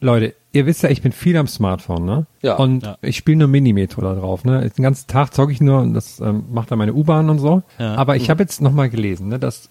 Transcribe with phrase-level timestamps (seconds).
[0.00, 2.26] Leute, ihr wisst ja, ich bin viel am Smartphone, ne?
[2.42, 2.56] Ja.
[2.56, 2.98] Und Ja.
[3.02, 4.68] ich spiele nur Minimetro da drauf, ne?
[4.76, 7.62] Den ganzen Tag zocke ich nur und das ähm, macht dann meine U-Bahn und so.
[7.78, 7.94] Ja.
[7.96, 9.68] Aber ich habe jetzt nochmal gelesen, ne, dass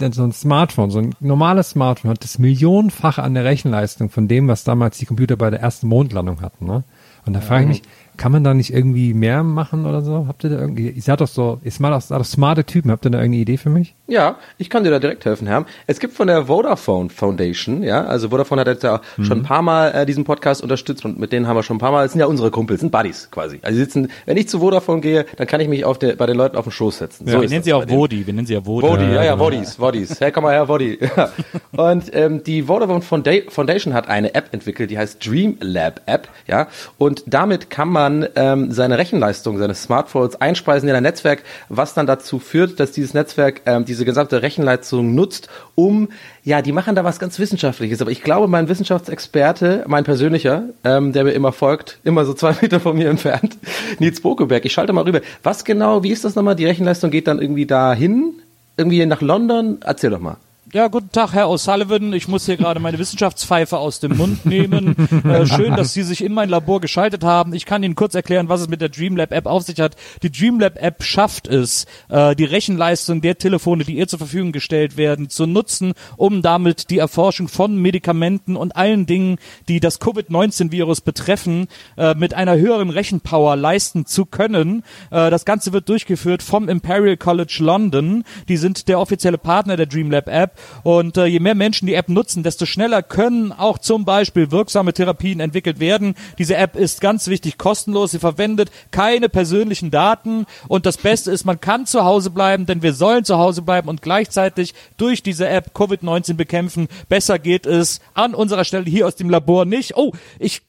[0.00, 4.26] denn so ein Smartphone, so ein normales Smartphone hat das Millionenfache an der Rechenleistung von
[4.26, 6.82] dem, was damals die Computer bei der ersten Mondlandung hatten, ne?
[7.26, 7.82] Und da frage ich mich,
[8.16, 10.26] kann man da nicht irgendwie mehr machen oder so?
[10.28, 12.90] Habt ihr da irgendwie, ihr seid doch so, ihr seid doch, seid doch smarte Typen,
[12.90, 13.94] habt ihr da irgendeine Idee für mich?
[14.06, 15.64] Ja, ich kann dir da direkt helfen, Herr.
[15.86, 19.62] Es gibt von der Vodafone Foundation, ja, also Vodafone hat jetzt ja schon ein paar
[19.62, 22.12] Mal äh, diesen Podcast unterstützt und mit denen haben wir schon ein paar Mal, das
[22.12, 23.60] sind ja unsere Kumpels, sind Buddies quasi.
[23.62, 26.36] Also sitzen, wenn ich zu Vodafone gehe, dann kann ich mich auf der, bei den
[26.36, 27.26] Leuten auf den Schoß setzen.
[27.26, 27.88] wir ist nennen das sie auch.
[27.88, 28.86] Wodi, wir nennen sie ja Wodi.
[28.86, 29.38] Wodi, ja, ja.
[29.38, 30.20] Wodis, Wodis.
[30.20, 30.98] Hey, komm mal her, Wodi.
[31.16, 31.30] Ja.
[31.76, 36.66] Und ähm, die Vodafone Foundation hat eine App entwickelt, die heißt Dreamlab App, ja.
[36.98, 38.03] Und damit kann man
[38.36, 43.14] ähm, seine Rechenleistung seines Smartphones einspeisen in ein Netzwerk, was dann dazu führt, dass dieses
[43.14, 46.08] Netzwerk ähm, diese gesamte Rechenleistung nutzt, um,
[46.42, 48.00] ja, die machen da was ganz Wissenschaftliches.
[48.00, 52.54] Aber ich glaube, mein Wissenschaftsexperte, mein persönlicher, ähm, der mir immer folgt, immer so zwei
[52.62, 53.56] Meter von mir entfernt,
[53.98, 55.20] Nils Bokeberg, ich schalte mal rüber.
[55.42, 56.56] Was genau, wie ist das nochmal?
[56.56, 58.34] Die Rechenleistung geht dann irgendwie dahin?
[58.76, 59.78] irgendwie nach London?
[59.84, 60.36] Erzähl doch mal.
[60.74, 62.12] Ja, guten Tag, Herr O'Sullivan.
[62.14, 64.96] Ich muss hier gerade meine Wissenschaftspfeife aus dem Mund nehmen.
[65.24, 67.54] Äh, schön, dass Sie sich in mein Labor geschaltet haben.
[67.54, 69.94] Ich kann Ihnen kurz erklären, was es mit der Dreamlab-App auf sich hat.
[70.22, 75.30] Die Dreamlab-App schafft es, äh, die Rechenleistung der Telefone, die ihr zur Verfügung gestellt werden,
[75.30, 79.38] zu nutzen, um damit die Erforschung von Medikamenten und allen Dingen,
[79.68, 84.82] die das Covid-19-Virus betreffen, äh, mit einer höheren Rechenpower leisten zu können.
[85.12, 88.24] Äh, das Ganze wird durchgeführt vom Imperial College London.
[88.48, 90.58] Die sind der offizielle Partner der Dreamlab-App.
[90.82, 94.92] Und äh, je mehr Menschen die App nutzen, desto schneller können auch zum Beispiel wirksame
[94.92, 96.14] Therapien entwickelt werden.
[96.38, 98.12] Diese App ist ganz wichtig kostenlos.
[98.12, 100.46] Sie verwendet keine persönlichen Daten.
[100.68, 103.88] Und das Beste ist, man kann zu Hause bleiben, denn wir sollen zu Hause bleiben
[103.88, 106.88] und gleichzeitig durch diese App Covid-19 bekämpfen.
[107.08, 109.96] Besser geht es an unserer Stelle hier aus dem Labor nicht.
[109.96, 110.62] Oh, ich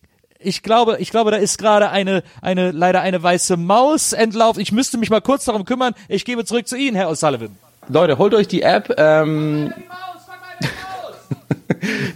[0.45, 4.61] ich glaube, ich glaube, da ist gerade eine, eine, leider eine weiße Maus entlaufen.
[4.61, 5.95] Ich müsste mich mal kurz darum kümmern.
[6.07, 7.49] Ich gebe zurück zu Ihnen, Herr O'Sullivan.
[7.87, 9.73] Leute, holt euch die App, ähm,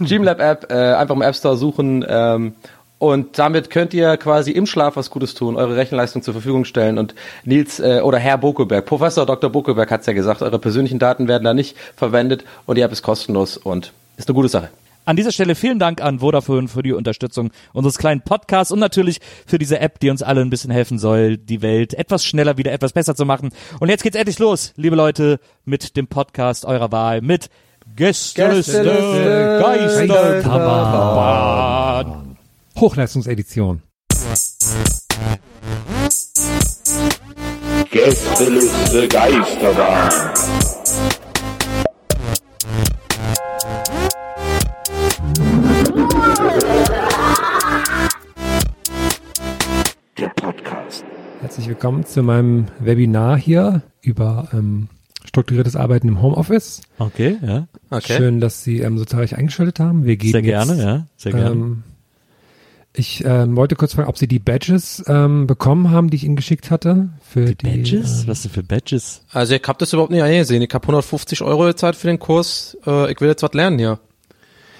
[0.00, 2.54] Dreamlab App, äh, einfach im App Store suchen, ähm,
[3.00, 6.98] und damit könnt ihr quasi im Schlaf was Gutes tun, eure Rechenleistung zur Verfügung stellen.
[6.98, 7.14] Und
[7.44, 9.48] Nils äh, oder Herr Bokeberg, Professor Dr.
[9.48, 13.00] Bokeberg hat's ja gesagt, eure persönlichen Daten werden da nicht verwendet und die App ist
[13.02, 14.68] kostenlos und ist eine gute Sache.
[15.10, 19.18] An dieser Stelle vielen Dank an Vodafone für die Unterstützung unseres kleinen Podcasts und natürlich
[19.44, 22.70] für diese App, die uns alle ein bisschen helfen soll, die Welt etwas schneller wieder
[22.70, 23.50] etwas besser zu machen.
[23.80, 27.50] Und jetzt geht's endlich los, liebe Leute, mit dem Podcast eurer Wahl, mit
[27.96, 32.38] Gästeliste Gästeliste Geisterbahn.
[32.78, 33.82] Hochleistungsedition.
[37.90, 40.79] Gästeliste Geisterbahn.
[51.80, 54.90] Willkommen zu meinem Webinar hier über ähm,
[55.24, 56.82] strukturiertes Arbeiten im Homeoffice.
[56.98, 57.68] Okay, ja.
[57.88, 58.18] Okay.
[58.18, 60.04] Schön, dass Sie ähm, so zahlreich eingeschaltet haben.
[60.04, 61.06] Wir gehen Sehr gerne, jetzt, ja.
[61.16, 61.50] Sehr gerne.
[61.52, 61.82] Ähm,
[62.92, 66.36] ich ähm, wollte kurz fragen, ob Sie die Badges ähm, bekommen haben, die ich Ihnen
[66.36, 67.08] geschickt hatte.
[67.22, 68.24] Für die, Badges?
[68.24, 69.22] ähm, Was denn für Badges?
[69.30, 70.60] Also ich hab das überhaupt nicht eingesehen.
[70.60, 72.76] Ich hab 150 Euro gezahlt für den Kurs.
[72.86, 73.98] Äh, ich will jetzt was lernen hier.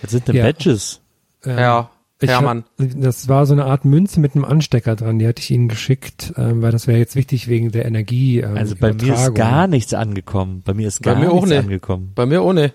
[0.02, 0.42] Was sind denn Ja.
[0.44, 1.00] Badges?
[1.46, 2.64] ähm, Ja, Ich Hermann.
[2.78, 5.68] Hab, das war so eine Art Münze mit einem Anstecker dran, die hatte ich Ihnen
[5.68, 8.40] geschickt, ähm, weil das wäre jetzt wichtig wegen der Energie.
[8.40, 10.62] Ähm, Also bei mir ist gar nichts angekommen.
[10.64, 11.58] Bei mir ist Bei gar mir auch nichts nicht.
[11.64, 12.12] angekommen.
[12.14, 12.72] Bei mir ohne.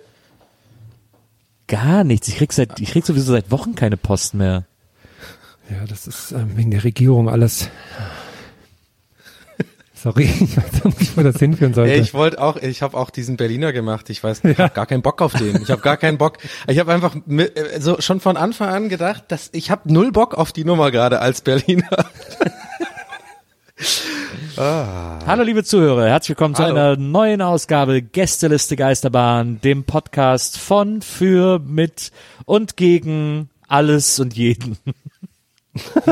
[1.68, 2.28] Gar nichts.
[2.28, 4.66] Ich krieg seit, ich krieg sowieso seit Wochen keine Post mehr.
[5.70, 7.70] Ja, das ist ähm, wegen der Regierung alles.
[9.96, 11.94] Sorry, ich weiß auch nicht, wo das hinführen sollte.
[11.94, 14.10] Ey, ich wollte auch, ich habe auch diesen Berliner gemacht.
[14.10, 15.62] Ich weiß, ich habe gar keinen Bock auf den.
[15.62, 16.38] Ich habe gar keinen Bock.
[16.68, 20.12] Ich habe einfach mit, äh, so schon von Anfang an gedacht, dass ich habe null
[20.12, 21.90] Bock auf die Nummer gerade als Berliner.
[24.58, 26.76] Hallo liebe Zuhörer, herzlich willkommen zu Hallo.
[26.76, 32.12] einer neuen Ausgabe Gästeliste Geisterbahn, dem Podcast von, für, mit
[32.46, 34.78] und gegen alles und jeden.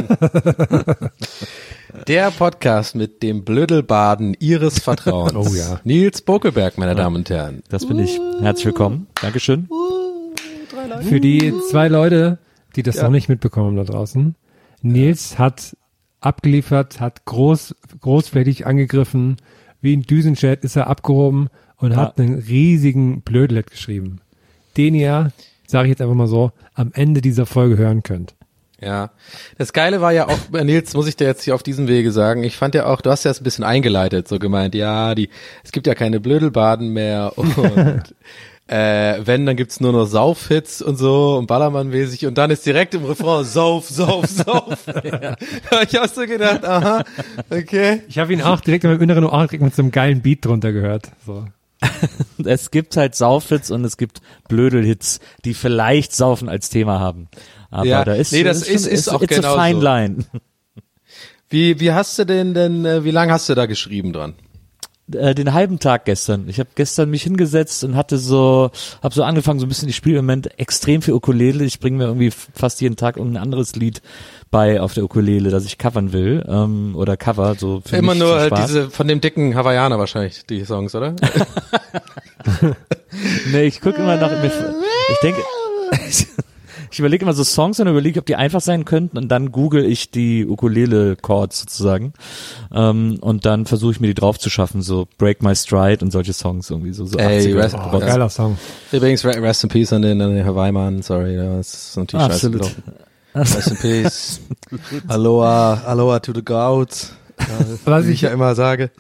[2.08, 5.34] Der Podcast mit dem Blödelbaden Ihres Vertrauens.
[5.36, 5.80] Oh ja.
[5.84, 7.64] Nils Bokeberg, meine Damen und Herren.
[7.70, 8.20] Das bin ich.
[8.42, 9.08] Herzlich willkommen.
[9.22, 9.70] Dankeschön.
[11.02, 12.40] Für die zwei Leute,
[12.76, 13.04] die das Ja.
[13.04, 14.36] noch nicht mitbekommen haben da draußen.
[14.82, 15.78] Nils hat
[16.20, 19.38] abgeliefert, hat groß, großflächig angegriffen,
[19.82, 21.48] wie ein Düsenjet ist er abgehoben
[21.78, 21.98] und Ja.
[21.98, 24.20] hat einen riesigen Blödlet geschrieben,
[24.78, 25.32] den ihr,
[25.68, 28.36] sage ich jetzt einfach mal so, am Ende dieser Folge hören könnt.
[28.84, 29.12] Ja.
[29.58, 32.12] Das Geile war ja auch, äh, Nils, muss ich dir jetzt hier auf diesem Wege
[32.12, 35.16] sagen, ich fand ja auch, du hast ja das ein bisschen eingeleitet, so gemeint, ja,
[35.16, 35.30] die,
[35.64, 37.56] es gibt ja keine Blödelbaden mehr und
[38.68, 42.94] äh, wenn, dann gibt's nur noch Saufhits und so und Ballermann-mäßig und dann ist direkt
[42.94, 44.88] im Refrain Sauf, Sauf, Sauf.
[45.04, 45.36] ja.
[45.88, 47.04] Ich hab so gedacht, aha,
[47.50, 48.02] okay.
[48.08, 50.46] Ich habe ihn auch direkt in meinem inneren Ohr direkt mit so einem geilen Beat
[50.46, 51.12] drunter gehört.
[51.26, 51.46] So.
[52.46, 57.30] Es gibt halt Saufhits und es gibt Blödelhits, die vielleicht Saufen als Thema haben.
[57.72, 59.86] Aber Ja, da ist, nee, das schon- ist- ist auch it's genau a fine so.
[59.86, 60.26] line.
[61.50, 64.34] Wie, wie hast du denn denn, äh, wie lange hast du da geschrieben dran?
[65.16, 66.48] Äh, den halben Tag gestern.
[66.48, 68.72] Ich habe gestern mich hingesetzt und hatte so,
[69.02, 71.64] habe so angefangen, so ein bisschen, ich spiele im Moment extrem viel Ukulele.
[71.66, 74.02] Ich bringe mir irgendwie fast jeden Tag irgendein anderes Lied
[74.52, 78.40] bei auf der Ukulele, das ich covern will ähm, oder cover so für Immer nur
[78.46, 78.66] Spaß.
[78.68, 81.16] diese von dem dicken Hawaiianer wahrscheinlich, die Songs, oder?
[83.52, 84.32] Nee, ich gucke immer nach.
[84.44, 85.42] Ich denke,
[86.94, 89.84] ich überlege immer so Songs und überlege, ob die einfach sein könnten und dann google
[89.84, 92.14] ich die Ukulele-Chords sozusagen
[92.74, 96.12] ähm, und dann versuche ich mir die drauf zu schaffen, so Break My Stride und
[96.12, 97.06] solche Songs irgendwie so.
[97.06, 97.76] so Ey, 80er Rest-.
[97.92, 98.58] Oh, geiler Song.
[98.92, 102.48] Übrigens, re- Rest in Peace an den, an den Hawaii-Mann, sorry, das ist natürlich scheiße
[102.48, 102.62] Absolut.
[102.62, 102.84] gelaufen.
[103.36, 104.42] Rest in Peace.
[105.08, 106.44] Aloha, Aloha to the.
[106.48, 106.86] Ja,
[107.86, 108.92] Was ich ja immer sage.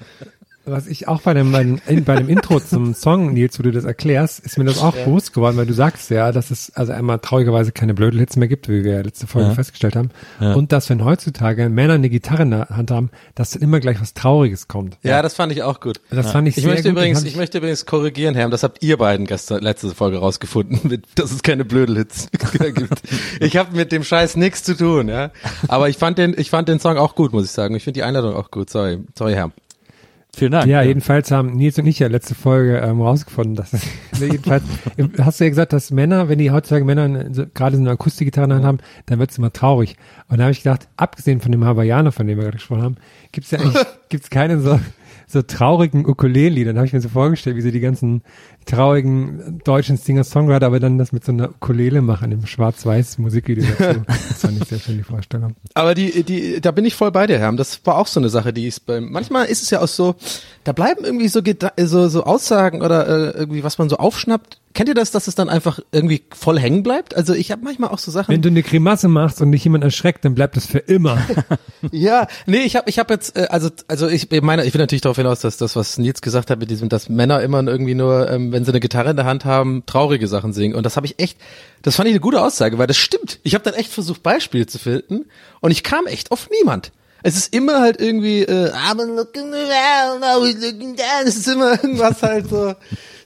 [0.65, 3.63] Was ich auch bei dem, bei dem, in, bei dem Intro zum Song, Nils, wo
[3.63, 6.71] du das erklärst, ist mir das auch bewusst geworden, weil du sagst ja, dass es
[6.73, 9.53] also einmal traurigerweise keine Blödelhits mehr gibt, wie wir ja letzte Folge Ja.
[9.55, 10.11] festgestellt haben.
[10.39, 10.53] Ja.
[10.53, 13.99] Und dass wenn heutzutage Männer eine Gitarre in der Hand haben, dass dann immer gleich
[13.99, 14.97] was Trauriges kommt.
[15.03, 15.99] Ja, das fand ich auch gut.
[16.09, 16.97] Das fand ich Ich sehr möchte gut.
[16.97, 20.79] übrigens, hab ich möchte übrigens korrigieren, Herr, das habt ihr beiden gestern letzte Folge rausgefunden,
[20.89, 22.29] mit, dass es keine Blödelhits
[22.75, 23.01] gibt.
[23.41, 25.31] Ich habe mit dem Scheiß nichts zu tun, ja.
[25.67, 27.75] Aber ich fand den, ich fand den Song auch gut, muss ich sagen.
[27.75, 28.69] Ich finde die Einladung auch gut.
[28.69, 29.51] Sorry, sorry, Herr.
[30.35, 30.65] Vielen Dank.
[30.65, 33.87] Ja, jedenfalls haben Nils und ich ja letzte Folge ähm, rausgefunden, dass es,
[34.19, 34.63] jedenfalls
[35.19, 38.45] hast du ja gesagt, dass Männer, wenn die heutzutage Männer so, gerade so eine Akustikgitarre
[38.45, 39.95] in der Hand haben, dann wird es immer traurig.
[40.29, 42.95] Und da habe ich gedacht, abgesehen von dem Hawaiianer, von dem wir gerade gesprochen haben,
[43.31, 44.79] gibt es ja eigentlich gibt's keine so,
[45.27, 46.71] so traurigen Ukulele-Lieder.
[46.71, 48.23] Dann habe ich mir so vorgestellt, wie sie die ganzen
[48.65, 54.01] traurigen deutschen Singer-Songwriter aber dann das mit so einer Ukulele machen, im schwarz-weiß Musikvideo dazu.
[54.33, 55.55] Das fand ich sehr schön, die Vorstellung.
[55.73, 57.51] Aber die, die, da bin ich voll bei dir, Herr.
[57.53, 60.15] Das war auch so eine Sache, die ist beim, manchmal ist es ja auch so,
[60.63, 61.41] da bleiben irgendwie so,
[61.77, 64.59] so, so Aussagen oder äh, irgendwie, was man so aufschnappt.
[64.73, 67.15] Kennt ihr das, dass es dann einfach irgendwie voll hängen bleibt?
[67.15, 68.33] Also ich habe manchmal auch so Sachen.
[68.33, 71.21] Wenn du eine Grimasse machst und dich jemand erschreckt, dann bleibt das für immer.
[71.91, 75.01] Ja, nee, ich habe ich hab jetzt, äh, also also ich meine, ich will natürlich
[75.01, 78.31] darauf hinaus, dass das, was Nils gesagt hat mit diesem, dass Männer immer irgendwie nur,
[78.31, 80.75] ähm, wenn sie eine Gitarre in der Hand haben, traurige Sachen singen.
[80.75, 81.37] Und das habe ich echt,
[81.81, 83.39] das fand ich eine gute Aussage, weil das stimmt.
[83.43, 85.25] Ich habe dann echt versucht, Beispiele zu finden
[85.59, 86.91] und ich kam echt auf niemand.
[87.23, 91.25] Es ist immer halt irgendwie, äh, I'm looking around, I looking down.
[91.25, 92.75] Es ist immer irgendwas halt so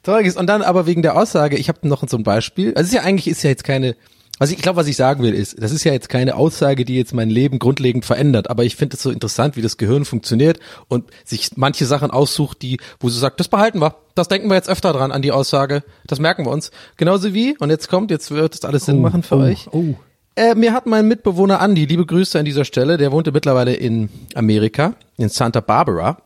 [0.03, 0.37] trauriges.
[0.37, 2.69] Und dann aber wegen der Aussage, ich habe noch so ein Beispiel.
[2.75, 3.95] Also es ist ja eigentlich ist ja jetzt keine
[4.39, 6.95] also ich glaube, was ich sagen will, ist, das ist ja jetzt keine Aussage, die
[6.95, 10.59] jetzt mein Leben grundlegend verändert, aber ich finde es so interessant, wie das Gehirn funktioniert
[10.87, 14.55] und sich manche Sachen aussucht, die, wo sie sagt, das behalten wir, das denken wir
[14.55, 16.71] jetzt öfter dran an die Aussage, das merken wir uns.
[16.97, 19.67] Genauso wie, und jetzt kommt, jetzt wird das alles Sinn machen für oh, euch.
[19.71, 19.95] Oh.
[20.35, 24.09] Äh, mir hat mein Mitbewohner Andy, liebe Grüße an dieser Stelle, der wohnte mittlerweile in
[24.35, 26.17] Amerika, in Santa Barbara.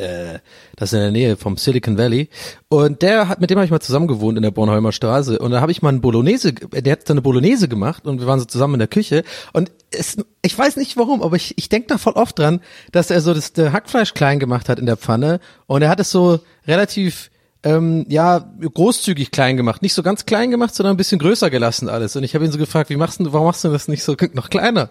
[0.00, 0.38] Äh,
[0.76, 2.28] das ist in der Nähe vom Silicon Valley.
[2.68, 5.38] Und der hat, mit dem habe ich mal zusammen gewohnt in der Bornholmer Straße.
[5.38, 8.26] Und da habe ich mal einen Bolognese, der hat so eine Bolognese gemacht und wir
[8.26, 9.24] waren so zusammen in der Küche.
[9.52, 12.60] Und es, ich weiß nicht warum, aber ich, ich denke da voll oft dran,
[12.92, 15.40] dass er so das der Hackfleisch klein gemacht hat in der Pfanne.
[15.66, 17.30] Und er hat es so relativ
[17.62, 19.82] ähm, ja, großzügig klein gemacht.
[19.82, 22.16] Nicht so ganz klein gemacht, sondern ein bisschen größer gelassen alles.
[22.16, 24.16] Und ich habe ihn so gefragt, wie machst du, warum machst du das nicht so
[24.32, 24.90] noch kleiner?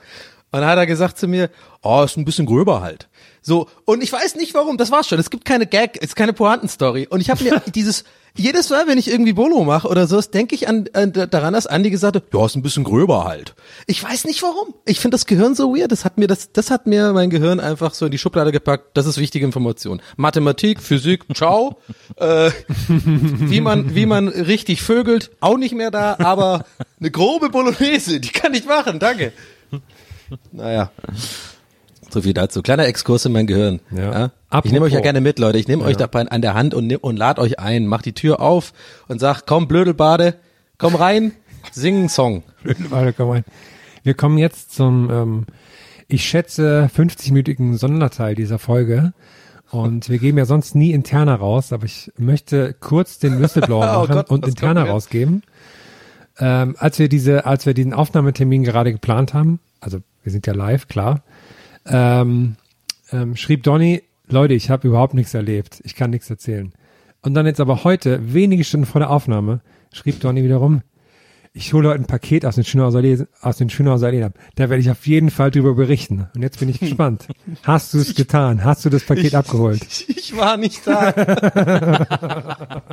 [0.51, 1.49] Und dann hat er gesagt zu mir,
[1.81, 3.07] oh, ist ein bisschen gröber halt.
[3.49, 5.18] So, und ich weiß nicht warum, das war's schon.
[5.18, 7.07] Es gibt keine Gag, es ist keine Pointenstory.
[7.09, 8.03] Und ich habe mir dieses,
[8.35, 11.65] jedes Mal, wenn ich irgendwie Bolo mache oder so, denke ich an, an daran, dass
[11.65, 13.56] Andi gesagt hat, ja, ist ein bisschen gröber halt.
[13.87, 14.75] Ich weiß nicht warum.
[14.85, 15.91] Ich finde das Gehirn so weird.
[15.91, 18.95] Das hat mir das, das hat mir mein Gehirn einfach so in die Schublade gepackt.
[18.95, 19.99] Das ist wichtige Information.
[20.15, 21.79] Mathematik, Physik, ciao.
[22.18, 22.51] äh,
[22.87, 26.65] wie man, wie man richtig vögelt, auch nicht mehr da, aber
[26.99, 28.99] eine grobe Bolognese, die kann ich machen.
[28.99, 29.33] Danke.
[30.51, 30.91] Naja.
[32.09, 32.61] So viel dazu.
[32.61, 33.80] Kleiner Exkurs in mein Gehirn.
[33.92, 34.31] Ja.
[34.63, 35.57] Ich nehme euch ja gerne mit, Leute.
[35.59, 37.85] Ich nehme euch dabei an der Hand und, nehm, und lad euch ein.
[37.85, 38.73] Macht die Tür auf
[39.07, 40.35] und sagt, komm, Blödelbade,
[40.78, 41.33] komm rein,
[41.71, 42.44] sing einen Song.
[42.89, 43.45] Warte, komm rein.
[44.04, 45.45] Wir kommen jetzt zum, ähm,
[46.07, 49.13] ich schätze, 50-minütigen Sonderteil dieser Folge.
[49.71, 53.99] Und wir geben ja sonst nie interner raus, aber ich möchte kurz den Whistleblower Oh
[54.01, 55.44] machen Gott, und interner rausgeben.
[56.39, 60.54] Ähm, als wir diese, als wir diesen Aufnahmetermin gerade geplant haben, also wir sind ja
[60.54, 61.21] live, klar,
[61.86, 62.56] ähm,
[63.12, 66.71] ähm, schrieb Donny, Leute, ich habe überhaupt nichts erlebt, ich kann nichts erzählen.
[67.21, 70.81] Und dann jetzt aber heute, wenige Stunden vor der Aufnahme, schrieb Donny wiederum,
[71.53, 74.33] ich hole heute ein Paket aus den Schönhauser Allee, aus den Schönhauser Allee ab.
[74.56, 76.27] Da werde ich auf jeden Fall drüber berichten.
[76.35, 77.27] Und jetzt bin ich gespannt.
[77.63, 78.63] Hast du es getan?
[78.63, 79.81] Hast du das Paket abgeholt?
[80.29, 81.11] Ich war nicht da.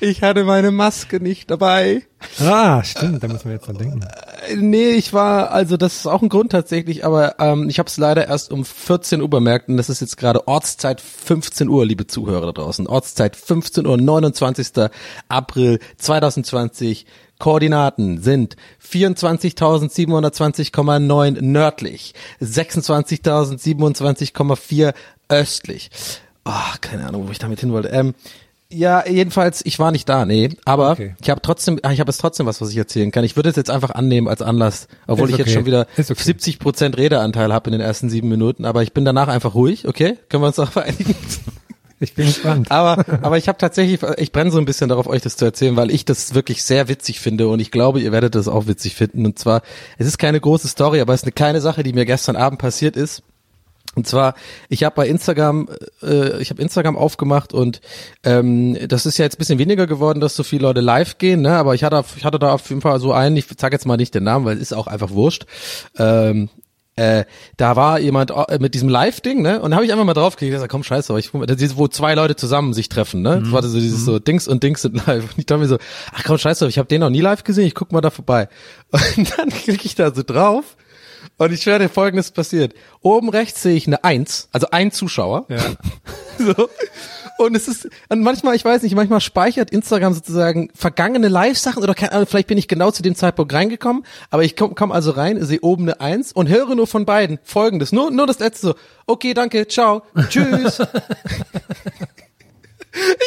[0.00, 2.02] ich hatte meine Maske nicht dabei.
[2.38, 4.02] Ah, stimmt, da muss man jetzt dran denken.
[4.02, 7.88] Äh, Nee, ich war, also das ist auch ein Grund tatsächlich, aber ähm, ich habe
[7.88, 11.84] es leider erst um 14 Uhr bemerkt und das ist jetzt gerade Ortszeit 15 Uhr,
[11.84, 12.86] liebe Zuhörer da draußen.
[12.86, 14.90] Ortszeit 15 Uhr, 29.
[15.28, 17.06] April 2020.
[17.38, 24.92] Koordinaten sind 24.720,9 nördlich, 26.027,4
[25.28, 25.90] östlich.
[26.44, 27.88] Oh, keine Ahnung, wo ich damit hin wollte.
[27.88, 28.14] Ähm,
[28.70, 30.50] ja, jedenfalls, ich war nicht da, nee.
[30.66, 31.14] Aber Okay.
[31.22, 33.24] ich habe trotzdem, ah, ich habe jetzt trotzdem was, was ich erzählen kann.
[33.24, 36.12] Ich würde es jetzt einfach annehmen als Anlass, obwohl Ist ich jetzt schon wieder okay.
[36.14, 38.66] 70 Prozent Redeanteil habe in den ersten sieben Minuten.
[38.66, 40.18] Aber ich bin danach einfach ruhig, okay?
[40.28, 41.14] Können wir uns auch vereinigen?
[42.00, 42.70] Ich bin gespannt.
[42.70, 45.76] Aber, aber ich habe tatsächlich, ich brenne so ein bisschen darauf, euch das zu erzählen,
[45.76, 48.94] weil ich das wirklich sehr witzig finde und ich glaube, ihr werdet das auch witzig
[48.94, 49.26] finden.
[49.26, 49.62] Und zwar,
[49.98, 52.60] es ist keine große Story, aber es ist eine kleine Sache, die mir gestern Abend
[52.60, 53.22] passiert ist.
[53.94, 54.34] Und zwar,
[54.68, 55.68] ich habe bei Instagram,
[56.02, 57.80] äh, ich habe Instagram aufgemacht und
[58.22, 61.56] ähm, das ist ja jetzt bisschen weniger geworden, dass so viele Leute live gehen, ne?
[61.56, 63.96] Aber ich hatte, ich hatte da auf jeden Fall so einen, ich sage jetzt mal
[63.96, 65.46] nicht den Namen, weil es ist auch einfach wurscht.
[65.98, 66.48] Ähm,
[66.98, 67.24] äh,
[67.56, 69.60] da war jemand äh, mit diesem Live-Ding, ne?
[69.60, 71.32] Und da habe ich einfach mal draufgeklickt, ich gesagt, komm, scheiße, aber ich,
[71.76, 73.40] wo zwei Leute zusammen sich treffen, ne?
[73.40, 75.24] Das war so dieses so Dings und Dings sind live.
[75.24, 75.78] Und ich dachte mir so,
[76.12, 78.48] ach komm, scheiße, ich habe den noch nie live gesehen, ich guck mal da vorbei.
[79.16, 80.76] Und dann klicke ich da so drauf
[81.36, 82.74] und ich dir, folgendes passiert.
[83.00, 85.46] Oben rechts sehe ich eine Eins, also ein Zuschauer.
[85.48, 85.58] Ja.
[86.38, 86.68] So.
[87.38, 91.94] Und es ist, und manchmal, ich weiß nicht, manchmal speichert Instagram sozusagen vergangene Live-Sachen oder
[91.94, 95.12] keine Ahnung, vielleicht bin ich genau zu dem Zeitpunkt reingekommen, aber ich komme komm also
[95.12, 98.66] rein, sehe oben eine Eins und höre nur von beiden folgendes, nur, nur das letzte
[98.68, 98.74] so,
[99.06, 100.82] okay, danke, ciao, tschüss.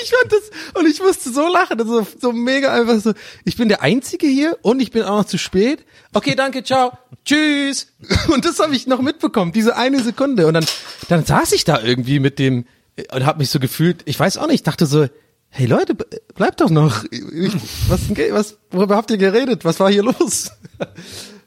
[0.03, 3.13] Ich fand das, und ich musste so lachen, das ist so, so mega einfach so,
[3.45, 5.85] ich bin der Einzige hier und ich bin auch noch zu spät.
[6.13, 6.91] Okay, danke, ciao,
[7.23, 7.87] tschüss.
[8.33, 10.47] Und das habe ich noch mitbekommen, diese eine Sekunde.
[10.47, 10.65] Und dann,
[11.07, 12.65] dann saß ich da irgendwie mit dem,
[13.13, 15.07] und habe mich so gefühlt, ich weiß auch nicht, dachte so,
[15.49, 15.95] hey Leute,
[16.35, 17.03] bleibt doch noch.
[17.11, 17.53] Ich,
[17.89, 19.65] was, was, worüber habt ihr geredet?
[19.65, 20.51] Was war hier los?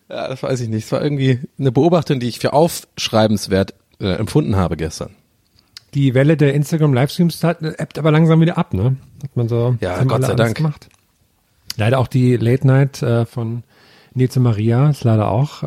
[0.06, 0.84] Ja, das weiß ich nicht.
[0.84, 5.10] Es war irgendwie eine Beobachtung, die ich für aufschreibenswert äh, empfunden habe gestern.
[5.94, 8.96] Die Welle der Instagram-Livestreams ebbt aber langsam wieder ab, ne?
[9.22, 10.56] Hat man so Ja, Gott sei Dank.
[10.56, 10.88] gemacht.
[11.78, 13.64] Leider auch die Late Night äh, von
[14.12, 15.66] Nils Maria ist leider auch äh,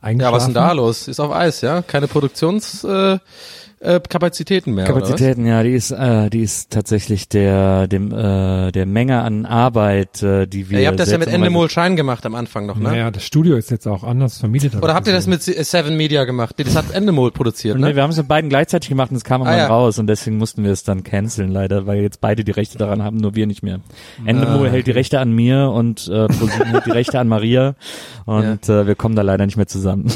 [0.00, 0.20] eingeschlafen.
[0.20, 1.06] Ja, was ist denn da los?
[1.08, 1.80] Ist auf Eis, ja?
[1.82, 3.63] Keine Produktionskapazitäten äh,
[4.08, 9.20] Kapazitäten mehr, Kapazitäten, ja, die ist, äh, die ist tatsächlich der, dem, äh, der Menge
[9.22, 10.78] an Arbeit, äh, die wir.
[10.78, 10.82] was?
[10.82, 12.84] Ihr habt das ja mit Endemol Schein gemacht am Anfang noch, ne?
[12.84, 14.74] Naja, das Studio ist jetzt auch anders vermietet.
[14.82, 16.54] Oder habt ihr das mit Seven Media gemacht?
[16.58, 17.96] Das hat Endemol produziert, Nee, ne?
[17.96, 19.66] wir haben es mit beiden gleichzeitig gemacht und es kam irgendwann Ah, ja.
[19.68, 23.02] raus und deswegen mussten wir es dann canceln leider, weil jetzt beide die Rechte daran
[23.02, 23.80] haben, nur wir nicht mehr.
[24.24, 27.74] Endemol Ah, hält die Rechte an mir und äh, hält die Rechte an Maria
[28.24, 30.06] und äh, wir kommen da leider nicht mehr zusammen.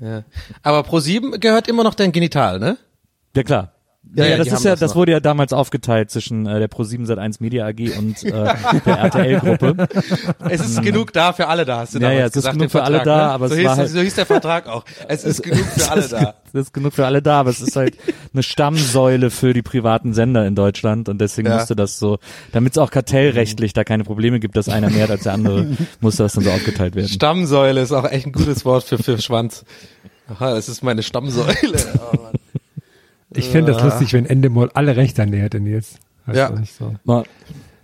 [0.00, 0.24] Ja.
[0.62, 2.78] Aber Pro7 gehört immer noch dein Genital, ne?
[3.36, 3.72] Ja klar.
[4.16, 6.68] Ja, Ja, ja, das ist ja, das das, wurde ja damals aufgeteilt zwischen äh, der
[6.70, 8.54] Pro7 Sat1 Media AG und äh, der
[8.98, 9.88] RTL-Gruppe.
[10.48, 12.54] Es ist genug da für alle da, hast du Ja, damals ja, es ist gesagt,
[12.54, 13.32] genug im für alle Vertrag, da, ne?
[13.32, 14.84] aber so es hieß, war halt- so hieß der Vertrag auch.
[15.06, 16.34] Es ist genug für alle da.
[16.52, 17.96] Das ist genug für alle da, aber es ist halt
[18.32, 21.58] eine Stammsäule für die privaten Sender in Deutschland und deswegen Ja.
[21.58, 22.18] musste das so,
[22.52, 25.66] damit es auch kartellrechtlich da keine Probleme gibt, dass einer mehr hat als der andere,
[26.00, 27.06] musste das dann so aufgeteilt werden.
[27.08, 29.64] Stammsäule ist auch echt ein gutes Wort für, für Schwanz.
[30.28, 31.54] Aha, das ist meine Stammsäule.
[32.12, 32.32] Oh, Mann.
[33.34, 35.94] Ich finde das lustig, wenn Endemol alle Rechte an dir hätte, Nils.
[36.26, 36.48] Weißt Ja.
[36.50, 36.94] du, nicht so.
[37.04, 37.24] Mal,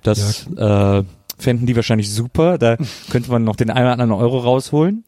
[0.02, 1.02] Das äh,
[1.38, 2.76] fänden die wahrscheinlich super, da
[3.10, 5.04] könnte man noch den einen oder anderen Euro rausholen,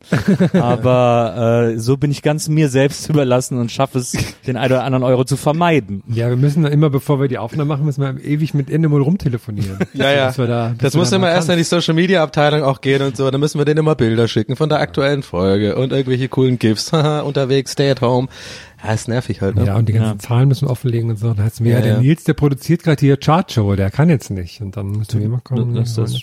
[0.52, 4.12] aber äh, so bin ich ganz mir selbst überlassen und schaffe es,
[4.46, 6.02] den einen oder anderen Euro zu vermeiden.
[6.08, 9.78] Ja, wir müssen immer, bevor wir die Aufnahme machen, müssen wir ewig mit Endemol rumtelefonieren.
[9.94, 10.30] Ja, ja.
[10.32, 13.16] Da, das muss da immer mal erst in die Social Media Abteilung auch gehen und
[13.16, 13.30] so.
[13.30, 16.92] Dann müssen wir denen immer Bilder schicken von der aktuellen Folge und irgendwelche coolen GIFs.
[16.92, 18.28] Haha, unterwegs, stay at home.
[18.84, 19.64] Ja, ist nervig halt, ne?
[19.66, 20.28] Ja, und die ganzen Ja.
[20.28, 21.28] Zahlen müssen wir offenlegen und so.
[21.34, 22.00] Dann heißt es mir, ja, Ja, der ja.
[22.00, 24.60] Nils, der produziert gerade hier Chartshow, der kann jetzt nicht.
[24.60, 25.74] Und dann müssen wir immer kommen.
[25.74, 26.20] Das, das,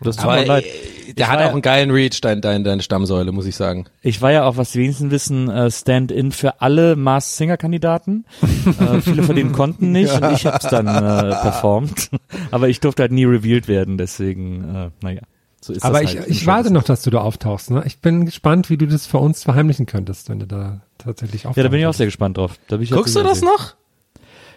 [0.00, 0.64] das tut Aber mir leid.
[0.64, 3.56] äh, der Ich hat auch ja- einen geilen Reach, dein, dein, deine Stammsäule, muss ich
[3.56, 3.86] sagen.
[4.02, 8.24] Ich war ja auch, was die wenigsten wissen, äh, Stand-in für alle Mars Singer Kandidaten.
[8.80, 12.10] äh, viele von denen konnten nicht und ich habe es dann äh, performt.
[12.50, 15.22] Aber ich durfte halt nie revealed werden, deswegen, äh, naja.
[15.66, 16.28] So ist Aber das ich, halt.
[16.28, 17.70] ich warte noch, dass du da auftauchst.
[17.70, 17.82] Ne?
[17.86, 21.56] Ich bin gespannt, wie du das vor uns verheimlichen könntest, wenn du da tatsächlich auftauchst.
[21.56, 22.52] Ja, da bin ich auch sehr gespannt drauf.
[22.68, 23.74] Da bin ich Guckst du das sehr- noch?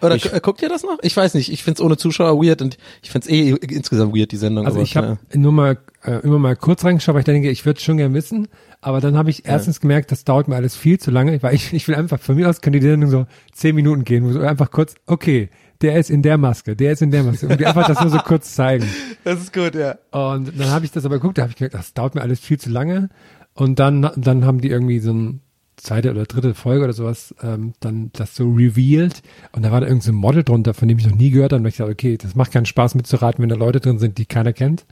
[0.02, 0.98] Oder Ich- äh, guckt ihr das noch?
[1.02, 1.52] Ich weiß nicht.
[1.52, 4.64] Ich find's ohne Zuschauer weird und ich find's eh insgesamt weird, die Sendung.
[4.64, 7.66] Also aber, ich habe nur mal äh, immer mal kurz reingeschaut, weil ich denke, ich
[7.66, 8.48] würde schon gern wissen.
[8.80, 11.74] Aber dann habe ich erstens gemerkt, das dauert mir alles viel zu lange, weil ich,
[11.74, 14.40] ich will einfach, von mir aus könnte die Sendung so zehn Minuten gehen, wo so
[14.40, 15.50] einfach kurz, okay,
[15.82, 17.46] der ist in der Maske, der ist in der Maske.
[17.48, 18.86] Und die einfach das nur so kurz zeigen.
[19.24, 19.96] Das ist gut, ja.
[20.10, 22.40] Und dann habe ich das aber geguckt, da habe ich gedacht, das dauert mir alles
[22.40, 23.08] viel zu lange.
[23.54, 25.40] Und dann, dann haben die irgendwie so ein
[25.76, 29.22] zweite oder dritte Folge oder sowas, ähm, dann das so revealed.
[29.52, 31.52] Und da war da irgendein so ein Model drunter, von dem ich noch nie gehört
[31.52, 31.62] habe.
[31.62, 34.26] Und ich dachte, okay, das macht keinen Spaß mitzuraten, wenn da Leute drin sind, die
[34.26, 34.84] keiner kennt.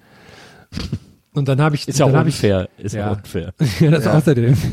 [1.34, 2.68] Und dann habe ich, Ist ja ich, unfair.
[2.78, 3.12] Ist ja Ja.
[3.12, 3.52] unfair.
[3.80, 4.56] ja, das außerdem.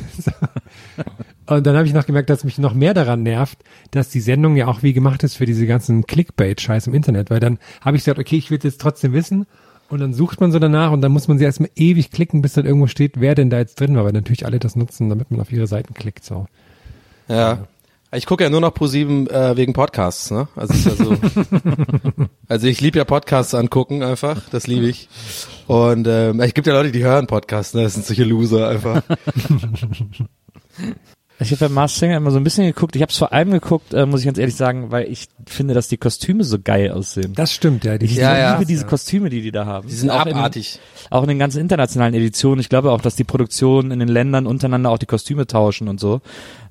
[1.47, 3.59] Und dann habe ich noch gemerkt, dass mich noch mehr daran nervt,
[3.91, 7.39] dass die Sendung ja auch wie gemacht ist für diese ganzen Clickbait-Scheiß im Internet, weil
[7.39, 9.45] dann habe ich gesagt, okay, ich will jetzt trotzdem wissen
[9.89, 12.53] und dann sucht man so danach und dann muss man sie erstmal ewig klicken, bis
[12.53, 15.29] dann irgendwo steht, wer denn da jetzt drin war, weil natürlich alle das nutzen, damit
[15.29, 16.47] man auf ihre Seiten klickt, so.
[17.27, 17.67] Ja.
[18.11, 20.47] Ich gucke ja nur noch Pro7 äh, wegen Podcasts, ne?
[20.55, 21.17] Also ist ja so.
[22.47, 25.09] also ich liebe ja Podcasts angucken einfach, das liebe ich.
[25.67, 27.83] Und ähm, es gibt ja Leute, die hören Podcasts, ne?
[27.83, 29.01] Das sind solche Loser einfach.
[31.39, 32.95] Ich habe bei Mars Singer immer so ein bisschen geguckt.
[32.95, 35.73] Ich habe es vor allem geguckt, äh, muss ich ganz ehrlich sagen, weil ich finde,
[35.73, 37.33] dass die Kostüme so geil aussehen.
[37.35, 37.97] Das stimmt, ja.
[37.97, 38.53] Die Ich Ja, ja.
[38.53, 39.87] liebe diese Kostüme, die die da haben.
[39.87, 40.79] Die sind Auch in abartig.
[41.09, 42.61] auch in den ganzen internationalen Editionen.
[42.61, 45.99] Ich glaube auch, dass die Produktionen in den Ländern untereinander auch die Kostüme tauschen und
[45.99, 46.21] so.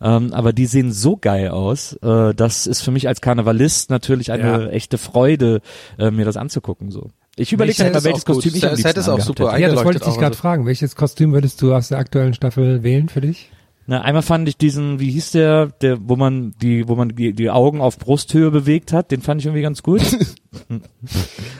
[0.00, 1.92] Ähm, aber die sehen so geil aus.
[2.02, 4.66] Äh, das ist für mich als Karnevalist natürlich eine Ja.
[4.68, 5.60] echte Freude,
[5.98, 6.90] äh, mir das anzugucken.
[6.90, 7.10] So.
[7.36, 8.34] Ich überlege halt mal, ist welches auch gut.
[8.36, 9.52] Kostüm ich am liebsten ist auch angehabt super.
[9.52, 9.62] hätte.
[9.62, 10.40] ja, das wollte ich dich auch gerade und so.
[10.40, 10.66] fragen.
[10.66, 13.50] Welches Kostüm würdest du aus der aktuellen Staffel wählen für dich?
[13.86, 17.34] Na, einmal fand ich diesen, wie hieß der, der, wo man die, wo man die,
[17.34, 20.02] die Augen auf Brusthöhe bewegt hat, den fand ich irgendwie ganz gut.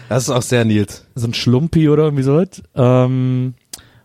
[0.08, 1.06] Das ist auch sehr Nils.
[1.14, 2.44] so ein Schlumpi oder irgendwie so.
[2.76, 3.54] Ähm,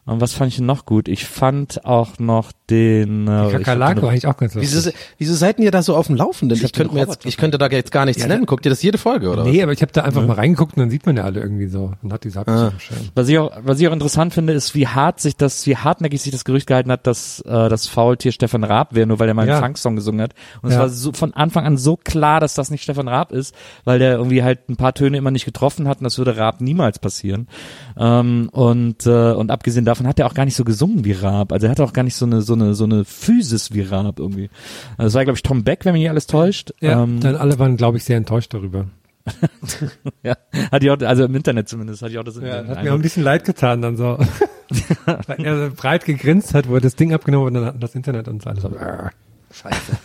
[0.10, 1.08] und was fand ich noch gut?
[1.08, 4.74] Ich fand auch noch den äh, hab den- eigentlich auch ganz lustig.
[4.76, 6.58] Wieso, wieso seid ihr da so auf dem Laufenden?
[6.58, 8.46] Ich Ich, könnte mir jetzt, ich könnte da jetzt gar nichts Ja, nennen.
[8.46, 9.44] Guckt ihr das jede Folge, oder?
[9.44, 11.68] Nee, aber ich habe da einfach mal reingeguckt und dann sieht man ja alle irgendwie
[11.68, 12.72] so und hat diese Ah.
[12.78, 12.98] Schön.
[13.16, 16.22] Was ich auch, was ich auch interessant finde, ist, wie hart sich das, wie hartnäckig
[16.22, 19.34] sich das Gerücht gehalten hat, dass äh, das Faultier Stefan Raab wäre, nur weil er
[19.34, 19.60] mal einen Ja.
[19.62, 20.34] Funksong gesungen hat.
[20.62, 20.82] Und es Ja.
[20.82, 24.14] war so, von Anfang an so klar, dass das nicht Stefan Raab ist, weil der
[24.14, 27.48] irgendwie halt ein paar Töne immer nicht getroffen hat und das würde Raab niemals passieren.
[27.98, 31.52] Ähm, und äh, und abgesehen davon hat er auch gar nicht so gesungen wie Raab.
[31.52, 34.20] Also er hatte auch gar nicht so eine so eine so eine Physis wie Raab
[34.20, 34.50] irgendwie.
[34.98, 36.74] Also das war glaube ich Tom Beck, wenn mich nicht alles täuscht.
[36.82, 38.86] Ja, Ähm, dann alle waren, glaube ich, sehr enttäuscht darüber.
[40.24, 40.36] ja,
[40.72, 42.36] hatte ich auch, also im Internet zumindest hatte ich auch das.
[42.38, 44.18] Ja, den hat mir auch ein bisschen leid getan dann so.
[45.06, 47.84] Weil er so breit gegrinst hat, wo er das Ding abgenommen hat und dann hat
[47.84, 48.70] das Internet und so alles so.
[48.70, 49.10] äh.
[49.52, 49.98] Scheiße.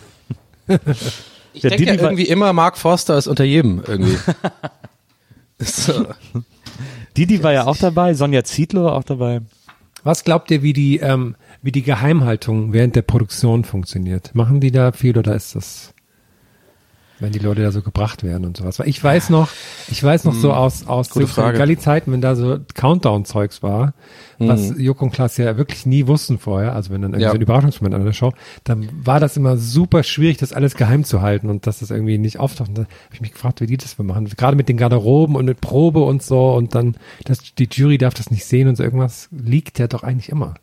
[1.53, 4.17] Ich Der denke ja irgendwie immer, Mark Forster ist unter jedem irgendwie.
[5.59, 6.07] so.
[7.15, 9.41] Didi war ja auch dabei, Sonja Zietlow war auch dabei.
[10.05, 14.35] Was glaubt ihr, wie die, ähm, wie die Geheimhaltung während der Produktion funktioniert?
[14.35, 15.94] Machen die da viel oder ist das,
[17.19, 18.79] wenn die Leute da so gebracht werden und sowas?
[18.79, 19.49] Weil ich weiß noch,
[19.89, 21.57] ich weiß noch so aus, aus Gute Frage.
[21.57, 23.93] Galli-Zeiten, wenn da so Countdown-Zeugs war,
[24.37, 27.29] was Joko und Klaas ja wirklich nie wussten vorher, also wenn dann irgendwie Ja.
[27.31, 28.33] so ein Überraschungsmoment an der Show,
[28.65, 32.17] dann war das immer super schwierig, das alles geheim zu halten und dass das irgendwie
[32.17, 32.69] nicht auftaucht.
[32.69, 34.25] Und da habe ich mich gefragt, wie die das machen.
[34.35, 38.13] Gerade mit den Garderoben und mit Probe und so und dann, das, die Jury darf
[38.13, 40.55] das nicht sehen und so irgendwas liegt ja doch eigentlich immer.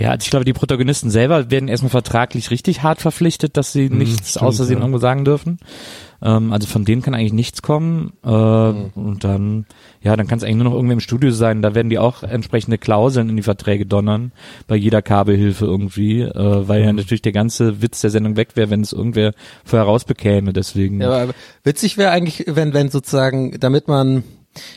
[0.00, 3.90] Ja, also ich glaube, die Protagonisten selber werden erstmal vertraglich richtig hart verpflichtet, dass sie
[3.90, 4.82] nichts stimmt, außersehen ja.
[4.82, 5.58] irgendwo sagen dürfen.
[6.22, 8.14] Ähm, also von denen kann eigentlich nichts kommen.
[8.24, 9.66] Äh, Und dann,
[10.00, 11.60] ja, dann kann es eigentlich nur noch irgendwie im Studio sein.
[11.60, 14.32] Da werden die auch entsprechende Klauseln in die Verträge donnern,
[14.66, 18.70] bei jeder Kabelhilfe irgendwie, äh, weil ja natürlich der ganze Witz der Sendung weg wäre,
[18.70, 19.34] wenn es irgendwer
[19.66, 20.54] vorher rausbekäme.
[20.54, 21.02] Deswegen.
[21.02, 24.24] Ja, aber witzig wäre eigentlich, wenn, wenn sozusagen, damit man,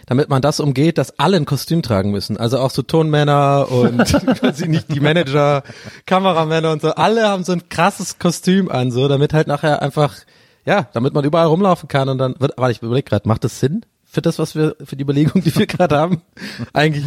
[0.05, 2.37] damit man das umgeht, dass alle ein Kostüm tragen müssen.
[2.37, 3.99] Also auch so Tonmänner und
[4.43, 5.63] weiß ich nicht, die Manager,
[6.05, 6.89] Kameramänner und so.
[6.89, 10.15] Alle haben so ein krasses Kostüm an, so, damit halt nachher einfach,
[10.65, 13.59] ja, damit man überall rumlaufen kann und dann wird, warte, ich überlege gerade, macht das
[13.59, 16.21] Sinn für das, was wir, für die Überlegung, die wir gerade haben?
[16.73, 17.05] Eigentlich,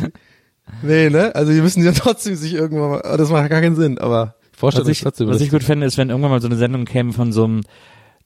[0.83, 1.35] nee, ne?
[1.35, 4.59] Also die müssen ja trotzdem sich irgendwann mal, das macht gar keinen Sinn, aber Was
[4.59, 5.29] Vorstellung ich, ist trotzdem.
[5.29, 7.61] was ich gut fände, ist, wenn irgendwann mal so eine Sendung käme von so einem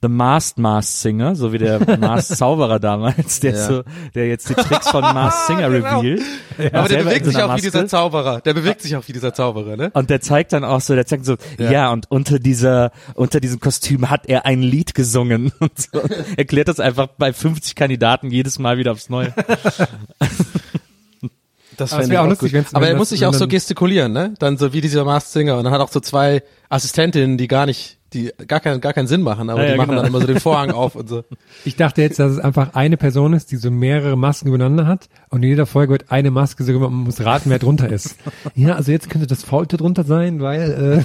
[0.03, 3.67] The Masked Masked Singer, so wie der Masked Zauberer damals, der Ja.
[3.67, 3.83] so,
[4.15, 6.01] der jetzt die Tricks von Masked Singer Genau.
[6.01, 6.23] revealed.
[6.73, 7.63] aber der bewegt sich auch wie Maske.
[7.71, 8.41] dieser Zauberer.
[8.41, 9.91] Der bewegt sich auch wie dieser Zauberer, ne?
[9.93, 11.93] Und der zeigt dann auch so, der zeigt so, ja, Ja.
[11.93, 16.01] und unter dieser, unter diesem Kostüm hat er ein Lied gesungen und so.
[16.37, 19.35] Erklärt das einfach bei 50 Kandidaten jedes Mal wieder aufs Neue.
[21.77, 22.53] Das Aber es fände wär ich auch lustig, gut.
[22.53, 24.35] wenn's- Aber wenn er das- muss sich auch so gestikulieren, ne?
[24.39, 25.57] Dann so wie dieser Masked Singer.
[25.59, 29.07] Und dann hat auch so zwei Assistentinnen, die gar nicht, die gar keinen, gar keinen
[29.07, 30.03] Sinn machen, aber Ja, die ja, machen genau.
[30.03, 31.25] dann immer so den Vorhang auf und so.
[31.64, 35.09] Ich dachte jetzt, dass es einfach eine Person ist, die so mehrere Masken übereinander hat
[35.31, 38.16] und in jeder Folge wird eine Maske so gemacht, man muss raten, wer drunter ist.
[38.55, 41.05] Ja, also jetzt könnte das Faulte drunter sein, weil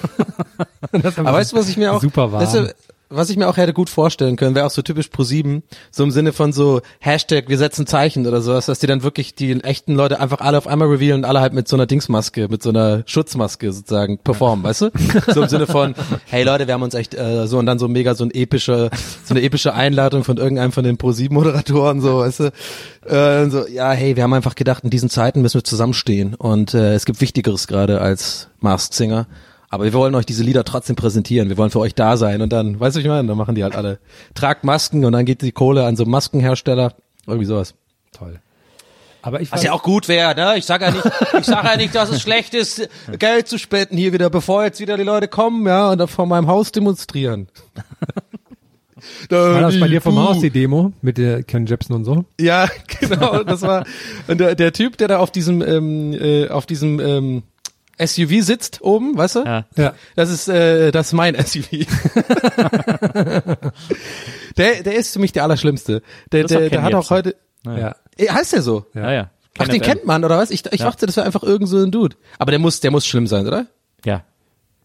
[0.91, 2.41] äh, das Aber weißt du, was ich mir auch, super war.
[2.41, 2.73] weißt du,
[3.09, 6.03] was ich mir auch hätte gut vorstellen können, wäre auch so typisch pro 7, so
[6.03, 9.51] im Sinne von so Hashtag, wir setzen Zeichen oder sowas, dass die dann wirklich die
[9.63, 12.63] echten Leute einfach alle auf einmal revealen und alle halt mit so einer Dingsmaske, mit
[12.63, 14.91] so einer Schutzmaske sozusagen performen, weißt du?
[15.33, 17.87] So im Sinne von, hey Leute, wir haben uns echt äh, so und dann so
[17.87, 18.89] mega so ein epische,
[19.23, 22.51] so eine epische Einladung von irgendeinem von den pro 7 Moderatoren, so, weißt du?
[23.07, 26.73] Äh, so, ja, hey, wir haben einfach gedacht, in diesen Zeiten müssen wir zusammenstehen und
[26.73, 29.27] äh, es gibt Wichtigeres gerade als Masked Singer.
[29.75, 31.49] Aber wir wollen euch diese Lieder trotzdem präsentieren.
[31.49, 32.41] Wir wollen für euch da sein.
[32.41, 33.27] Und dann, weißt du, was ich meine?
[33.27, 33.99] Dann machen die halt alle,
[34.33, 36.93] tragt Masken und dann geht die Kohle an so Maskenhersteller.
[37.27, 37.73] Irgendwie sowas.
[38.13, 38.39] Toll.
[39.21, 40.57] Aber ich Was ja auch gut wäre, ne?
[40.57, 41.05] Ich sage ja nicht,
[41.37, 42.87] ich sage ja nicht, dass es schlecht ist,
[43.19, 46.25] Geld zu spenden hier wieder, bevor jetzt wieder die Leute kommen, ja, und dann vor
[46.25, 47.49] meinem Haus demonstrieren.
[49.29, 50.17] war das bei dir vom.
[50.17, 52.23] Haus die Demo mit der Ken Jepsen und so?
[52.39, 52.69] Ja,
[53.01, 53.43] genau.
[53.43, 53.85] Das war
[54.27, 57.43] und der, der Typ, der da auf diesem ähm, äh, auf diesem ähm,
[57.97, 59.43] SUV sitzt oben, weißt du?
[59.43, 59.65] Ja.
[59.75, 59.93] Ja.
[60.15, 61.67] Das ist äh, das ist mein SUV.
[64.57, 66.01] der der ist für mich der allerschlimmste.
[66.31, 67.95] Der der, der hat auch heute Ja.
[68.17, 68.85] äh, heißt der so?
[68.93, 69.29] Ja, ja.
[69.57, 70.51] Ach, den kennt man oder was?
[70.51, 70.87] Ich ich Ja.
[70.87, 72.15] dachte, das wäre einfach irgend so ein Dude.
[72.37, 73.67] Aber der muss der muss schlimm sein, oder?
[74.05, 74.23] Ja.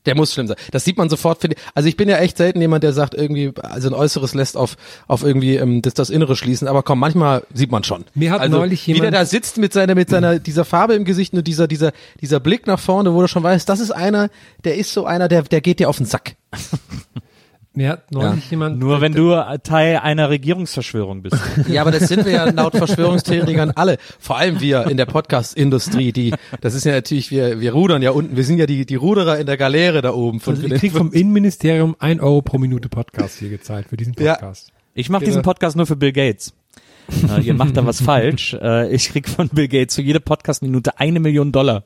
[0.06, 0.56] Der muss schlimm sein.
[0.70, 1.40] Das sieht man sofort.
[1.40, 1.62] Finde ich.
[1.74, 4.76] Also ich bin ja echt selten jemand, der sagt irgendwie, also ein Äußeres lässt auf
[5.08, 6.68] auf irgendwie ähm, das das Innere schließen.
[6.68, 8.04] Aber komm, manchmal sieht man schon.
[8.14, 10.94] Mir hat also, neulich wie der jemand- da sitzt mit seiner mit seiner dieser Farbe
[10.94, 13.90] im Gesicht und dieser dieser dieser Blick nach vorne, wo du schon weißt, das ist
[13.90, 14.30] einer,
[14.64, 16.36] der ist so einer, der der geht dir auf den Sack.
[17.72, 18.80] Mir hat neulich jemand.
[18.80, 21.36] Nur wenn du Teil einer Regierungsverschwörung bist.
[21.68, 23.98] Ja, aber das sind wir ja laut Verschwörungstheoretikern alle.
[24.18, 28.10] Vor allem wir in der Podcast-Industrie, die, das ist ja natürlich, wir, wir rudern ja
[28.10, 30.40] unten, wir sind ja die, die Ruderer in der Galeere da oben.
[30.40, 34.14] Von Also ich krieg vom Innenministerium ein Euro pro Minute Podcast hier gezahlt für diesen
[34.18, 34.34] Ja.
[34.34, 34.72] Podcast.
[34.94, 36.52] Ich mache diesen Podcast nur für Bill Gates.
[37.28, 38.54] Äh, ihr macht da was falsch.
[38.60, 41.84] Äh, ich krieg von Bill Gates für jede Podcast-Minute eine Million Dollar.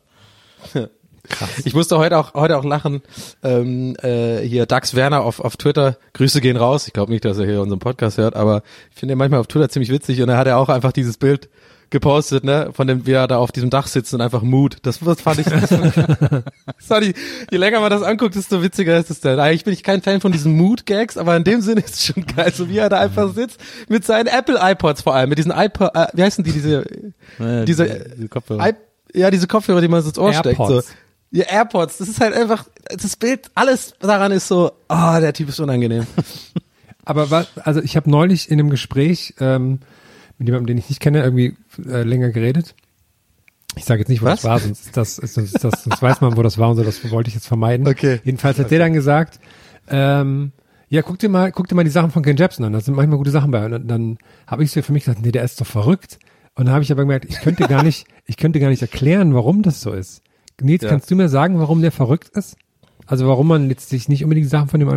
[1.64, 3.02] Ich musste heute auch heute auch lachen.
[3.42, 5.96] Ähm, äh, hier Dax Werner auf auf Twitter.
[6.12, 6.86] Grüße gehen raus.
[6.86, 9.46] Ich glaube nicht, dass er hier unseren Podcast hört, aber ich finde ihn manchmal auf
[9.46, 11.48] Twitter ziemlich witzig und er hat ja auch einfach dieses Bild
[11.90, 14.78] gepostet, ne, von dem, wie er da auf diesem Dach sitzt und einfach Mut.
[14.82, 17.14] Das, das fand ich, das ich,
[17.50, 19.38] je länger man das anguckt, desto witziger ist es dann.
[19.38, 22.26] Eigentlich bin ich kein Fan von diesen Mood-Gags, aber in dem Sinne ist es schon
[22.26, 25.90] geil, so wie er da einfach sitzt, mit seinen Apple-iPods vor allem, mit diesen iPod,
[25.94, 26.84] äh, wie heißen die, diese,
[27.38, 28.68] Äh, diese, diese Kopfhörer.
[28.68, 28.74] I
[29.16, 30.58] ja, diese Kopfhörer, die man so ins Ohr steckt.
[30.58, 30.82] So.
[31.34, 35.48] Ja, AirPods, das ist halt einfach, das Bild, alles daran ist so, ah, der Typ
[35.48, 36.06] ist unangenehm.
[37.04, 39.80] Aber was, also ich habe neulich in einem Gespräch ähm,
[40.38, 41.56] mit jemandem, den ich nicht kenne, irgendwie
[41.88, 42.76] äh, länger geredet.
[43.74, 44.42] Ich sage jetzt nicht, wo Was?
[44.42, 46.76] das war, sonst, ist das, sonst, ist das, sonst weiß man, wo das war und
[46.76, 47.88] so, das wollte ich jetzt vermeiden.
[47.88, 48.20] Okay.
[48.22, 49.40] Jedenfalls hat der dann gesagt,
[49.88, 50.52] ähm,
[50.88, 52.94] ja, guck dir mal, guck dir mal die Sachen von Ken Jebsen an, da sind
[52.94, 53.64] manchmal gute Sachen bei.
[53.64, 56.20] Und dann, dann habe ich so für mich gesagt, nee, der ist doch verrückt.
[56.54, 59.34] Und dann habe ich aber gemerkt, ich könnte gar nicht, ich könnte gar nicht erklären,
[59.34, 60.22] warum das so ist.
[60.60, 60.88] Nils, Ja.
[60.90, 62.56] kannst du mir sagen, warum der verrückt ist?
[63.06, 64.88] Also warum man jetzt sich nicht unbedingt Sachen von ihm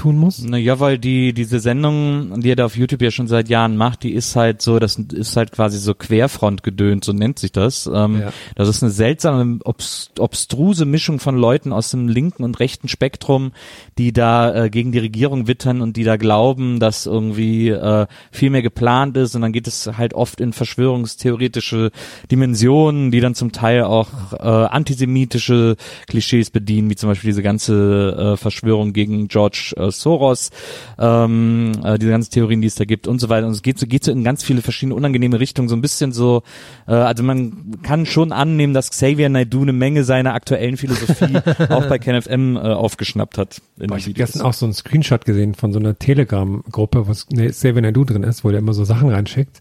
[0.00, 0.42] antun muss?
[0.42, 4.02] Naja, weil die, diese Sendung, die er da auf YouTube ja schon seit Jahren macht,
[4.02, 7.88] die ist halt so, das ist halt quasi so Querfrontgedönt, so nennt sich das.
[7.92, 8.32] Ähm, Ja.
[8.54, 13.52] Das ist eine seltsame, obst obstruse Mischung von Leuten aus dem linken und rechten Spektrum,
[13.98, 18.50] die da äh, gegen die Regierung wittern und die da glauben, dass irgendwie äh, viel
[18.50, 21.90] mehr geplant ist und dann geht es halt oft in verschwörungstheoretische
[22.30, 25.76] Dimensionen, die dann zum Teil auch äh, antisemitische
[26.06, 30.50] Klischees bedienen, wie zum Beispiel diese ganze äh, Verschwörung gegen George äh, Soros,
[30.98, 33.46] ähm, äh, diese ganzen Theorien, die es da gibt und so weiter.
[33.46, 36.12] Und es geht so, geht so in ganz viele verschiedene unangenehme Richtungen, so ein bisschen
[36.12, 36.42] so,
[36.86, 41.36] äh, also man kann schon annehmen, dass Xavier Naidoo eine Menge seiner aktuellen Philosophie
[41.68, 43.60] auch bei KenFM äh, aufgeschnappt hat.
[43.78, 47.12] In Boah, ich habe gestern auch so einen Screenshot gesehen von so einer Telegram-Gruppe, wo
[47.34, 49.60] ne, Xavier Naidoo drin ist, wo der immer so Sachen reinschickt.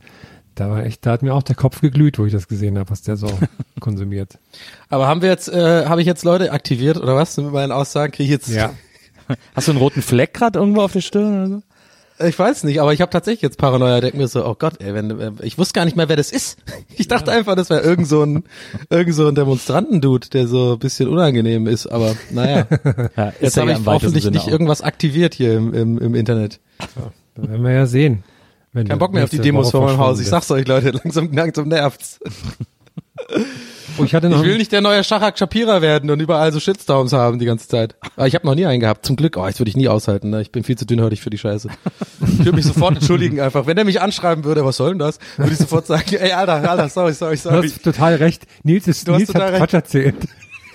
[0.60, 2.90] Da war echt, da hat mir auch der Kopf geglüht, wo ich das gesehen habe,
[2.90, 3.28] was der so
[3.80, 4.38] konsumiert.
[4.90, 7.38] Aber haben wir jetzt, äh, habe ich jetzt Leute aktiviert oder was?
[7.38, 8.50] Mit meinen Aussagen kriege ich jetzt,
[9.56, 11.64] Hast du einen roten Fleck gerade irgendwo auf der Stirn oder so?
[12.28, 14.94] ich weiß nicht, aber ich habe tatsächlich jetzt Paranoia, denk mir so, oh Gott, ey,
[14.94, 16.58] wenn, ich wusste gar nicht mehr, wer das ist.
[16.98, 18.44] Ich dachte einfach, das wäre irgend so ein,
[18.90, 22.68] irgend so ein Demonstrantendude, der so ein bisschen unangenehm ist, aber naja.
[23.16, 24.52] Ja, Jetzt habe ja ich hoffentlich Sinne nicht auch.
[24.52, 26.60] irgendwas aktiviert hier im, im, im Internet.
[27.36, 28.24] Da werden wir ja sehen.
[28.74, 30.20] Wenn Kein Bock mehr auf die Demos vor meinem Haus.
[30.20, 32.20] Ich sag's euch, Leute, langsam, langsam nervt's.
[34.00, 36.60] Oh, ich hatte noch Ich will nicht der neue Shahak Shapira werden und überall so
[36.60, 37.96] Shitstorms haben die ganze Zeit.
[38.16, 39.38] Aber ich habe noch nie einen gehabt, zum Glück.
[39.38, 40.30] Oh, das würde ich nie aushalten.
[40.30, 40.42] Ne?
[40.42, 41.70] Ich bin viel zu dünnhäutig für die Scheiße.
[42.22, 43.66] Ich würde mich sofort entschuldigen einfach.
[43.66, 45.20] Wenn der mich anschreiben würde, was soll denn das?
[45.38, 47.68] Würde ich sofort sagen, ey, Alter, Alter, sorry, sorry, Du sorry.
[47.70, 48.44] hast total recht.
[48.64, 49.60] Nils, ist, Du Nils total hat recht.
[49.62, 50.16] Quatsch erzählt.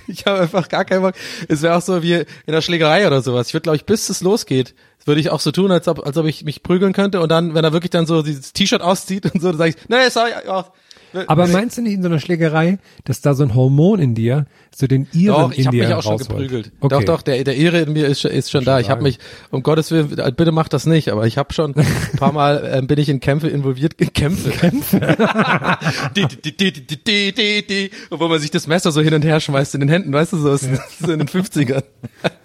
[0.07, 1.15] Ich habe einfach gar keinen Bock.
[1.49, 3.49] Es wäre auch so wie in der Schlägerei oder sowas.
[3.49, 4.75] Ich würde, glaube ich, bis es losgeht,
[5.07, 7.55] würde ich auch so tun, als ob, als ob ich mich prügeln könnte und dann,
[7.55, 10.31] wenn er wirklich dann so dieses T-Shirt auszieht und so, dann sage ich, nee, sorry,
[10.47, 10.67] ja,
[11.15, 11.53] Ne, aber ne.
[11.53, 14.89] meinst du nicht in so einer Schlägerei, dass da so ein Hormon in dir, so
[14.89, 16.73] den Irren doch, in dir ich habe mich auch schon geprügelt.
[16.81, 16.89] Okay.
[16.95, 18.81] Doch, doch, der, der Irre in mir ist, ist schon da.
[18.81, 19.21] Ich habe mich,
[19.53, 22.69] um Gottes Willen, äh, bitte mach das nicht, aber ich habe schon ein paar Mal,
[22.75, 24.51] ähm, bin ich in Kämpfe involviert, in Kämpfe.
[24.51, 24.99] Kämpfe.
[26.17, 29.25] die, die, die, die, die, die, die, Obwohl man sich das Messer so hin und
[29.25, 30.67] her schmeißt in den Händen, weißt du, so, so
[31.13, 31.85] in den 50ern.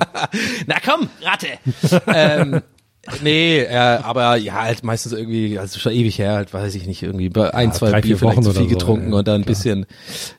[0.68, 1.48] Na komm, Ratte.
[2.06, 2.62] ähm,
[3.24, 7.04] Nee, äh, aber ja, halt meistens irgendwie, also schon ewig her, halt weiß ich nicht,
[7.04, 9.42] irgendwie bei ein, zwei drei, Bier vielleicht Wochen zu viel so, getrunken ja, und dann
[9.42, 9.86] ein bisschen,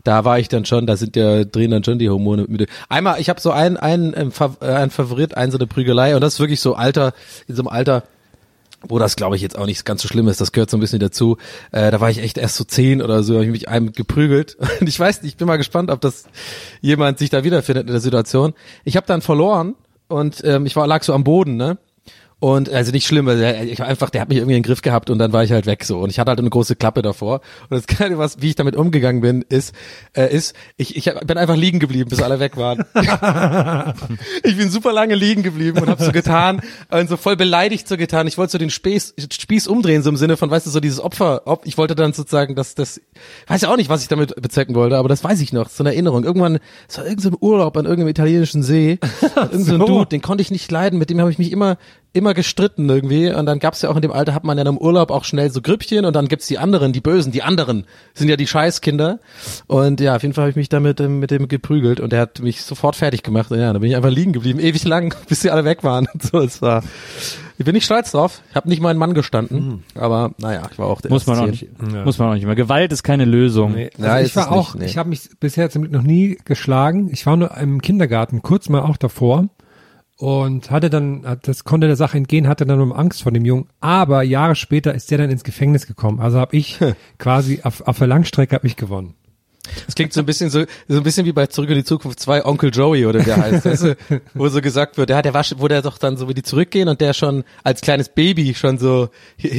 [0.05, 2.69] da war ich dann schon, da sind ja, drehen dann schon die Hormone mit.
[2.89, 6.21] Einmal, ich habe so einen, einen, Fav- äh, einen Favorit, einen so eine Prügelei und
[6.21, 7.13] das ist wirklich so Alter,
[7.49, 8.05] in so einem Alter,
[8.87, 10.81] wo das glaube ich jetzt auch nicht ganz so schlimm ist, das gehört so ein
[10.81, 11.37] bisschen dazu.
[11.73, 14.57] Äh, da war ich echt erst so zehn oder so, habe ich mich einem geprügelt.
[14.81, 16.25] Und ich weiß nicht, ich bin mal gespannt, ob das
[16.81, 18.55] jemand sich da wiederfindet in der Situation.
[18.85, 19.75] Ich habe dann verloren
[20.09, 21.77] und ähm, ich war lag so am Boden, ne?
[22.41, 24.67] Und also nicht schlimm, weil der- ich war einfach, der hat mich irgendwie in den
[24.67, 25.99] Griff gehabt und dann war ich halt weg so.
[26.01, 27.43] Und ich hatte halt eine große Klappe davor.
[27.69, 29.75] Und das Geile, was, wie ich damit umgegangen bin, ist,
[30.15, 32.83] äh, ist, ich, ich hab- bin einfach liegen geblieben, bis alle weg waren.
[34.43, 37.97] ich bin super lange liegen geblieben und habe so getan und so voll beleidigt so
[37.97, 38.27] getan.
[38.27, 41.01] Ich wollte so den Spieß, Spieß umdrehen, so im Sinne von, weißt du, so dieses
[41.01, 41.43] Opfer.
[41.47, 43.01] Op ich wollte dann sozusagen, dass das,
[43.49, 45.83] weiß ja auch nicht, was ich damit bezwecken wollte, aber das weiß ich noch, so
[45.83, 46.25] eine Erinnerung.
[46.25, 48.99] Irgendwann, es war irgendein so Urlaub an irgendeinem italienischen See.
[49.37, 49.87] Irgend so ein so.
[49.87, 51.77] Dude, den konnte ich nicht leiden, mit dem habe ich mich immer
[52.13, 54.79] immer gestritten irgendwie und dann gab's ja auch in dem Alter hat man ja im
[54.79, 58.29] Urlaub auch schnell so Grüppchen und dann gibt's die anderen, die Bösen, die anderen sind
[58.29, 59.21] ja die Scheißkinder
[59.69, 62.21] und ja, auf jeden Fall habe ich mich damit ähm, mit dem geprügelt und er
[62.21, 65.15] hat mich sofort fertig gemacht und ja, da bin ich einfach liegen geblieben, ewig lang,
[65.29, 66.83] bis sie alle weg waren und so, es war
[67.59, 70.87] ich bin nicht stolz drauf, ich habe nicht meinen Mann gestanden, aber naja, ich war
[70.87, 71.69] auch der Muss man auch nicht.
[71.93, 72.05] Ja.
[72.07, 72.55] muss man auch nicht mehr.
[72.55, 73.73] Gewalt ist keine Lösung.
[73.73, 74.85] Nee, Ja, also ist ich war es nicht, auch, nee.
[74.87, 77.11] ich habe mich bisher zum Glück noch nie geschlagen.
[77.13, 79.51] Ich war nur im Kindergarten, kurz mal auch davor
[80.21, 83.69] und hatte dann, das konnte der Sache entgehen, hatte dann um Angst vor dem Jungen.
[83.81, 86.21] Aber Jahre später ist der dann ins Gefängnis gekommen.
[86.21, 86.79] Also habe ich
[87.19, 89.15] quasi auf, auf der Langstrecke habe ich gewonnen.
[89.87, 92.21] Das klingt so ein bisschen so, so ein bisschen wie bei Zurück in die Zukunft
[92.21, 93.97] 2 Onkel Joey oder der heißt, weißt du,
[94.35, 96.89] wo so gesagt wird, ja, der war, wo der doch dann so wie die zurückgehen
[96.89, 99.09] und der schon als kleines Baby schon so,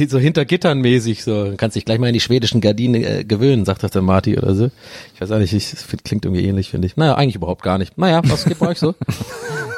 [0.08, 3.64] so hinter Gittern mäßig so, kannst dich gleich mal in die schwedischen Gardinen äh, gewöhnen,
[3.64, 4.70] sagt das der Marty oder so.
[5.14, 6.96] Ich weiß auch nicht, ich, das klingt irgendwie ähnlich, finde ich.
[6.96, 7.98] Naja, eigentlich überhaupt gar nicht.
[7.98, 8.94] Naja, was geht bei euch so?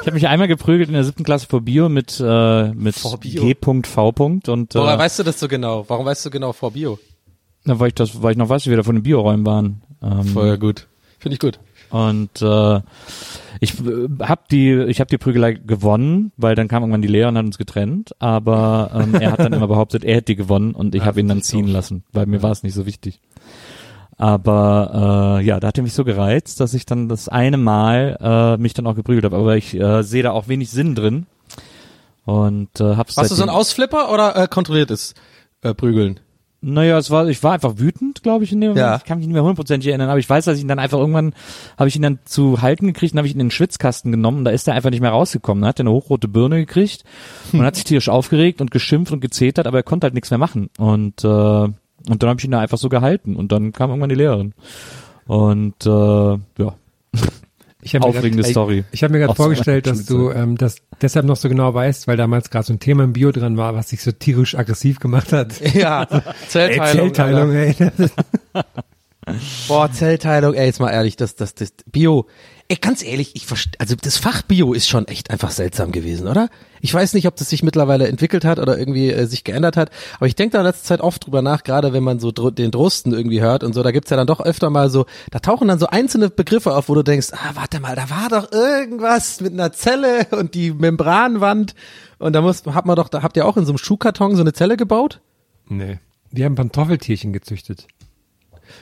[0.05, 2.95] Ich habe mich einmal geprügelt in der siebten Klasse vor Bio mit, äh, mit?
[3.21, 4.09] G.V.
[4.15, 5.83] und äh, Woher weißt du das so genau?
[5.87, 6.99] Warum weißt du genau vor Bio?
[7.65, 9.81] na, weil ich das, weil ich noch weiß, wie wir da von den Bioräumen waren.
[10.01, 10.87] Ähm, Voll gut.
[11.19, 11.59] Finde ich gut.
[11.89, 12.81] Und äh,
[13.59, 17.35] ich äh, hab die, ich habe die Prügelei gewonnen, weil dann kam irgendwann die Lehrerin
[17.35, 18.11] und hat uns getrennt.
[18.19, 21.27] Aber ähm, er hat dann immer behauptet, er hätte die gewonnen und ich habe ihn
[21.27, 23.19] dann ziehen lassen, weil mir war es nicht so wichtig.
[24.17, 28.17] Aber äh, ja, da hat er mich so gereizt, dass ich dann das eine Mal
[28.21, 29.35] äh, mich dann auch geprügelt habe.
[29.35, 31.25] Aber ich äh, sehe da auch wenig Sinn drin.
[32.23, 35.13] Und äh, hab's Warst du so ein seitdem- Ausflipper oder äh, kontrolliertes
[35.61, 36.19] äh, Prügeln?
[36.67, 38.83] Naja, es war, ich war einfach wütend, glaube ich, in dem Moment.
[38.87, 38.95] Ja.
[38.95, 40.97] Ich kann mich nicht mehr hundertprozentig erinnern, aber ich weiß, dass ich ihn dann einfach
[40.97, 41.35] irgendwann,
[41.77, 44.39] habe ich ihn dann zu halten gekriegt und habe ich ihn in den Schwitzkasten genommen
[44.39, 45.61] und da ist er einfach nicht mehr rausgekommen.
[45.61, 47.03] Da hat er eine hochrote Birne gekriegt
[47.53, 50.39] und hat sich tierisch aufgeregt und geschimpft und gezetert, aber er konnte halt nichts mehr
[50.39, 50.71] machen.
[50.79, 51.67] Und, äh,
[52.09, 54.53] und dann habe ich ihn da einfach so gehalten und dann kam irgendwann die Lehrerin.
[55.27, 56.75] Und äh, ja,
[57.85, 58.83] Ich Aufregende grad, Story.
[58.91, 62.17] Ich habe mir gerade vorgestellt, dass du ähm, das deshalb noch so genau weißt, weil
[62.17, 65.31] damals gerade so ein Thema im Bio dran war, was dich so tierisch aggressiv gemacht
[65.31, 65.53] hat.
[65.75, 67.13] Ja, Ey, Zellteilung.
[67.13, 67.91] Zellteilung, Alter.
[67.99, 68.09] ey.
[69.67, 72.25] Boah, Zellteilung, ey, jetzt mal ehrlich, das, das, das Bio.
[72.67, 73.45] Ey, ganz ehrlich, ich
[73.77, 76.49] also das Fach Bio ist schon echt einfach seltsam gewesen, oder?
[76.81, 79.91] Ich weiß nicht, ob das sich mittlerweile entwickelt hat oder irgendwie äh, sich geändert hat,
[80.17, 82.51] aber ich denke da in letzter Zeit oft drüber nach, gerade wenn man so dr
[82.51, 85.37] den Drosten irgendwie hört und so, da gibt's ja dann doch öfter mal so, da
[85.37, 88.51] tauchen dann so einzelne Begriffe auf, wo du denkst, ah, warte mal, da war doch
[88.51, 91.75] irgendwas mit einer Zelle und die Membranwand
[92.17, 94.41] und da muss, hat man doch, da habt ihr auch in so einem Schuhkarton so
[94.41, 95.21] eine Zelle gebaut?
[95.69, 95.99] Nee.
[96.31, 97.87] Die haben Pantoffeltierchen gezüchtet.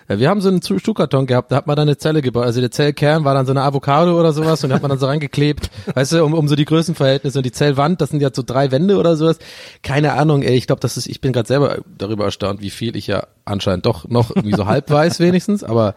[0.09, 2.45] Ja, wir haben so einen Schuhkarton gehabt, da hat man dann eine Zelle gebaut.
[2.45, 4.99] Also der Zellkern war dann so eine Avocado oder sowas und da hat man dann
[4.99, 8.29] so reingeklebt, weißt du, um, um so die Größenverhältnisse und die Zellwand, das sind ja
[8.33, 9.39] so drei Wände oder sowas.
[9.81, 12.95] Keine Ahnung, ey, ich glaube, das ist, ich bin gerade selber darüber erstaunt, wie viel
[12.95, 15.95] ich ja anscheinend doch noch irgendwie so halb weiß wenigstens, aber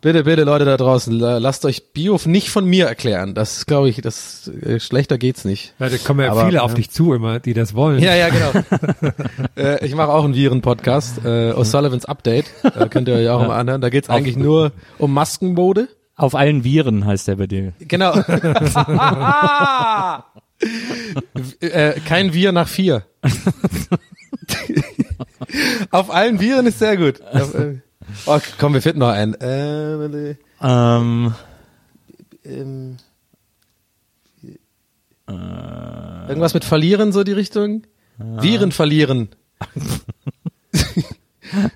[0.00, 3.34] bitte, bitte Leute da draußen, la- lasst euch Bio nicht von mir erklären.
[3.34, 5.74] Das glaube ich, das äh, schlechter geht's nicht.
[5.78, 6.76] Ja, da kommen ja Aber, viele auf ja.
[6.76, 8.02] dich zu immer, die das wollen.
[8.02, 8.52] Ja, ja, genau.
[9.56, 12.46] äh, ich mache auch einen Viren-Podcast, äh, O'Sullivans Update.
[12.62, 13.80] Da könnt ihr euch auch mal anhören.
[13.80, 15.88] Da geht's eigentlich nur um Maskenmode.
[16.16, 17.72] auf allen Viren heißt der bei dir.
[17.80, 18.14] Genau.
[21.60, 23.04] äh, kein Wir nach vier.
[25.90, 27.20] Auf allen Viren ist sehr gut.
[27.32, 27.78] Auf, äh,
[28.26, 29.34] oh, komm, wir finden noch einen.
[29.34, 31.34] Äh, Ähm,
[32.44, 32.96] ähm,
[35.28, 35.32] äh,
[36.28, 37.82] Irgendwas mit verlieren, so die Richtung?
[38.18, 39.28] Viren verlieren.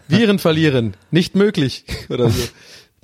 [0.08, 0.94] Viren verlieren.
[1.10, 1.84] Nicht möglich.
[2.08, 2.42] Oder so.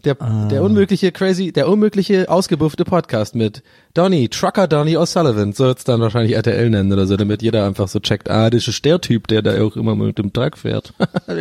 [0.06, 0.14] Der,
[0.50, 6.00] der unmögliche crazy, der unmögliche ausgebuffte Podcast mit Donny, Trucker Donny O'Sullivan, so wird's dann
[6.00, 9.26] wahrscheinlich RTL nennen oder so, damit jeder einfach so checkt, ah, das ist der Typ,
[9.26, 10.94] der da auch immer mit dem Truck fährt.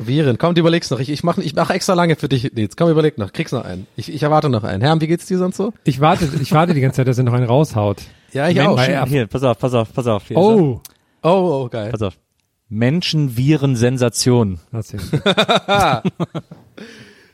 [0.00, 1.00] Viren, komm, du überlegst noch.
[1.00, 2.76] Ich, ich mache ich mach extra lange für dich, Nils.
[2.76, 3.32] Komm, überleg noch.
[3.32, 3.86] Kriegst noch einen.
[3.96, 4.80] Ich, ich erwarte noch einen.
[4.80, 5.72] Herm, wie geht's dir sonst so?
[5.84, 8.02] Ich warte, ich warte die ganze Zeit, dass er noch einen raushaut.
[8.32, 8.80] Ja, ich Men- auch.
[8.80, 10.28] Hier, hier, pass auf, pass auf, pass auf.
[10.28, 10.80] Hier Oh,
[11.22, 11.90] Oh, oh, geil.
[11.90, 12.14] Pass auf.
[12.68, 14.60] Menschen, Viren, Sensation.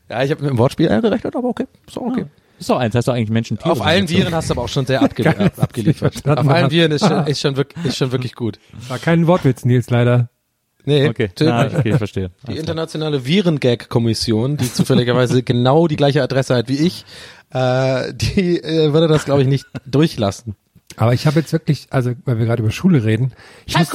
[0.08, 1.66] Ja, ich habe mit dem Wortspiel gerechnet, aber okay.
[1.86, 2.26] Ist auch okay.
[2.58, 3.72] Ist doch eins, heißt doch eigentlich Menschen, Tiere.
[3.72, 4.08] Auf allen.
[4.08, 6.28] Viren hast du aber auch schon sehr abge ab, abgeliefert.
[6.28, 8.58] Auf allen Viren ist schon, ist schon, wirklich, ist schon wirklich gut.
[8.88, 10.28] War kein Wortwitz, Nils, leider.
[10.84, 12.30] Nee, Okay, Na, okay, ich verstehe.
[12.46, 17.06] die internationale Virengag-Kommission, die zufälligerweise genau die gleiche Adresse hat wie ich,
[17.50, 20.54] äh, die äh, würde das, glaube ich, nicht durchlassen.
[20.96, 23.32] Aber ich habe jetzt wirklich, also weil wir gerade über Schule reden,
[23.64, 23.90] ich muss,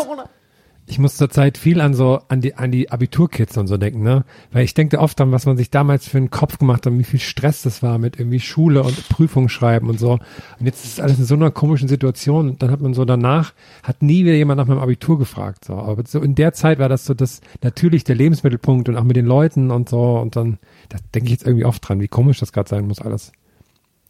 [0.89, 4.25] ich muss zurzeit viel an so an die an die Abiturkids und so denken, ne?
[4.51, 7.03] Weil ich denke oft an, was man sich damals für einen Kopf gemacht hat, wie
[7.03, 10.13] viel Stress das war mit irgendwie Schule und Prüfungen schreiben und so.
[10.13, 12.49] Und jetzt ist alles in so einer komischen Situation.
[12.49, 15.65] Und dann hat man so danach hat nie wieder jemand nach meinem Abitur gefragt.
[15.65, 19.03] So, aber so in der Zeit war das so das natürlich der Lebensmittelpunkt und auch
[19.03, 20.17] mit den Leuten und so.
[20.17, 20.57] Und dann
[20.89, 23.31] da denke ich jetzt irgendwie oft dran, wie komisch das gerade sein muss alles.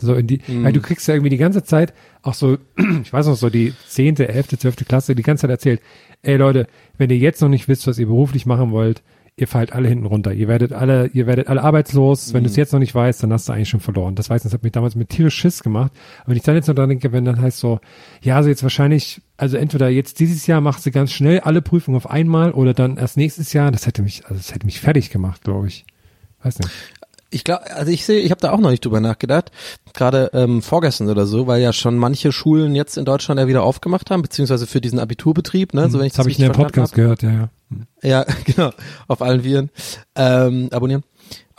[0.02, 2.58] So in die, weil du kriegst ja irgendwie die ganze Zeit auch so,
[3.04, 5.82] ich weiß noch so die zehnte, elfte, zwölfte Klasse die ganze Zeit erzählt,
[6.22, 9.02] ey Leute, wenn ihr jetzt noch nicht wisst, was ihr beruflich machen wollt,
[9.40, 10.34] ihr fallt alle hinten runter.
[10.34, 12.34] Ihr werdet alle, ihr werdet alle arbeitslos.
[12.34, 14.16] Wenn du es jetzt noch nicht weißt, dann hast du eigentlich schon verloren.
[14.16, 15.92] Das weiß ich, das hat mich damals mit tierisch Schiss gemacht.
[16.22, 17.80] Aber wenn ich dann jetzt noch dran denke, wenn dann heißt so,
[18.22, 21.96] ja, also jetzt wahrscheinlich, also entweder jetzt dieses Jahr machst du ganz schnell alle Prüfungen
[21.96, 25.10] auf einmal oder dann erst nächstes Jahr, das hätte mich, also das hätte mich fertig
[25.10, 25.86] gemacht, glaube ich.
[26.44, 26.72] Weiß nicht.
[27.32, 29.52] Ich glaube, also ich sehe, ich habe da auch noch nicht drüber nachgedacht,
[29.94, 33.64] gerade ähm, vorgestern oder so, weil ja schon manche Schulen jetzt in Deutschland ja wieder
[33.64, 36.72] aufgemacht haben, beziehungsweise für diesen Abiturbetrieb, ne, so wenn ich das habe ich in verstanden
[36.72, 37.50] Podcast gehört, ja, ja.
[38.02, 38.72] Ja, genau.
[39.08, 39.70] Auf allen Viren.
[40.16, 41.04] Ähm, abonnieren.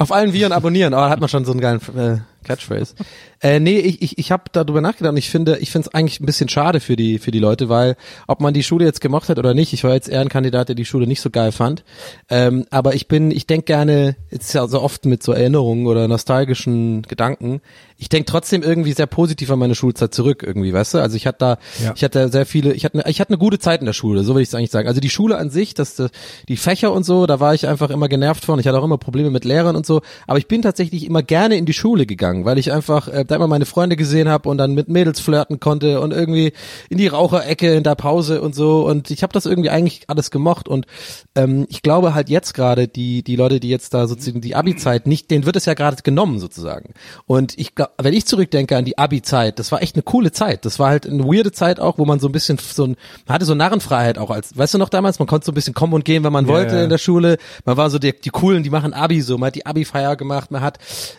[0.01, 0.95] Auf allen Viren abonnieren.
[0.95, 2.95] Aber da hat man schon so einen geilen äh, Catchphrase.
[3.43, 6.21] Äh, nee, ich, ich, ich habe darüber nachgedacht und ich finde, ich finde es eigentlich
[6.21, 9.29] ein bisschen schade für die, für die Leute, weil ob man die Schule jetzt gemocht
[9.29, 11.53] hat oder nicht, ich war jetzt eher ein Kandidat, der die Schule nicht so geil
[11.53, 11.85] fand.
[12.29, 15.87] Ähm, aber ich bin, ich denke gerne, jetzt ist ja so oft mit so Erinnerungen
[15.87, 17.61] oder nostalgischen Gedanken,
[17.97, 20.99] ich denke trotzdem irgendwie sehr positiv an meine Schulzeit zurück, irgendwie, weißt du?
[20.99, 21.93] Also ich hatte da, Ja.
[21.95, 24.25] ich hatte sehr viele, ich hatte, eine, ich hatte eine gute Zeit in der Schule,
[24.25, 24.89] so will ich es eigentlich sagen.
[24.89, 26.11] Also die Schule an sich, das, das,
[26.49, 28.59] die Fächer und so, da war ich einfach immer genervt von.
[28.59, 29.90] Ich hatte auch immer Probleme mit Lehrern und so.
[30.27, 33.37] Aber ich bin tatsächlich immer gerne in die Schule gegangen, weil ich einfach äh, da
[33.37, 36.53] immer meine Freunde gesehen habe und dann mit Mädels flirten konnte und irgendwie
[36.89, 38.87] in die Raucherecke in der Pause und so.
[38.87, 40.69] Und ich habe das irgendwie eigentlich alles gemocht.
[40.69, 40.87] Und
[41.35, 45.07] ähm, ich glaube halt jetzt gerade die die Leute, die jetzt da sozusagen die Abi-Zeit
[45.07, 46.95] nicht, denen wird es ja gerade genommen sozusagen.
[47.27, 50.65] Und ich glaube, wenn ich zurückdenke an die Abi-Zeit, das war echt eine coole Zeit.
[50.65, 53.35] Das war halt eine weirde Zeit auch, wo man so ein bisschen so ein, man
[53.35, 55.93] hatte so Narrenfreiheit auch als, weißt du noch damals, man konnte so ein bisschen kommen
[55.95, 56.85] und gehen, wenn man Ja, wollte ja.
[56.85, 57.39] in der Schule.
[57.65, 60.51] Man war so die, die coolen, die machen Abi so, man hat die Abi-Feier gemacht,
[60.51, 60.79] man hat,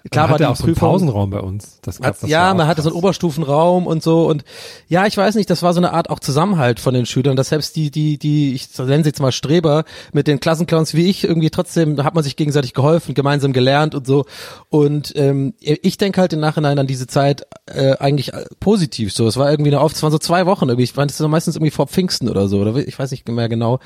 [0.09, 0.89] klar Man war hatte die auch so einen Prüfung.
[0.89, 1.79] Pausenraum bei uns.
[1.81, 2.97] Das gab, Hat, das ja, war man hatte so einen.
[2.97, 4.27] Oberstufenraum und so.
[4.27, 4.43] Und
[4.87, 7.49] ja, ich weiß nicht, das war so eine Art auch Zusammenhalt von den Schülern, dass
[7.49, 11.23] selbst die, die, die, ich nenne sie jetzt mal Streber, mit den Klassenclowns wie ich
[11.23, 14.25] irgendwie trotzdem, da hat man sich gegenseitig geholfen, gemeinsam gelernt und so.
[14.69, 19.37] Und ähm, ich denke halt im Nachhinein an diese Zeit äh, eigentlich positiv so, es
[19.37, 21.55] war irgendwie eine oft, es waren so zwei Wochen irgendwie, ich meine, das ist meistens
[21.55, 22.75] irgendwie vor Pfingsten oder so, oder?
[22.75, 23.79] Ich weiß nicht mehr genau,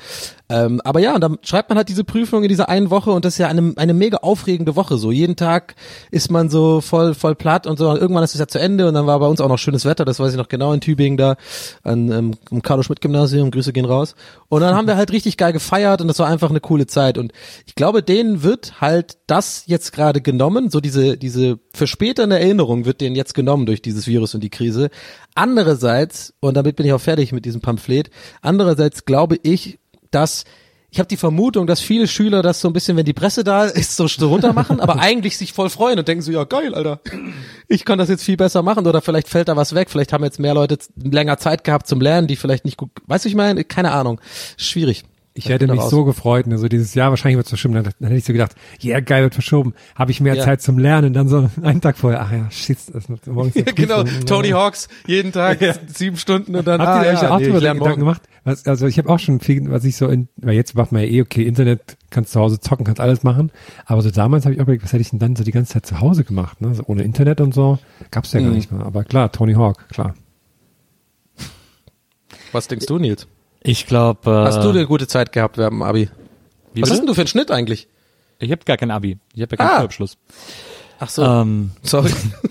[0.48, 3.24] ähm, aber ja, und dann schreibt man halt diese Prüfung in dieser einen Woche und
[3.24, 5.12] das ist ja eine, eine mega aufregende Woche so.
[5.12, 5.76] Jeden Tag
[6.10, 7.90] ist man so voll, voll platt und so.
[7.90, 9.84] Und irgendwann ist es ja zu Ende und dann war bei uns auch noch schönes
[9.84, 11.36] Wetter, das weiß ich noch genau in Tübingen da
[11.82, 14.14] an, ähm, im Carlo-Schmidt-Gymnasium, Grüße gehen raus.
[14.48, 17.18] Und dann haben wir halt richtig geil gefeiert und das war einfach eine coole Zeit.
[17.18, 17.32] Und
[17.66, 23.00] ich glaube, denen wird halt das jetzt gerade genommen, so diese, diese für Erinnerung wird
[23.00, 24.90] denen jetzt genommen durch dieses Virus und die Krise.
[25.34, 29.78] Andererseits, und damit bin ich auch fertig mit diesem Pamphlet, andererseits glaube ich,
[30.10, 30.44] dass
[30.96, 33.66] ich habe die Vermutung, dass viele Schüler das so ein bisschen, wenn die Presse da
[33.66, 37.00] ist, so, runter machen, aber eigentlich sich voll freuen und denken so, ja geil, Alter,
[37.68, 40.24] ich kann das jetzt viel besser machen oder vielleicht fällt da was weg, vielleicht haben
[40.24, 43.34] jetzt mehr Leute länger Zeit gehabt zum Lernen, die vielleicht nicht gut, weißt du, ich
[43.34, 44.22] meine, keine Ahnung,
[44.56, 45.04] schwierig.
[45.38, 47.74] Ich hätte mich so gefreut, ne, so dieses Jahr wahrscheinlich wird es verschoben.
[47.74, 49.74] Dann, dann hätte ich so gedacht, ja yeah, geil, wird verschoben.
[49.94, 50.42] Habe ich mehr Ja.
[50.44, 51.12] Zeit zum Lernen.
[51.12, 54.02] Dann so einen Tag vorher, ach ja, shit, das ist morgens eine genau.
[54.24, 55.58] Tony Hawks, jeden Tag
[55.94, 57.98] sieben Stunden und dann, Habt ihr ah, euch ja, auch nee, Gedanken morgen.
[58.00, 58.22] gemacht?
[58.44, 61.02] Was, also ich habe auch schon viel, was ich so in, weil jetzt macht man
[61.02, 63.50] ja eh okay, Internet kannst zu Hause zocken, kannst alles machen.
[63.84, 65.72] Aber so damals habe ich auch überlegt, was hätte ich denn dann so die ganze
[65.74, 66.74] Zeit zu Hause gemacht, ne?
[66.74, 67.78] So ohne Internet und so.
[68.10, 68.54] Gab's ja gar Mhm.
[68.54, 68.86] nicht mehr.
[68.86, 70.14] Aber klar, Tony Hawk, klar.
[72.52, 73.26] Was denkst du, Nils?
[73.66, 76.08] Ich glaube, äh, Hast du eine gute Zeit gehabt während dem Abi?
[76.72, 76.90] Wie Was bitte?
[76.92, 77.88] hast denn du für einen Schnitt eigentlich?
[78.38, 79.18] ich habe gar kein Abi.
[79.34, 79.76] Ich habe ja keinen Ah.
[79.78, 80.18] Schulabschluss.
[80.98, 82.10] Ach so, Ähm, sorry.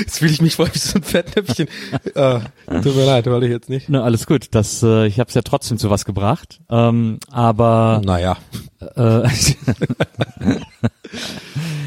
[0.00, 1.68] jetzt fühle ich mich voll wie so ein Fettnäpfchen.
[2.14, 2.40] Äh,
[2.82, 3.88] tut mir leid, wollte ich jetzt nicht.
[3.88, 4.48] ne, alles gut.
[4.50, 6.60] Das, äh, ich habe es ja trotzdem zu was gebracht.
[6.70, 8.36] Ähm, aber Naja.
[8.80, 9.28] äh,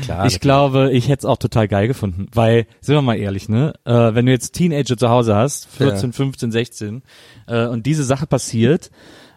[0.04, 0.26] Klar.
[0.26, 3.74] ich glaube, ich hätte es auch total geil gefunden, weil, sind wir mal ehrlich, ne?
[3.86, 7.04] Äh, wenn du jetzt Teenager zu Hause hast, 14, 15, 16,
[7.48, 8.90] äh, und diese Sache passiert,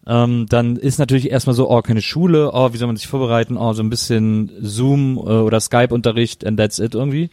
[0.06, 3.56] ähm, dann ist natürlich erstmal so, oh, keine Schule, oh, wie soll man sich vorbereiten,
[3.56, 7.30] oh, so ein bisschen Zoom äh, oder Skype-Unterricht and that's it irgendwie.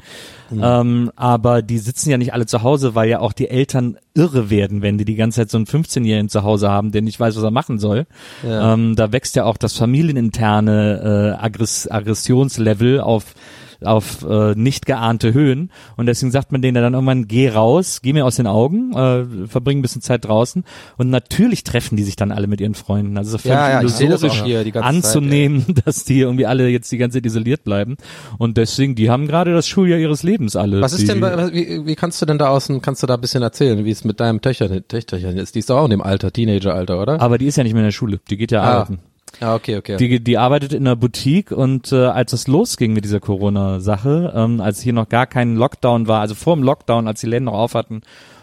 [0.52, 4.50] Ähm, aber die sitzen ja nicht alle zu Hause, weil ja auch die Eltern irre
[4.50, 7.36] werden, wenn die die ganze Zeit so einen 15-Jährigen zu Hause haben, der nicht weiß,
[7.38, 8.06] was er machen soll.
[8.44, 8.74] Ja.
[8.74, 13.34] Ähm, da wächst ja auch das familieninterne äh, Aggress Aggressionslevel auf
[13.84, 18.14] auf äh, nicht geahnte Höhen und deswegen sagt man denen dann irgendwann geh raus, geh
[18.14, 20.64] mir aus den Augen, äh, verbring ein bisschen Zeit draußen
[20.98, 23.18] und natürlich treffen die sich dann alle mit ihren Freunden.
[23.18, 26.20] Also es ist Ja, ja, völlig das illusorisch auch hier die ganze anzunehmen, dass die
[26.20, 27.98] irgendwie alle jetzt die ganze Zeit isoliert bleiben
[28.38, 30.82] und deswegen die haben gerade das Schuljahr ihres Lebens alle.
[30.82, 33.22] Was ist denn, bei- wie, wie kannst du denn da außen, kannst du da ein
[33.22, 35.56] bisschen erzählen, wie es mit deinem Töchterchen, Töchterchen ist?
[35.56, 37.22] Die ist doch auch in dem Alter, Teenager-Alter, oder?
[37.22, 38.72] Aber die ist ja nicht mehr in der Schule, die geht ja Ah.
[38.74, 39.00] arbeiten.
[39.40, 39.98] Ah, okay, okay.
[39.98, 44.62] Die, die arbeitet in einer Boutique und äh, als es losging mit dieser Corona-Sache, ähm,
[44.62, 47.54] als hier noch gar kein Lockdown war, also vor dem Lockdown, als die Läden noch
[47.54, 48.02] auf hatten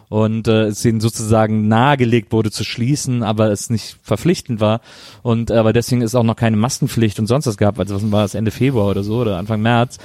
[0.09, 4.81] und äh, es ihnen sozusagen nahegelegt wurde zu schließen, aber es nicht verpflichtend war
[5.23, 8.11] und äh, aber deswegen ist auch noch keine Maskenpflicht und sonst was gab, also was
[8.11, 9.99] war das Ende Februar oder so oder Anfang März.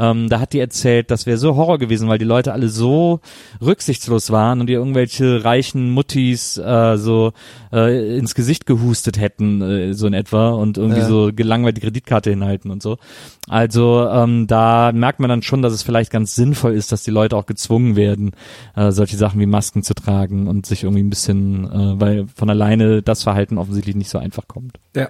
[0.00, 3.20] Ähm, da hat die erzählt, das wäre so Horror gewesen, weil die Leute alle so
[3.60, 7.32] rücksichtslos waren und ihr irgendwelche reichen Muttis äh, so
[7.72, 11.06] äh, ins Gesicht gehustet hätten, äh, so in etwa, und irgendwie Ja.
[11.06, 12.96] so gelangweilt die Kreditkarte hinhalten und so.
[13.48, 17.10] Also ähm, da merkt man dann schon, dass es vielleicht ganz sinnvoll ist, dass die
[17.10, 18.30] Leute auch gezwungen werden,
[18.76, 22.48] äh, solche Sachen wie Masken zu tragen und sich irgendwie ein bisschen, äh, weil von
[22.48, 24.78] alleine das Verhalten offensichtlich nicht so einfach kommt.
[24.96, 25.08] Ja.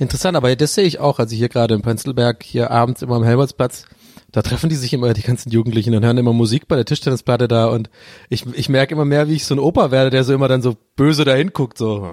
[0.00, 3.22] Interessant, aber das sehe ich auch, also hier gerade in Prenzlberg, hier abends immer am
[3.22, 3.84] Helmholtzplatz,
[4.32, 7.48] da treffen die sich immer, die ganzen Jugendlichen, und hören immer Musik bei der Tischtennisplatte
[7.48, 7.90] da und
[8.30, 10.62] ich, ich merke immer mehr, wie ich so ein Opa werde, der so immer dann
[10.62, 12.10] so böse dahin guckt, so.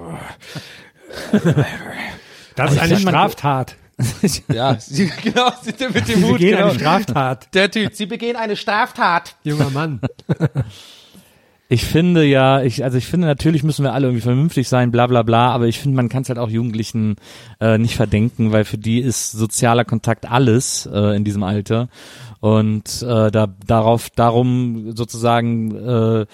[2.56, 3.76] Das ist eine Straftat.
[4.54, 6.70] Ja, sie, genau, sie, mit dem Sie Hut, begehen genau.
[6.70, 9.36] eine Straftat, Der Typ, sie begehen eine Straftat.
[9.44, 10.02] junger Mann.
[11.70, 15.05] Ich finde ja, ich, also ich finde natürlich müssen wir alle irgendwie vernünftig sein, bla
[15.05, 17.18] bla bla, aber ich finde, man kann es halt auch Jugendlichen
[17.59, 21.89] äh, nicht verdenken, weil für die ist sozialer Kontakt alles äh, in diesem Alter.
[22.40, 26.26] Und äh, da darauf, darum sozusagen äh,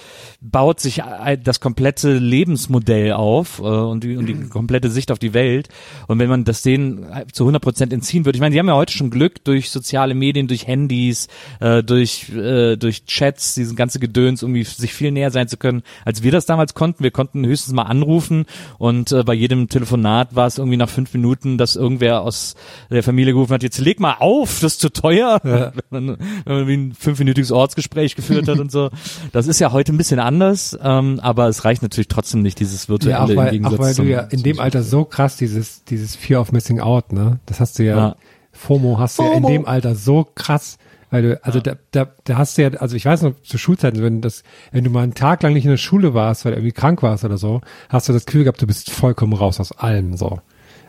[0.42, 1.02] baut sich
[1.44, 5.70] das komplette Lebensmodell auf äh, und, die, und die komplette Sicht auf die Welt.
[6.08, 8.76] Und wenn man das denen zu 100 Prozent entziehen würde, ich meine, die haben ja
[8.76, 11.28] heute schon Glück durch soziale Medien, durch Handys,
[11.60, 15.84] äh, durch äh, durch Chats, diesen ganze Gedöns, irgendwie sich viel näher sein zu können,
[16.04, 17.04] als wir das damals konnten.
[17.04, 18.46] Wir konnten höchstens mal anrufen
[18.78, 22.56] und äh, bei jedem Telefonat war es irgendwie nach fünf Minuten, dass irgendwer aus
[22.90, 25.40] der Familie gerufen hat, jetzt leg mal auf, das ist zu teuer.
[25.44, 28.90] Man, wenn man wie ein fünfminütiges Ortsgespräch geführt hat und so.
[29.32, 32.90] Das ist ja heute ein bisschen anders, ähm, aber es reicht natürlich trotzdem nicht, dieses
[32.90, 35.06] virtuelle Ja, auch im weil, Gegensatz auch weil du zum, ja in dem Alter so
[35.06, 37.40] krass dieses, dieses Fear of Missing Out, ne?
[37.46, 38.16] Das hast du ja, Ja.
[38.52, 39.48] FOMO hast du ja in FOMO.
[39.50, 40.78] dem Alter so krass,
[41.10, 44.02] weil du, also da, da, da hast du ja, also ich weiß noch, zu Schulzeiten,
[44.02, 46.58] wenn das, wenn du mal einen Tag lang nicht in der Schule warst, weil du
[46.60, 49.72] irgendwie krank warst oder so, hast du das Gefühl gehabt, du bist vollkommen raus aus
[49.72, 50.40] allem, so.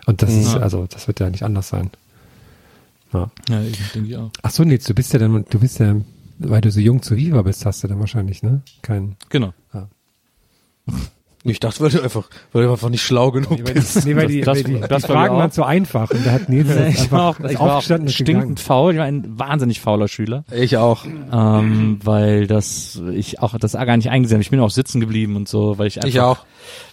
[0.07, 1.91] Und das ist, also, das wird ja nicht anders sein.
[3.15, 3.31] Ja.
[3.49, 4.31] Ja, ich denke ich auch.
[4.43, 5.95] Ach so, Nils, du bist ja dann, du bist ja,
[6.39, 8.61] weil du so jung zu Viva bist, hast du dann wahrscheinlich, ne?
[8.83, 9.53] Kein, Genau.
[11.47, 14.07] Ich dachte, weil du einfach, weil du einfach nicht schlau genug bist.
[14.07, 16.49] nee, weil die, das- weil die, das die Fragen waren zu einfach und da hat
[16.49, 18.09] Nils das Ich war auch, ich war auch gegangen.
[18.09, 18.93] stinkend faul.
[18.95, 21.05] Ich war ein wahnsinnig fauler Schüler, Ich auch.
[21.05, 24.43] ähm, weil das ich auch das gar nicht eingesehen habe.
[24.43, 26.47] Ich bin auch sitzen geblieben und so, weil ich einfach, Ich auch.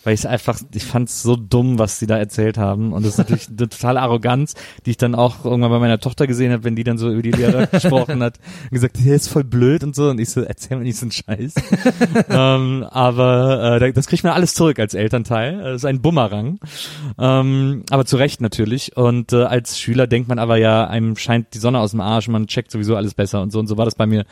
[0.04, 3.06] Weil ich es einfach, ich fand es so dumm, was sie da erzählt haben und
[3.06, 6.52] das ist natürlich eine totale Arroganz, die ich dann auch irgendwann bei meiner Tochter gesehen
[6.52, 9.44] habe, wenn die dann so über die Lehrer gesprochen hat und gesagt, der ist voll
[9.44, 11.54] blöd und so und ich so, erzähl mir nicht so einen Scheiß.
[12.30, 15.62] ähm, aber äh, das kriegt man alles zurück als Elternteil.
[15.64, 16.60] Das ist ein Bumerang.
[17.18, 18.96] Ähm, aber zu Recht natürlich.
[18.96, 22.28] Und äh, als Schüler denkt man aber ja, einem scheint die Sonne aus dem Arsch,
[22.28, 24.26] man checkt sowieso alles besser und so und so war das bei mir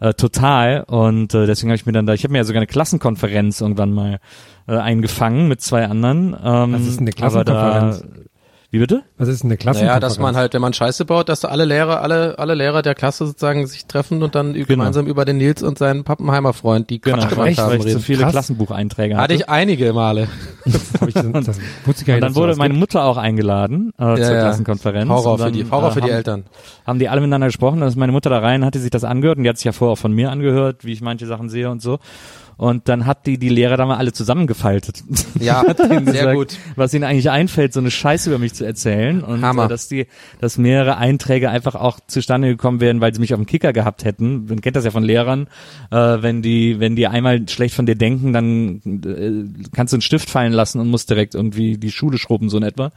[0.00, 0.82] äh, total.
[0.86, 3.60] Und äh, deswegen habe ich mir dann da, ich habe mir ja sogar eine Klassenkonferenz
[3.60, 4.18] irgendwann mal
[4.66, 6.36] äh, eingefangen mit zwei anderen.
[6.42, 8.02] Ähm, Was ist eine Klassenkonferenz?
[8.02, 8.08] Da,
[8.72, 9.02] wie bitte?
[9.18, 9.80] Was ist denn eine Klasse?
[9.84, 12.82] Naja, dass man halt, wenn man Scheiße baut, dass da alle Lehrer, alle, alle Lehrer
[12.82, 16.88] der Klasse sozusagen sich treffen und dann gemeinsam über den Nils und seinen Pappenheimer Freund,
[16.88, 18.00] die Quatsch gemacht Genau, ich, haben, ich so reden.
[18.00, 18.30] viele Krass.
[18.32, 20.28] Klassenbucheinträge Hatte ich einige Male.
[21.06, 21.48] Ich, Und
[22.22, 22.80] dann wurde meine gibt.
[22.80, 25.08] Mutter auch eingeladen äh, zur Klassenkonferenz.
[25.08, 26.44] Horror dann, für die, Horror äh, für die haben, Eltern.
[26.86, 29.38] haben die alle miteinander gesprochen, dann ist meine Mutter da rein, hatte sich das angehört
[29.38, 31.70] und die hat sich ja vorher auch von mir angehört, wie ich manche Sachen sehe
[31.70, 31.98] und so.
[32.60, 35.02] Und dann hat die die Lehrer da mal alle zusammengefaltet.
[35.40, 36.58] Ja, sehr gesagt, gut.
[36.76, 39.24] Was ihnen eigentlich einfällt, so eine Scheiße über mich zu erzählen.
[39.24, 39.64] Und Hammer.
[39.64, 40.06] Äh, dass die,
[40.42, 44.04] dass mehrere Einträge einfach auch zustande gekommen wären, weil sie mich auf dem Kicker gehabt
[44.04, 44.44] hätten.
[44.44, 45.46] Man kennt das ja von Lehrern.
[45.90, 50.02] Äh, wenn die, wenn die einmal schlecht von dir denken, dann äh, kannst du einen
[50.02, 52.92] Stift fallen lassen und musst direkt irgendwie die Schule schrubben, so in etwa.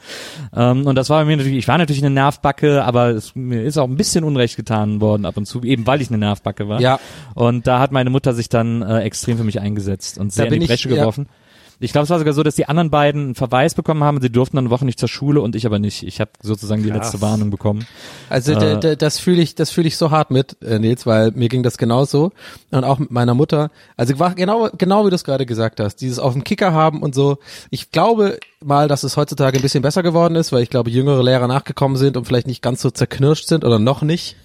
[0.53, 3.63] Ähm, und das war bei mir natürlich, ich war natürlich eine Nervbacke, aber es, mir
[3.63, 6.67] ist auch ein bisschen Unrecht getan worden ab und zu, eben weil ich eine Nervbacke
[6.67, 6.81] war.
[6.81, 6.99] Ja.
[7.33, 10.53] Und da hat meine Mutter sich dann äh, extrem für mich eingesetzt und sehr in
[10.53, 10.95] die ich- Bresche ja.
[10.95, 11.27] geworfen.
[11.79, 14.21] Ich glaube, es war sogar so, dass die anderen beiden einen Verweis bekommen haben.
[14.21, 16.03] Sie durften dann eine Woche nicht zur Schule und ich aber nicht.
[16.03, 17.85] Ich habe sozusagen die letzte Warnung bekommen.
[18.29, 18.95] Also Äh.
[18.95, 21.77] das fühle ich, das fühle ich so hart mit, äh, Nils, weil mir ging das
[21.77, 22.31] genauso
[22.71, 23.69] und auch mit meiner Mutter.
[23.97, 27.01] Also war genau, genau wie du es gerade gesagt hast, dieses auf dem Kicker haben
[27.01, 27.39] und so.
[27.69, 31.21] Ich glaube mal, dass es heutzutage ein bisschen besser geworden ist, weil ich glaube, jüngere
[31.23, 34.37] Lehrer nachgekommen sind und vielleicht nicht ganz so zerknirscht sind oder noch nicht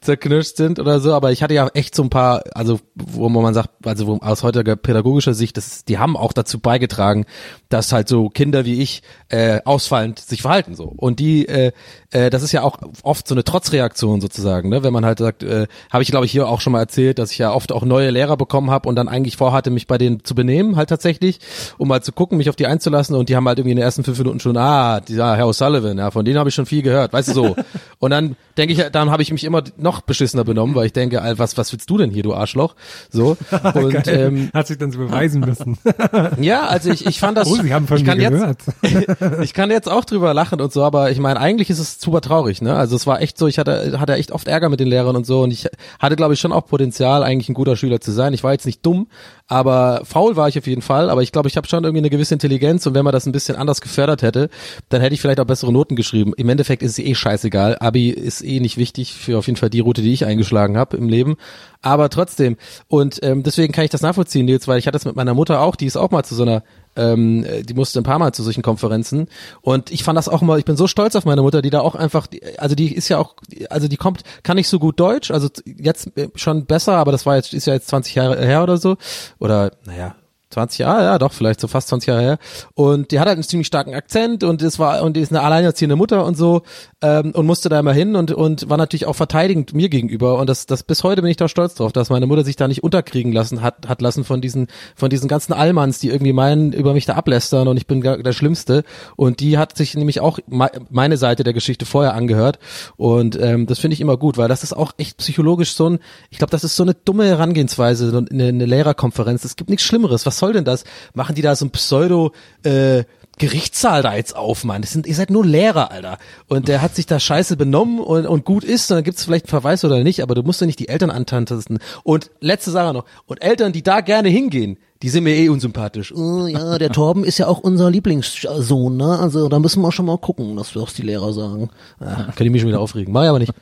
[0.00, 1.14] zerknirscht sind oder so.
[1.14, 4.42] Aber ich hatte ja echt so ein paar, also wo man sagt, also wo, aus
[4.42, 7.26] heutiger pädagogischer Sicht, das, die haben auch dazu beigetragen,
[7.68, 10.84] dass halt so Kinder wie ich äh, ausfallend sich verhalten so.
[10.84, 11.72] Und die, äh,
[12.10, 14.82] äh, das ist ja auch oft so eine Trotzreaktion sozusagen, ne?
[14.82, 17.32] wenn man halt sagt, äh, habe ich glaube ich hier auch schon mal erzählt, dass
[17.32, 20.24] ich ja oft auch neue Lehrer bekommen habe und dann eigentlich vorhatte, mich bei denen
[20.24, 21.40] zu benehmen, halt tatsächlich,
[21.78, 23.84] um mal zu gucken, mich auf die einzulassen und die haben halt irgendwie in den
[23.84, 26.82] ersten fünf Minuten schon, ah, dieser Herr O'Sullivan, ja, von denen habe ich schon viel
[26.82, 27.56] gehört, weißt du so.
[27.98, 31.20] Und dann denke ich, dann habe ich mich immer noch beschissener benommen, weil ich denke,
[31.36, 32.74] was, was willst du denn hier, du Arschloch?
[33.10, 33.36] So.
[33.74, 35.78] Und ähm, Hat sich dann so beweisen müssen.
[36.40, 37.48] ja, also ich, ich fand das.
[37.50, 39.42] oh, Sie haben von ich mir kann jetzt, gehört.
[39.42, 42.20] ich kann jetzt auch drüber lachen und so, aber ich meine, eigentlich ist es super
[42.20, 42.74] traurig, ne?
[42.74, 45.26] Also es war echt so, ich hatte, hatte echt oft Ärger mit den Lehrern und
[45.26, 48.32] so und ich hatte, glaube ich, schon auch Potenzial, eigentlich ein guter Schüler zu sein.
[48.34, 49.08] Ich war jetzt nicht dumm,
[49.52, 52.08] aber faul war ich auf jeden Fall, aber ich glaube, ich habe schon irgendwie eine
[52.08, 54.48] gewisse Intelligenz und wenn man das ein bisschen anders gefördert hätte,
[54.88, 56.32] dann hätte ich vielleicht auch bessere Noten geschrieben.
[56.38, 57.76] Im Endeffekt ist es eh scheißegal.
[57.78, 60.96] Abi ist eh nicht wichtig für auf jeden Fall die Route, die ich eingeschlagen habe
[60.96, 61.36] im Leben.
[61.82, 62.56] Aber trotzdem.
[62.88, 65.60] Und ähm, deswegen kann ich das nachvollziehen, Nils, weil ich hatte das mit meiner Mutter
[65.60, 66.62] auch, die ist auch mal zu so einer
[66.96, 69.28] ähm, äh, die musste ein paar Mal zu solchen Konferenzen.
[69.60, 71.80] Und ich fand das auch immer, ich bin so stolz auf meine Mutter, die da
[71.80, 72.26] auch einfach,
[72.58, 73.34] also die ist ja auch,
[73.70, 77.26] also die kommt, kann nicht so gut Deutsch, also jetzt äh, schon besser, aber das
[77.26, 78.96] war jetzt, ist ja jetzt 20 Jahre her oder so,
[79.38, 80.14] oder naja,
[80.52, 82.38] 20 Jahre, ja doch, vielleicht so fast 20 Jahre her.
[82.74, 85.42] Und die hat halt einen ziemlich starken Akzent und es war und die ist eine
[85.42, 86.62] alleinerziehende Mutter und so
[87.02, 90.48] ähm, und musste da immer hin und und war natürlich auch verteidigend mir gegenüber und
[90.48, 92.82] das das bis heute bin ich da stolz drauf, dass meine Mutter sich da nicht
[92.82, 96.92] unterkriegen lassen hat hat lassen von diesen von diesen ganzen Allmanns, die irgendwie meinen über
[96.94, 98.84] mich da ablästern und ich bin der Schlimmste
[99.16, 102.58] und die hat sich nämlich auch me- meine Seite der Geschichte vorher angehört
[102.96, 105.98] und ähm, das finde ich immer gut, weil das ist auch echt psychologisch so ein,
[106.30, 109.44] ich glaube, das ist so eine dumme Herangehensweise, eine, eine Lehrerkonferenz.
[109.44, 110.26] Es gibt nichts Schlimmeres.
[110.26, 110.82] Was soll denn das?
[111.14, 112.32] Machen die da so ein Pseudo
[112.64, 113.04] äh,
[113.38, 114.82] Gerichtssaal da jetzt auf, Mann.
[114.82, 116.18] Das sind, ihr seid nur Lehrer, Alter.
[116.48, 119.46] Und der hat sich da scheiße benommen und, und gut ist, und dann gibt's vielleicht
[119.46, 121.78] einen Verweis oder nicht, aber du musst ja nicht die Eltern antantasten.
[122.02, 123.04] Und letzte Sache noch.
[123.26, 126.12] Und Eltern, die da gerne hingehen, die sind mir eh unsympathisch.
[126.12, 129.18] Oh, ja, der Torben ist ja auch unser Lieblingssohn, ne?
[129.18, 131.70] Also da müssen wir schon mal gucken, dass wir auch die Lehrer sagen.
[132.00, 133.12] Ah, kann ich mich schon wieder aufregen.
[133.12, 133.52] Mach ich aber nicht.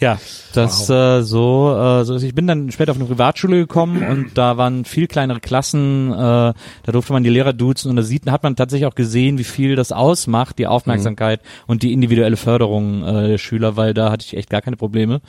[0.00, 0.18] Ja,
[0.54, 2.16] das äh, so, äh, so.
[2.16, 6.10] Ich bin dann später auf eine Privatschule gekommen und da waren viel kleinere Klassen.
[6.12, 6.54] Äh, da
[6.92, 9.76] durfte man die Lehrer duzen und da sieht, hat man tatsächlich auch gesehen, wie viel
[9.76, 14.36] das ausmacht, die Aufmerksamkeit und die individuelle Förderung äh, der Schüler, weil da hatte ich
[14.36, 15.20] echt gar keine Probleme.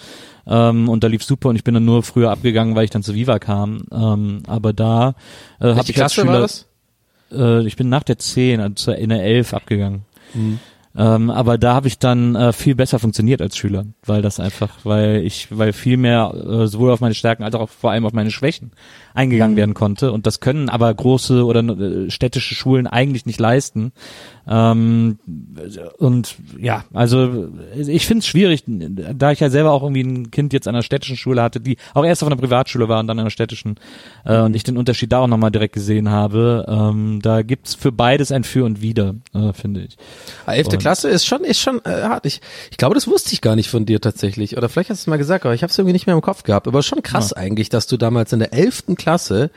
[0.48, 3.04] Ähm, und da lief super und ich bin dann nur früher abgegangen, weil ich dann
[3.04, 3.84] zu Viva kam.
[3.92, 5.16] Ähm, aber da
[5.60, 6.68] äh, habe ich als Klasse Schüler, war das?
[7.32, 10.04] äh, ich bin nach der 10, also zur- in der 11 abgegangen.
[10.96, 14.70] Ähm, aber da habe ich dann äh, viel besser funktioniert als Schüler, weil das einfach,
[14.84, 18.12] weil ich, weil viel mehr äh, sowohl auf meine Stärken als auch vor allem auf
[18.12, 18.72] meine Schwächen
[19.14, 20.12] eingegangen werden konnte.
[20.12, 23.94] Und das können aber große oder äh, städtische Schulen eigentlich nicht leisten.
[24.48, 25.20] Ähm,
[25.98, 30.54] und ja, also ich finde es schwierig, da ich ja selber auch irgendwie ein Kind
[30.54, 33.20] jetzt an einer städtischen Schule hatte, die auch erst auf einer Privatschule war und dann
[33.20, 33.76] an einer städtischen
[34.26, 36.66] äh, und ich den Unterschied da auch nochmal direkt gesehen habe.
[36.68, 39.98] Ähm, da gibt's für beides ein Für und Wider, äh, finde ich.
[40.46, 42.26] Ah, Elfte Klasse ist schon, ist schon äh, hart.
[42.26, 44.58] Ich, ich glaube, das wusste ich gar nicht von dir tatsächlich.
[44.58, 46.22] Oder vielleicht hast du es mal gesagt, aber ich habe es irgendwie nicht mehr im
[46.22, 46.68] Kopf gehabt.
[46.68, 49.52] Aber schon krass eigentlich, dass du damals in der elften Klasse,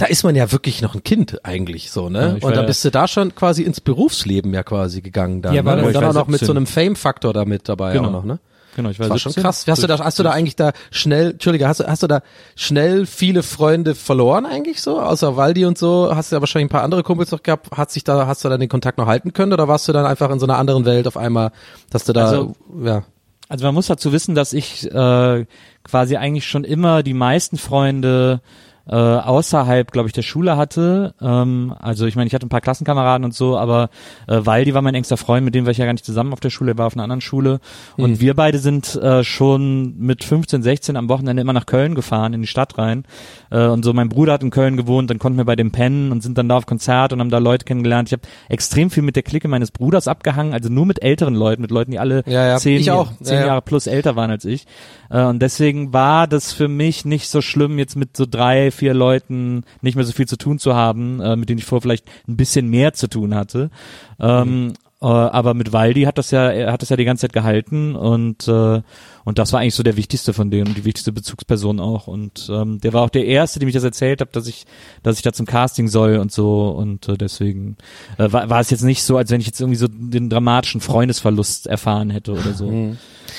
[0.00, 2.28] da ist man ja wirklich noch ein Kind eigentlich so, Ja, ne?
[2.28, 5.42] ich Und war da ja- bist du da schon quasi ins Berufsleben ja quasi gegangen
[5.42, 5.54] dann.
[5.54, 5.84] Ja, war ne?
[5.84, 6.56] Und dann auch noch mit so 17.
[6.56, 8.08] einem Fame-Faktor da mit dabei Genau.
[8.08, 8.38] auch noch, ne?
[8.76, 9.42] Genau, ich war, Das war schon 17.
[9.42, 9.64] krass.
[9.68, 12.22] Hast du da, hast du da eigentlich da schnell, Entschuldige, hast du, hast du da
[12.56, 15.00] schnell viele Freunde verloren eigentlich so?
[15.00, 17.70] Außer Waldi und so, hast du ja wahrscheinlich ein paar andere Kumpels noch gehabt.
[17.76, 20.06] Hat sich da, hast du dann den Kontakt noch halten können oder warst du dann
[20.06, 21.50] einfach in so einer anderen Welt auf einmal,
[21.90, 23.02] dass du da, Also- ja.
[23.48, 25.44] Also man muss dazu wissen, dass ich äh,
[25.82, 28.40] quasi eigentlich schon immer die meisten Freunde
[28.86, 31.14] äh, außerhalb, glaube ich, der Schule hatte.
[31.20, 33.90] Ähm, also ich meine, ich hatte ein paar Klassenkameraden und so, aber
[34.26, 36.40] äh, Waldi war mein engster Freund, mit dem war ich ja gar nicht zusammen auf
[36.40, 37.60] der Schule, er war auf einer anderen Schule.
[37.96, 42.32] Und wir beide sind äh, schon mit 15, 16 am Wochenende immer nach Köln gefahren,
[42.32, 43.04] in die Stadt rein.
[43.50, 46.12] Äh, und so mein Bruder hat in Köln gewohnt, dann konnten wir bei dem pennen
[46.12, 48.08] und sind dann da auf Konzert und haben da Leute kennengelernt.
[48.08, 51.62] Ich habe extrem viel mit der Clique meines Bruders abgehangen, also nur mit älteren Leuten,
[51.62, 53.46] mit Leuten, die alle Ja, ja, zehn, zehn Ja, ja.
[53.46, 54.66] Jahre plus älter waren als ich.
[55.10, 58.94] Äh, und deswegen war das für mich nicht so schlimm, jetzt mit so drei, vier
[58.94, 62.06] Leuten nicht mehr so viel zu tun zu haben, äh, mit denen ich vorher vielleicht
[62.28, 63.70] ein bisschen mehr zu tun hatte.
[64.18, 67.32] Ähm, äh, aber mit Waldi hat das ja, er hat das ja die ganze Zeit
[67.32, 68.82] gehalten und äh,
[69.24, 72.06] und das war eigentlich so der wichtigste von denen, die wichtigste Bezugsperson auch.
[72.06, 74.64] Und ähm, der war auch der erste, dem ich das erzählt habe, dass ich,
[75.02, 76.70] dass ich da zum Casting soll und so.
[76.70, 77.76] Und äh, deswegen
[78.18, 80.80] äh, war, war es jetzt nicht so, als wenn ich jetzt irgendwie so den dramatischen
[80.80, 82.66] Freundesverlust erfahren hätte oder so.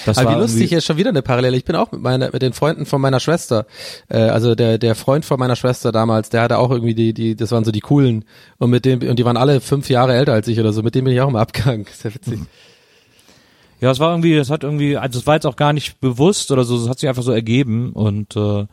[0.06, 1.58] Das Aber war wie lustig, ist schon wieder eine Parallele.
[1.58, 3.66] Ich bin auch mit meiner, mit den Freunden von meiner Schwester,
[4.10, 7.36] äh, also der der Freund von meiner Schwester damals, der hatte auch irgendwie die die,
[7.36, 8.26] das waren so die coolen
[8.58, 10.84] und mit dem und die waren alle fünf Jahre älter als ich oder so.
[10.84, 11.86] Mit dem bin ich auch immer abgegangen.
[12.04, 12.40] Ja witzig.
[13.82, 16.52] Ja, es war irgendwie, es hat irgendwie, also es war jetzt auch gar nicht bewusst
[16.52, 18.68] oder so, es hat sich einfach so ergeben und äh,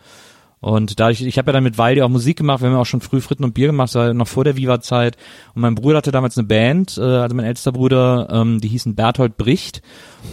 [0.60, 2.86] und dadurch, ich habe ja dann mit Waldi auch Musik gemacht, wir haben ja auch
[2.86, 5.16] schon früh Fritten und Bier gemacht, noch vor der Viva-Zeit.
[5.54, 8.94] Und mein Bruder hatte damals eine Band, äh, also mein ältester Bruder, ähm, die hießen
[8.94, 9.82] Berthold Bricht.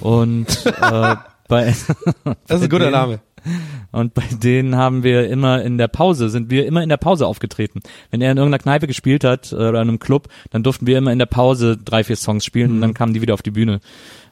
[0.02, 1.16] Und äh,
[1.48, 1.66] bei
[2.48, 3.20] Das ist ein guter Name.
[3.92, 7.28] und bei denen haben wir immer in der Pause, sind wir immer in der Pause
[7.28, 7.82] aufgetreten.
[8.10, 10.98] Wenn er in irgendeiner Kneipe gespielt hat äh, oder in einem Club, dann durften wir
[10.98, 13.52] immer in der Pause drei, vier Songs spielen und dann kamen die wieder auf die
[13.52, 13.80] Bühne.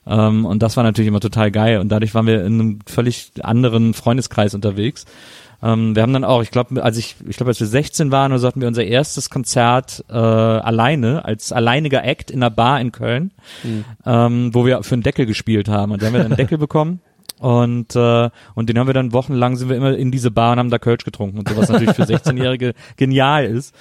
[0.06, 1.80] Ähm, und das war natürlich immer total geil.
[1.80, 5.06] Und dadurch waren wir in einem völlig anderen Freundeskreis unterwegs.
[5.64, 8.34] Ähm, wir haben dann auch, ich glaube, als ich, ich glaube, als wir 16 waren,
[8.34, 12.82] oder so hatten wir unser erstes Konzert äh, alleine, als alleiniger Act in einer Bar
[12.82, 13.32] in Köln,
[14.06, 15.94] ähm, wo wir für einen Deckel gespielt haben.
[15.94, 17.00] Und da haben wir dann einen Deckel bekommen.
[17.40, 20.60] Und, äh, und den haben wir dann wochenlang sind wir immer in diese Bar und
[20.60, 23.76] haben da Kölsch getrunken und so, was natürlich für 16-Jährige genial ist.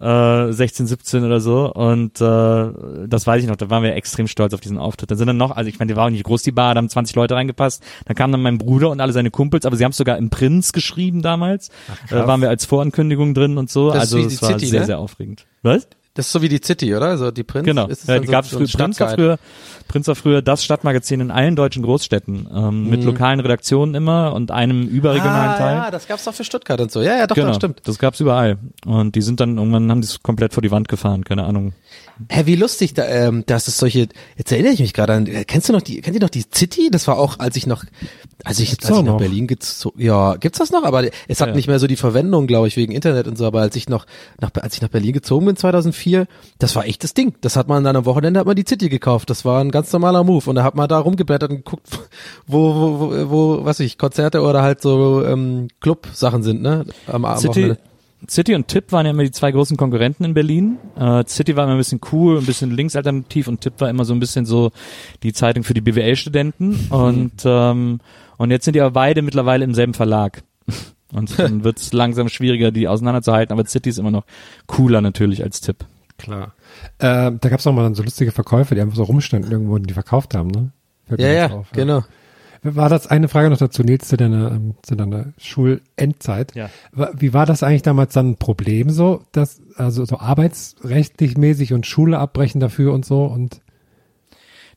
[0.00, 1.72] Äh, 16, 17 oder so.
[1.72, 5.10] Und äh, das weiß ich noch, da waren wir extrem stolz auf diesen Auftritt.
[5.10, 6.78] Dann sind dann noch, also ich meine, die war auch nicht groß, die Bar, da
[6.78, 7.82] haben 20 Leute reingepasst.
[8.04, 10.28] Da kam dann mein Bruder und alle seine Kumpels, aber sie haben es sogar im
[10.30, 11.70] Prinz geschrieben damals.
[12.10, 13.90] äh, waren wir als Vorankündigung drin und so.
[13.90, 14.86] Das also es war City, sehr, ne?
[14.86, 15.46] sehr aufregend.
[15.62, 15.88] Was?
[16.16, 17.06] Das ist so wie die City, oder?
[17.06, 17.64] Also die Prinz.
[17.66, 17.86] Genau.
[17.86, 19.38] Ist Ja, die so- gab's so früher, Prinz war früher,
[19.86, 22.90] Prinz war früher das Stadtmagazin in allen deutschen Großstädten, ähm, Mhm.
[22.90, 25.76] mit lokalen Redaktionen immer und einem überregionalen ah, Teil.
[25.76, 27.02] Ja, das gab's doch für Stuttgart und so.
[27.02, 27.82] Ja, ja, doch, genau, doch, stimmt.
[27.84, 28.58] das gab's überall.
[28.84, 31.72] Und die sind dann irgendwann haben die es komplett vor die Wand gefahren, keine Ahnung.
[32.30, 35.44] Hä, wie lustig, da, ähm, dass es solche, jetzt erinnere ich mich gerade an, äh,
[35.44, 36.88] kennst du noch die, kennt ihr noch die City?
[36.90, 37.84] Das war auch, als ich noch,
[38.42, 39.18] als ich, als ich nach.
[39.18, 40.84] Berlin gezogen, ja, gibt's das noch?
[40.84, 41.54] Aber es hat Ja.
[41.54, 44.06] nicht mehr so die Verwendung, glaube ich, wegen Internet und so, aber als ich noch,
[44.40, 46.26] nach, als ich nach Berlin gezogen bin 2004,
[46.58, 47.34] das war echt das Ding.
[47.42, 49.28] Das hat man dann am Wochenende, hat man die City gekauft.
[49.28, 51.86] Das war ein ganz normaler Move und da hat man da rumgeblättert und geguckt,
[52.46, 56.86] wo, wo, wo, wo was weiß ich, Konzerte oder halt so, ähm, Club-Sachen sind, ne?
[57.06, 57.78] Am, am City, Wochenende.
[58.28, 60.78] City und Tipp waren ja immer die zwei großen Konkurrenten in Berlin.
[60.98, 64.14] Äh, City war immer ein bisschen cool, ein bisschen linksalternativ und Tipp war immer so
[64.14, 64.72] ein bisschen so
[65.22, 66.88] die Zeitung für die BWL-Studenten.
[66.90, 68.00] Und, ähm,
[68.38, 70.42] und jetzt sind die aber beide mittlerweile im selben Verlag.
[71.12, 73.56] Und dann wird's langsam schwieriger, die auseinanderzuhalten.
[73.56, 74.24] Aber City ist immer noch
[74.66, 75.86] cooler natürlich als Tipp.
[76.18, 76.54] Klar.
[76.98, 79.88] Äh, da gab es auch mal so lustige Verkäufer, die einfach so rumstanden irgendwo und
[79.88, 80.72] die verkauft haben, ne?
[81.06, 82.02] Fällt Ja, ja, auf, genau.
[82.62, 86.54] War das eine Frage noch dazu, Nils, zu deiner, ähm, zu deiner Schulendzeit?
[86.54, 86.70] Ja.
[87.14, 91.86] Wie war das eigentlich damals dann ein Problem so, dass, also so arbeitsrechtlich mäßig und
[91.86, 93.60] Schule abbrechen dafür und so und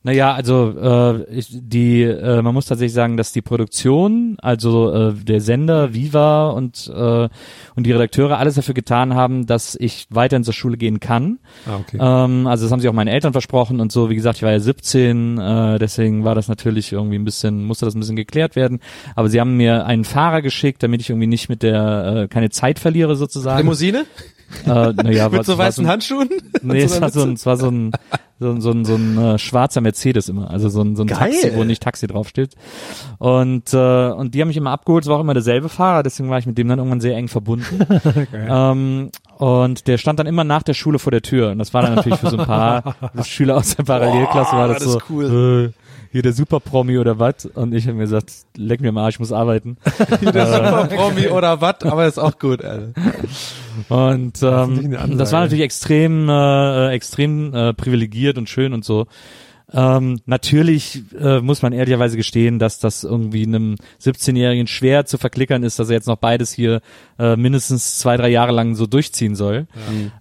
[0.02, 5.14] Naja, also äh, ich, die, äh, man muss tatsächlich sagen, dass die Produktion, also äh,
[5.14, 7.28] der Sender, Viva und äh,
[7.76, 11.39] und die Redakteure alles dafür getan haben, dass ich weiterhin zur Schule gehen kann.
[11.66, 11.97] Ah, okay.
[12.00, 14.10] Ähm, also das haben sie auch meinen Eltern versprochen und so.
[14.10, 17.86] Wie gesagt, ich war ja 17, äh, deswegen war das natürlich irgendwie ein bisschen, musste
[17.86, 18.80] das ein bisschen geklärt werden.
[19.16, 22.50] Aber sie haben mir einen Fahrer geschickt, damit ich irgendwie nicht mit der äh, keine
[22.52, 23.60] Zeit verliere sozusagen.
[23.60, 24.06] Limousine?
[24.66, 26.30] Äh, naja, Mit so weißen Handschuhen.
[26.62, 27.91] Nee, es war so ein, es war so ein,
[28.40, 31.08] so ein, so ein, so ein äh, schwarzer Mercedes immer, also so ein, so ein
[31.08, 31.32] Geil.
[31.32, 32.56] Taxi, wo nicht Taxi draufsteht.
[33.18, 36.30] Und, äh, und die haben mich immer abgeholt, es war auch immer derselbe Fahrer, deswegen
[36.30, 37.86] war ich mit dem dann irgendwann sehr eng verbunden.
[38.34, 41.52] ähm, und der stand dann immer nach der Schule vor der Tür.
[41.52, 44.84] Und das war dann natürlich für so ein paar Schüler aus der Parallelklasse, war das,
[44.84, 45.74] das so, cool.
[45.76, 47.45] äh, hier der Superpromi oder was?
[47.45, 49.78] Und ich habe mir gesagt, leck mir mal, ich muss arbeiten.
[50.22, 52.93] Der Superpromi oder was, aber ist auch gut, Alter.
[53.89, 55.16] Und ähm, Ansage.
[55.18, 59.07] das war natürlich extrem, äh, extrem äh, privilegiert und schön und so.
[59.72, 65.64] Ähm, natürlich äh, muss man ehrlicherweise gestehen, dass das irgendwie einem 17-Jährigen schwer zu verklickern
[65.64, 66.82] ist, dass er jetzt noch beides hier
[67.20, 69.68] äh, mindestens zwei, drei Jahre lang so durchziehen soll.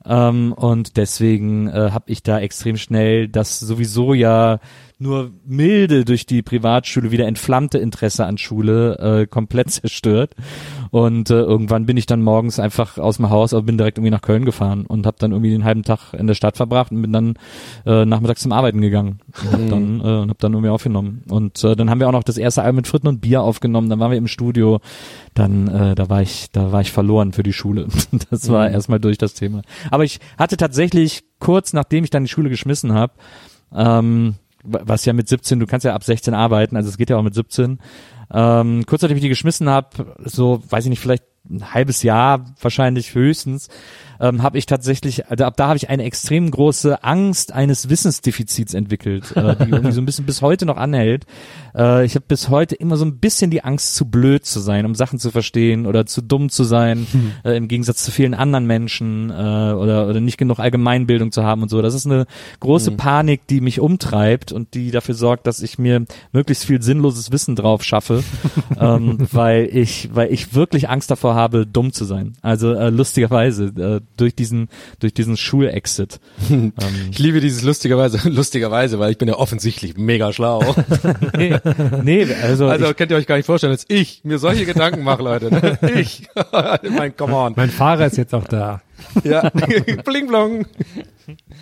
[0.05, 4.61] Ähm, und deswegen äh, habe ich da extrem schnell das sowieso ja
[4.99, 10.34] nur milde durch die Privatschule wieder entflammte Interesse an Schule äh, komplett zerstört.
[10.90, 14.11] Und äh, irgendwann bin ich dann morgens einfach aus dem Haus, aber bin direkt irgendwie
[14.11, 17.03] nach Köln gefahren und habe dann irgendwie den halben Tag in der Stadt verbracht und
[17.03, 17.34] bin dann
[17.86, 21.22] äh, nachmittags zum Arbeiten gegangen und hab dann, äh, und hab dann irgendwie aufgenommen.
[21.28, 23.90] Und äh, dann haben wir auch noch das erste Album mit Fritten und Bier aufgenommen.
[23.90, 24.80] Dann waren wir im Studio.
[25.34, 27.86] Dann äh, da war ich, da war ich verloren für die Schule.
[28.30, 29.62] Das war erstmal durch das Thema.
[29.90, 33.12] Aber ich hatte tatsächlich kurz nachdem ich dann die Schule geschmissen habe,
[33.74, 34.34] ähm,
[34.64, 37.22] was ja mit 17, du kannst ja ab 16 arbeiten, also es geht ja auch
[37.22, 37.78] mit 17.
[38.30, 42.44] Ähm, kurz nachdem ich die geschmissen habe, so, weiß ich nicht, vielleicht ein halbes Jahr
[42.61, 43.68] wahrscheinlich höchstens,
[44.20, 48.74] ähm, habe ich tatsächlich, also ab da habe ich eine extrem große Angst eines Wissensdefizits
[48.74, 51.24] entwickelt, äh, die irgendwie so ein bisschen bis heute noch anhält.
[51.74, 54.86] Äh, ich habe bis heute immer so ein bisschen die Angst, zu blöd zu sein,
[54.86, 57.32] um Sachen zu verstehen oder zu dumm zu sein, Hm.
[57.44, 61.62] äh, im Gegensatz zu vielen anderen Menschen äh, oder, oder nicht genug Allgemeinbildung zu haben
[61.62, 61.80] und so.
[61.80, 62.26] Das ist eine
[62.61, 62.96] große Hm.
[62.96, 67.55] Panik, die mich umtreibt und die dafür sorgt, dass ich mir möglichst viel sinnloses Wissen
[67.57, 68.24] drauf schaffe,
[68.80, 72.34] ähm, weil ich, weil ich wirklich Angst davor habe, dumm zu sein.
[72.43, 74.68] Also äh, lustigerweise äh, durch diesen
[75.01, 76.20] durch diesen Schulexit.
[76.51, 76.72] ähm,
[77.11, 80.74] Ich liebe dieses lustigerweise, lustigerweise, weil ich bin ja offensichtlich mega schlau.
[81.36, 81.57] nee,
[82.03, 85.03] nee, also, Also ich, könnt ihr euch gar nicht vorstellen, dass ich mir solche Gedanken
[85.03, 85.51] mache, Leute.
[85.51, 85.78] ne?
[85.99, 86.28] Ich.
[86.91, 87.55] mein, come on.
[87.57, 88.82] Mein Fahrer ist jetzt auch da.
[89.24, 89.51] Ja.
[90.05, 90.66] Bling blong.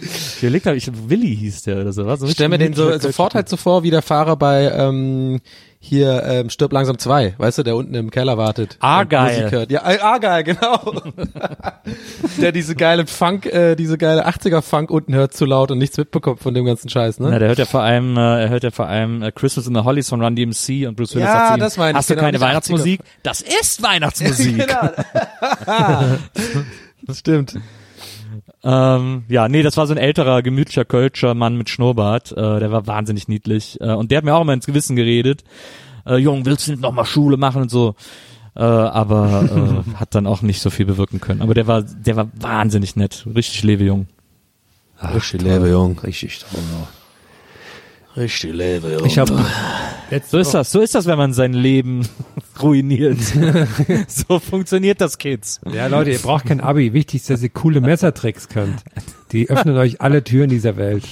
[0.01, 2.07] ich überlegt habe, ich Willi hieß der oder so.
[2.07, 2.23] Was?
[2.23, 5.41] Ich stelle mir den so, sofort halt so vor, wie der Fahrer bei ähm,
[5.87, 8.77] hier ähm, Stirb langsam zwei, weißt du, der unten im Keller wartet.
[8.81, 9.21] Argyle.
[9.21, 9.71] und Musik hört.
[9.71, 11.03] Ja, äh, Argyle, genau.
[12.41, 15.97] der diese geile Funk, äh, diese geile 80er Funk unten hört zu laut und nichts
[15.97, 17.29] mitbekommt von dem ganzen Scheiß, ne?
[17.31, 19.75] Na, der hört ja vor allem, äh, er hört ja vor allem äh, Christmas in
[19.75, 21.97] the Hollies von Run DMC und Bruce Willis Ja, sagt zu ihm, das meine ich,
[21.97, 23.01] hast du genau, keine Weihnachtsmusik?
[23.23, 24.57] Das ist Weihnachtsmusik.
[24.67, 24.91] Genau.
[27.07, 27.55] das stimmt.
[28.69, 32.33] Ähm, ja, nee, das war so ein älterer, gemütlicher Kölscher Mann mit Schnurrbart.
[32.33, 33.81] Äh, der war wahnsinnig niedlich.
[33.81, 35.45] Äh, und der hat mir auch immer ins Gewissen geredet.
[36.05, 37.95] Äh, Jung, willst du nicht noch mal Schule machen und so?
[38.57, 41.43] Äh, aber äh, hat dann auch nicht so viel bewirken können.
[41.43, 43.25] Aber der war, der war wahnsinnig nett.
[43.33, 44.09] Richtig lebejung.
[45.15, 45.97] Richtig lebe, Jung.
[46.01, 46.61] Richtig toll.
[48.17, 49.05] Richtig lebe, Jung.
[49.05, 49.33] Ich habe
[50.29, 50.71] So ist das.
[50.71, 52.07] So ist das, wenn man sein Leben
[52.63, 53.19] ruiniert.
[54.09, 55.61] so funktioniert das, Kids.
[55.73, 56.93] Ja, Leute, ihr braucht kein Abi.
[56.93, 58.83] Wichtig ist, dass ihr coole Messertricks könnt.
[59.33, 61.05] Die öffnen euch alle Türen dieser Welt.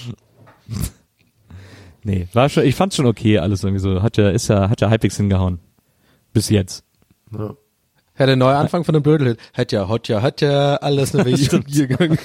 [2.04, 4.02] Nee, war schon, ich fand's schon okay, alles irgendwie so.
[4.02, 5.58] Hat ja, ist ja, hat ja halbwegs hingehauen.
[6.32, 6.84] Bis jetzt.
[8.16, 9.36] Ja, der neue Anfang von dem Blödel.
[9.54, 11.36] Hat ja, hat ja, hat ja, alles eine Weg
[11.66, 12.18] hier gegangen.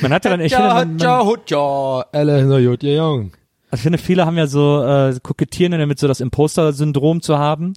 [0.00, 3.32] Man hat ja dann, ich Ja, hat ja, hat ja, alles na gut, ja, Jung.
[3.72, 7.74] Ich finde, viele haben ja so, äh, kokettieren damit so das Imposter-Syndrom zu haben.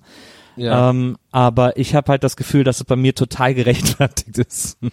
[0.57, 0.89] Ja.
[0.89, 4.77] Ähm, aber ich habe halt das Gefühl, dass es bei mir total gerechtfertigt ist.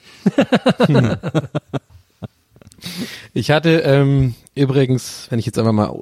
[3.33, 5.95] Ich hatte ähm, übrigens, wenn ich jetzt einfach mal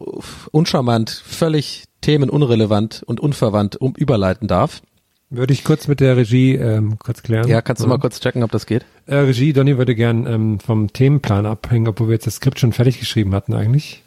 [0.50, 4.82] uncharmant, völlig themenunrelevant und unverwandt um überleiten darf.
[5.28, 7.46] Würde ich kurz mit der Regie ähm, kurz klären.
[7.46, 8.84] Ja, kannst du mal kurz checken, ob das geht?
[9.06, 12.72] Äh, Regie, Donny würde gern ähm, vom Themenplan abhängen, obwohl wir jetzt das Skript schon
[12.72, 14.02] fertig geschrieben hatten eigentlich.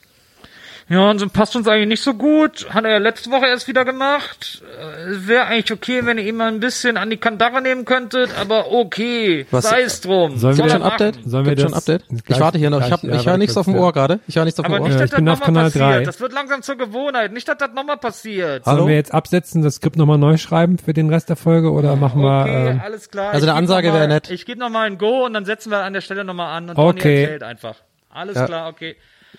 [0.90, 2.68] Ja, und so passt uns eigentlich nicht so gut.
[2.74, 4.62] Hat er ja letzte Woche erst wieder gemacht.
[5.08, 8.30] Äh, Wäre eigentlich okay, wenn ihr ihn mal ein bisschen an die Kandare nehmen könntet,
[8.40, 10.38] aber okay, Was- sei es drum.
[10.38, 10.92] Sollen Soll wir Schon machen.
[10.92, 11.20] Update?
[11.26, 12.08] Sollen wir schon Update?
[12.10, 12.86] gleich- ich warte hier noch.
[12.86, 13.82] Ich, hab, ja, ich höre nichts auf dem ja.
[13.82, 14.20] Ohr gerade.
[14.28, 14.80] Ich höre nichts auf dem Ohr.
[14.82, 15.84] nicht, dass ich bin das auf Kanal passiert.
[15.86, 16.04] drei.
[16.04, 17.32] Das wird langsam zur Gewohnheit.
[17.32, 18.66] Nicht, dass das nochmal passiert.
[18.66, 18.78] Hallo?
[18.80, 21.96] Sollen wir jetzt absetzen, das Skript nochmal neu schreiben für den Rest der Folge oder
[21.96, 22.42] machen wir...
[22.42, 23.32] Okay, ähm, alles klar.
[23.32, 24.30] Also Ich eine Ansage wäre nett.
[24.30, 26.78] Ich gebe nochmal ein Go und dann setzen wir an der Stelle nochmal an und
[26.78, 27.00] Okay.
[27.02, 27.76] Toni erzählt einfach.
[28.10, 28.46] Alles Ja.
[28.46, 28.96] klar, okay.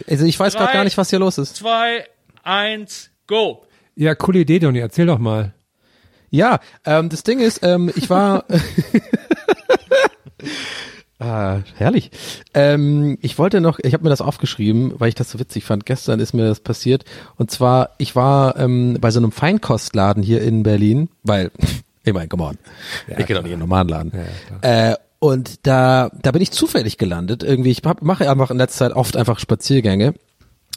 [0.09, 1.57] Also ich weiß gerade gar nicht, was hier los ist.
[1.57, 2.07] Zwei,
[2.42, 3.64] eins, go.
[3.97, 5.55] ja, coole Idee, Donny, erzähl doch mal.
[6.30, 8.45] Ja, ähm, das Ding ist, ähm, ich war.
[11.18, 12.11] ah, herrlich.
[12.55, 15.86] Ähm, ich wollte noch, ich habe mir das aufgeschrieben, weil ich das so witzig fand.
[15.86, 17.05] Gestern ist mir das passiert.
[17.36, 21.51] Und zwar, ich war ähm, bei so einem Feinkostladen hier in Berlin, weil,
[22.05, 22.59] ich meine, come on,
[23.07, 24.12] ich gehe doch nicht in einen normalen Laden.
[24.62, 27.43] äh, und da, da bin ich zufällig gelandet.
[27.43, 30.12] Irgendwie, ich mache einfach in letzter Zeit oft einfach Spaziergänge.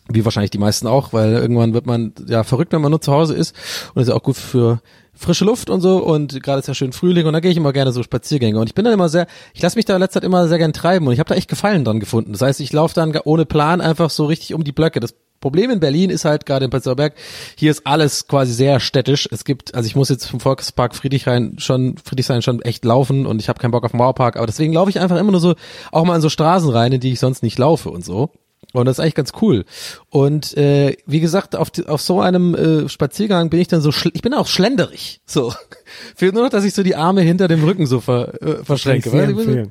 [0.07, 3.11] Wie wahrscheinlich die meisten auch, weil irgendwann wird man ja verrückt, wenn man nur zu
[3.11, 3.53] Hause ist.
[3.93, 4.79] Und ist ja auch gut für
[5.13, 5.97] frische Luft und so.
[5.97, 8.57] Und gerade ist ja schön Frühling und da gehe ich immer gerne so Spaziergänge.
[8.57, 10.59] Und ich bin dann immer sehr, ich lasse mich da in letzter Zeit immer sehr
[10.59, 12.31] gern treiben und ich habe da echt Gefallen dran gefunden.
[12.31, 15.01] Das heißt, ich laufe dann ohne Plan einfach so richtig um die Blöcke.
[15.01, 17.13] Das Problem in Berlin ist halt gerade in Prenzlauer Berg,
[17.55, 19.27] hier ist alles quasi sehr städtisch.
[19.31, 23.41] Es gibt, also ich muss jetzt vom Volkspark Friedrichshain schon, Friedrichshain schon echt laufen und
[23.41, 25.55] ich habe keinen Bock auf den Mauerpark, aber deswegen laufe ich einfach immer nur so,
[25.91, 28.31] auch mal in so Straßen rein, in die ich sonst nicht laufe und so.
[28.73, 29.65] Und das ist eigentlich ganz cool.
[30.09, 33.91] Und äh, wie gesagt, auf, die, auf so einem äh, Spaziergang bin ich dann so,
[33.91, 35.21] schl- ich bin auch schlenderig.
[35.25, 35.53] So.
[36.15, 39.09] Fehlt nur noch, dass ich so die Arme hinter dem Rücken so ver, äh, verschränke.
[39.09, 39.67] Kann ich sehr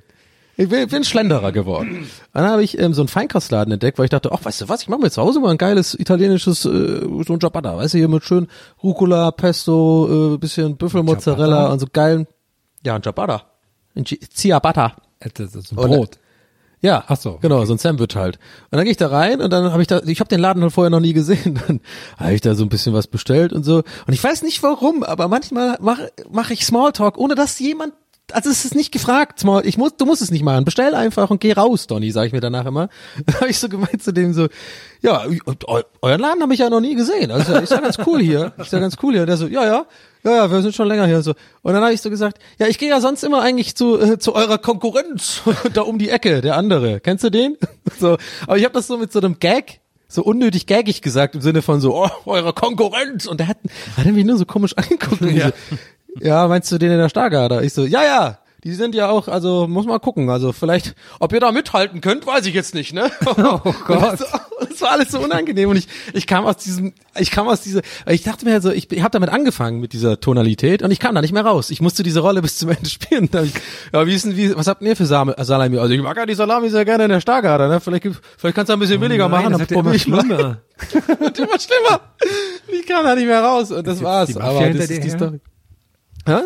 [0.57, 2.07] ich bin bin, Schlenderer geworden.
[2.33, 4.83] Dann habe ich ähm, so einen Feinkostladen entdeckt, weil ich dachte, ach, weißt du was,
[4.83, 6.69] ich mache mir zu Hause mal ein geiles italienisches, äh,
[7.27, 8.49] so ein Ciabatta, weißt du, hier mit schön
[8.83, 11.73] Rucola, Pesto, äh, bisschen Büffelmozzarella Ciabatta?
[11.73, 12.27] und so geilen,
[12.85, 13.43] ja, ein Ciabatta.
[13.95, 14.97] Ein Ci- Ciabatta.
[15.21, 16.19] Äh, Das ist ein Oder- Brot.
[16.83, 18.37] Ja, Ach so, genau, so ein Sandwich halt.
[18.71, 20.63] Und dann gehe ich da rein und dann habe ich da, ich habe den Laden
[20.63, 21.59] halt vorher noch nie gesehen.
[21.67, 21.81] Dann
[22.19, 23.77] habe ich da so ein bisschen was bestellt und so.
[23.79, 27.95] Und ich weiß nicht warum, aber manchmal mache mach ich Smalltalk, ohne dass jemand,
[28.33, 30.65] also es ist nicht gefragt, ich muss, du musst es nicht machen.
[30.65, 32.89] Bestell einfach und geh raus, Donny, sage ich mir danach immer.
[33.27, 34.49] Dann habe ich so gemeint zu dem so,
[35.01, 37.31] ja, eu, euren Laden habe ich ja noch nie gesehen.
[37.31, 38.53] Also ist ja ganz cool hier.
[38.59, 39.23] Ist ja ganz cool hier.
[39.23, 39.87] Und der so, ja, ja.
[40.25, 41.35] Ja, ja, wir sind schon länger hier und so.
[41.63, 44.19] Und dann habe ich so gesagt, ja, ich gehe ja sonst immer eigentlich zu äh,
[44.19, 46.99] zu eurer Konkurrenz da um die Ecke, der andere.
[47.01, 47.57] Kennst du den?
[47.99, 51.41] So, aber ich habe das so mit so einem Gag so unnötig gaggig gesagt im
[51.41, 53.27] Sinne von so, oh, eure Konkurrenz.
[53.27, 53.59] Und der hat,
[53.97, 55.23] hat er mich nur so komisch angeguckt.
[55.23, 55.49] Und ja.
[55.49, 55.77] So,
[56.21, 57.63] ja, meinst du den in der Stargarder?
[57.63, 58.39] Ich so, ja, ja.
[58.65, 60.29] Die sind ja auch, also muss mal gucken.
[60.29, 63.13] Also vielleicht, ob ihr da mithalten könnt, weiß ich jetzt nicht, ne?
[63.37, 64.19] Oh Gott.
[64.69, 67.83] Das war alles so unangenehm und ich, ich kam aus diesem, ich kam aus dieser,
[68.09, 71.15] ich dachte mir so, ich, ich habe damit angefangen mit dieser Tonalität und ich kam
[71.15, 71.71] da nicht mehr raus.
[71.71, 73.31] Ich musste diese Rolle bis zum Ende spielen.
[73.45, 73.53] Ich,
[73.93, 75.79] ja, wie ist denn, wie, was habt ihr für Sal Salami?
[75.79, 77.79] Also ich mag ja die Salami sehr gerne in der Stargarder, ne?
[77.79, 79.53] Vielleicht, vielleicht kannst du ein bisschen billiger machen.
[79.53, 80.59] das wird immer schlimmer.
[81.21, 82.01] Wird immer schlimmer.
[82.69, 84.37] Ich kam da nicht mehr raus und das war's.
[84.37, 85.11] Aber das ist die?
[85.11, 85.41] Story.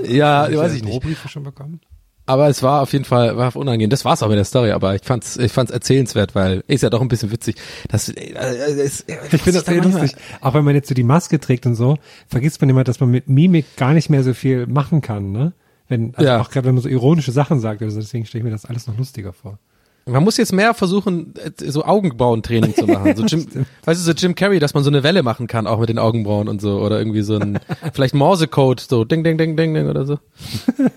[0.09, 0.93] Ja, du weiß ich nicht.
[0.95, 1.81] Drohbriefe schon bekommen?
[2.26, 3.91] Aber es war auf jeden Fall war unangenehm.
[3.91, 6.91] Das war's auch mit der Story, aber ich fand's ich fand's erzählenswert, weil ist ja
[6.91, 7.57] doch ein bisschen witzig.
[7.89, 10.12] Das, äh, äh, ist, Ich finde das sehr lustig.
[10.41, 11.97] Auch wenn man jetzt so die Maske trägt und so,
[12.28, 15.55] vergisst man immer, dass man mit Mimik gar nicht mehr so viel machen kann, ne?
[15.89, 16.41] Wenn, also Ja.
[16.41, 18.87] auch gerade wenn man so ironische Sachen sagt, also deswegen stelle ich mir das alles
[18.87, 19.59] noch lustiger vor.
[20.07, 23.16] Man muss jetzt mehr versuchen, äh, so Augenbrauentraining zu machen.
[23.16, 23.46] So Jim,
[23.84, 25.98] weißt du, so Jim Carrey, dass man so eine Welle machen kann, auch mit den
[25.98, 26.80] Augenbrauen und so.
[26.80, 27.59] Oder irgendwie so ein,
[27.92, 30.18] vielleicht Morsecode, so ding, ding, ding, ding, ding oder so.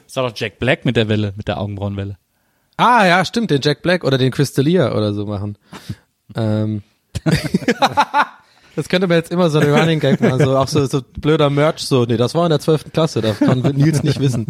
[0.05, 2.17] Das war doch Jack Black mit der Welle, mit der Augenbrauenwelle.
[2.77, 5.57] Ah, ja, stimmt, den Jack Black oder den Crystalia oder so machen.
[6.35, 6.83] ähm.
[8.75, 11.49] Das könnte man jetzt immer so ein Running Gag machen, so auch so, so blöder
[11.49, 14.47] Merch, so, nee, das war in der zwölften Klasse, das kann Nils nicht wissen.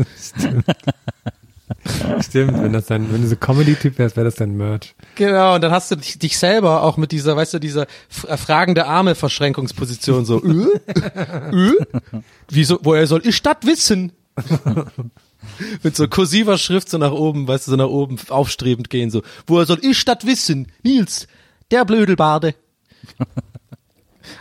[2.22, 4.96] Stimmt, wenn das dann, wenn du so Comedy-Typ wärst, wäre das dann Merch.
[5.16, 7.88] Genau, und dann hast du dich, dich selber auch mit dieser, weißt du, dieser
[8.28, 11.74] äh, fragende Arme-Verschränkungsposition so, äh, äh,
[12.50, 14.12] wieso, woher soll ich das wissen?
[15.84, 19.22] mit so kursiver Schrift so nach oben, weißt du, so nach oben aufstrebend gehen, so,
[19.48, 20.68] woher soll ich das wissen?
[20.84, 21.28] Nils,
[21.72, 22.56] der Blödelbade.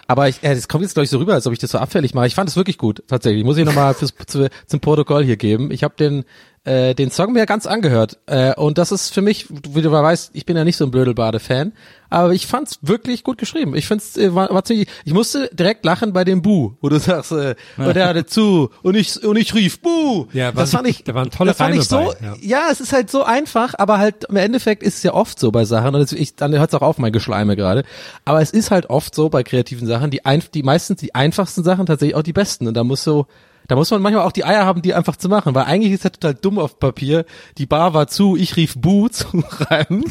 [0.07, 1.79] Aber ich, äh, das kommt jetzt glaube ich so rüber, als ob ich das so
[1.79, 2.27] abfällig mache.
[2.27, 3.45] Ich fand es wirklich gut, tatsächlich.
[3.45, 5.71] Muss ich nochmal zum Protokoll hier geben.
[5.71, 6.25] Ich habe den
[6.65, 10.03] äh, den Song mir ganz angehört äh, und das ist für mich, wie du mal
[10.05, 11.73] weißt, ich bin ja nicht so ein Blödelbade-Fan,
[12.09, 13.75] aber ich fand's wirklich gut geschrieben.
[13.75, 16.99] Ich find's äh, war, war ziemlich, ich musste direkt lachen bei dem Bu, wo du
[17.01, 20.27] sagst, äh, und er hatte zu und ich und ich rief Bu.
[20.33, 22.35] Ja, das war- fand ich, da waren tolle das fand ich so, bei, ja.
[22.41, 25.51] ja, es ist halt so einfach, aber halt im Endeffekt ist es ja oft so
[25.51, 27.83] bei Sachen und ich, dann hört's auch auf, mein Geschleime gerade.
[28.25, 31.65] Aber es ist halt oft so bei kreativen Sachen, die, ein, die meistens die einfachsten
[31.65, 33.27] Sachen tatsächlich auch die besten und da muss so,
[33.69, 36.05] da muss man manchmal auch die Eier haben, die einfach zu machen, weil eigentlich ist
[36.05, 37.25] das total dumm auf Papier.
[37.59, 40.05] Die Bar war zu, ich rief Bu zu reimen.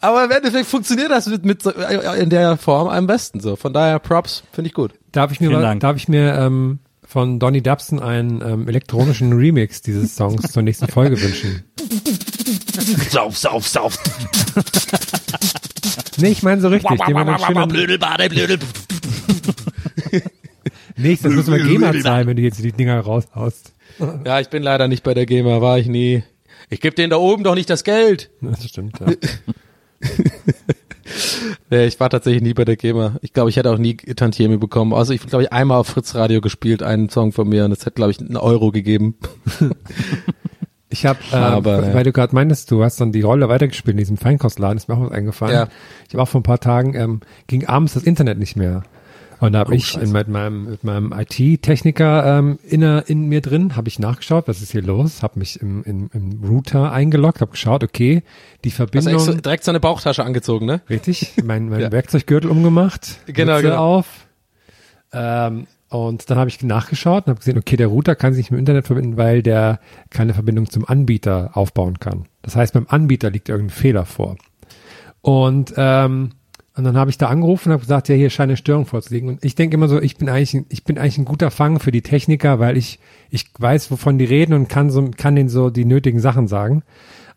[0.00, 3.56] Aber im Endeffekt funktioniert das mit, mit so, äh, in der Form am besten so.
[3.56, 4.92] Von daher Props, finde ich gut.
[5.12, 9.82] Darf ich mir, mal, darf ich mir ähm, von Donny Dubson einen ähm, elektronischen Remix
[9.82, 11.64] dieses Songs zur nächsten Folge wünschen?
[13.10, 13.98] Sauf, sauf, sauf.
[16.18, 16.98] Nee, ich meine so richtig.
[17.68, 18.58] Blödelbade, blödel.
[20.96, 23.72] Nächstes, das muss mal GEMA zahlen, wenn du jetzt die Dinger raushaust.
[24.24, 26.22] Ja, ich bin leider nicht bei der GEMA, war ich nie.
[26.70, 28.30] Ich gebe denen da oben doch nicht das Geld.
[28.40, 29.06] Das stimmt, ja.
[31.70, 33.16] Nee, ich war tatsächlich nie bei der GEMA.
[33.22, 34.92] Ich glaube, ich hätte auch nie Tantieme bekommen.
[34.92, 37.80] Also ich glaube, ich einmal auf Fritz Radio gespielt, einen Song von mir und es
[37.80, 39.16] hätte, glaube ich, einen Euro gegeben.
[40.92, 41.94] Ich habe, äh, Aber, ja.
[41.94, 44.94] weil du gerade meintest, du hast dann die Rolle weitergespielt in diesem Feinkostladen, ist mir
[44.94, 45.54] auch was eingefallen.
[45.54, 45.68] Ja.
[46.06, 48.82] Ich habe auch vor ein paar Tagen, ähm, ging abends das Internet nicht mehr.
[49.42, 50.06] Und da habe Oh, ich scheiße.
[50.06, 54.62] in, mit meinem, mit meinem IT-Techniker ähm, in, in mir drin, habe ich nachgeschaut, was
[54.62, 58.22] ist hier los, habe mich im, im, im Router eingeloggt, habe geschaut, okay,
[58.64, 60.80] die Hast Verbindung, du extra, direkt so eine Bauchtasche angezogen, ne?
[60.88, 61.90] richtig, mein, mein Ja.
[61.92, 63.78] Werkzeuggürtel umgemacht, Genau, Mütze genau.
[63.98, 64.06] auf.
[65.12, 68.50] Ähm, und dann habe ich nachgeschaut und habe gesehen, okay, der Router kann sich nicht
[68.52, 72.26] mit dem Internet verbinden, weil der keine Verbindung zum Anbieter aufbauen kann.
[72.42, 74.36] Das heißt, beim Anbieter liegt irgendein Fehler vor.
[75.20, 76.30] Und, ähm,
[76.76, 79.28] und dann habe ich da angerufen und habe gesagt, ja, hier scheint eine Störung vorzuliegen.
[79.28, 81.80] Und ich denke immer so, ich bin eigentlich, ein- ich bin eigentlich ein guter Fang
[81.80, 82.98] für die Techniker, weil ich,
[83.30, 86.82] ich weiß, wovon die reden und kann so, kann denen so die nötigen Sachen sagen.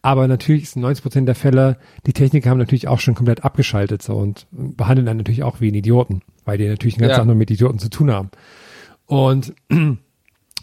[0.02, 3.44] Aber natürlich ist in 90 Prozent der Fälle, die Techniker haben natürlich auch schon komplett
[3.44, 7.12] abgeschaltet so und behandeln dann natürlich auch wie ein Idioten, weil die natürlich den ganzen
[7.14, 7.18] Ja.
[7.18, 8.30] Tag nur mit Idioten zu tun haben.
[9.06, 9.54] Und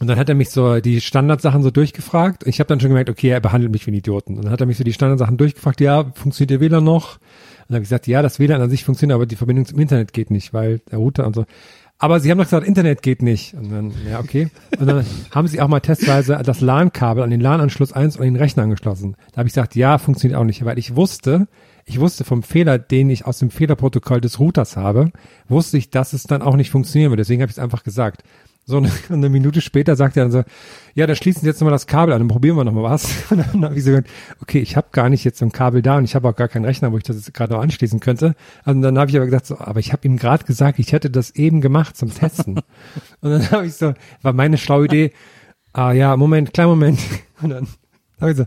[0.00, 2.44] Und dann hat er mich so die Standardsachen so durchgefragt.
[2.48, 4.34] Ich habe dann schon gemerkt, okay, er behandelt mich wie einen Idioten.
[4.36, 7.18] Und dann hat er mich so die Standardsachen durchgefragt, ja, funktioniert der WLAN noch?
[7.72, 9.78] Und dann habe ich gesagt, ja, das WLAN an sich funktioniert, aber die Verbindung zum
[9.78, 11.46] Internet geht nicht, weil der Router und so.
[11.96, 13.54] Aber sie haben doch gesagt, Internet geht nicht.
[13.54, 14.48] Und dann, ja, okay.
[14.78, 18.36] Und dann haben sie auch mal testweise das LAN-Kabel an den LAN-Anschluss 1 und den
[18.36, 19.16] Rechner angeschlossen.
[19.30, 21.48] Da habe ich gesagt, ja, funktioniert auch nicht, weil ich wusste,
[21.86, 25.12] ich wusste vom Fehler, den ich aus dem Fehlerprotokoll des Routers habe,
[25.48, 27.20] wusste ich, dass es dann auch nicht funktionieren wird.
[27.20, 28.22] Deswegen habe ich es einfach gesagt.
[28.64, 30.44] So eine, eine Minute später sagt er dann so,
[30.94, 33.08] ja, dann schließen Sie jetzt nochmal das Kabel an, dann probieren wir nochmal was.
[33.30, 34.08] Und dann habe ich so gesagt,
[34.40, 36.48] okay, ich habe gar nicht jetzt so ein Kabel da und ich habe auch gar
[36.48, 38.34] keinen Rechner, wo ich das jetzt gerade noch anschließen könnte.
[38.64, 41.10] Und dann habe ich aber gesagt, so, aber ich habe ihm gerade gesagt, ich hätte
[41.10, 42.56] das eben gemacht zum Testen.
[43.20, 45.12] und dann habe ich so, war meine schlaue Idee,
[45.72, 47.00] ah ja, Moment, kleinen Moment.
[47.40, 47.68] Und dann
[48.20, 48.44] habe ich so,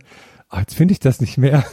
[0.49, 1.65] ah, jetzt finde ich das nicht mehr.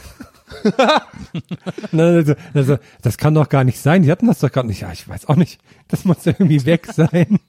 [1.91, 4.03] Also, also, das kann doch gar nicht sein.
[4.03, 4.81] Die hatten das doch gar nicht.
[4.81, 5.59] Ja, ich weiß auch nicht.
[5.87, 7.39] Das muss irgendwie weg sein.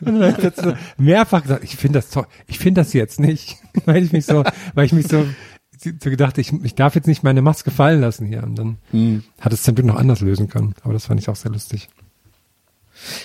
[0.00, 3.56] Und dann hat so mehrfach gesagt, ich finde das toll, ich finde das jetzt nicht,
[3.86, 4.44] weil ich mich so,
[4.74, 5.26] weil ich mich so,
[5.82, 8.42] so gedacht, ich, ich darf jetzt nicht meine Maske fallen lassen hier.
[8.42, 10.74] Und dann hat es zum Glück noch anders lösen können.
[10.82, 11.88] Aber das fand ich auch sehr lustig.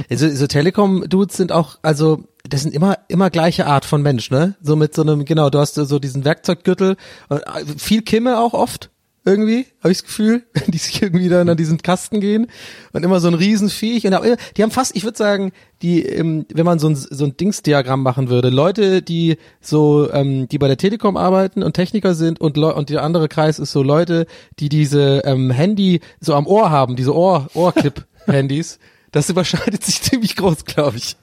[0.09, 4.55] Also, so Telekom-Dudes sind auch, also, das sind immer, immer gleiche Art von Mensch, ne?
[4.61, 6.97] So mit so einem, genau, du hast so diesen Werkzeuggürtel,
[7.29, 7.39] äh,
[7.77, 8.89] viel Kimme auch oft,
[9.23, 12.47] irgendwie, habe ich das Gefühl, die sich irgendwie dann an diesen Kasten gehen
[12.91, 14.15] und immer so ein Riesenviech und
[14.57, 15.51] die haben fast, ich würde sagen,
[15.81, 20.47] die, ähm, wenn man so ein, so ein Dingsdiagramm machen würde, Leute, die so, ähm,
[20.47, 23.71] die bei der Telekom arbeiten und Techniker sind und Leu und der andere Kreis ist
[23.71, 24.25] so Leute,
[24.59, 28.79] die diese ähm, Handy so am Ohr haben, diese Ohr, Ohrclip-Handys,
[29.11, 31.15] das überschneidet sich ziemlich groß, glaube ich.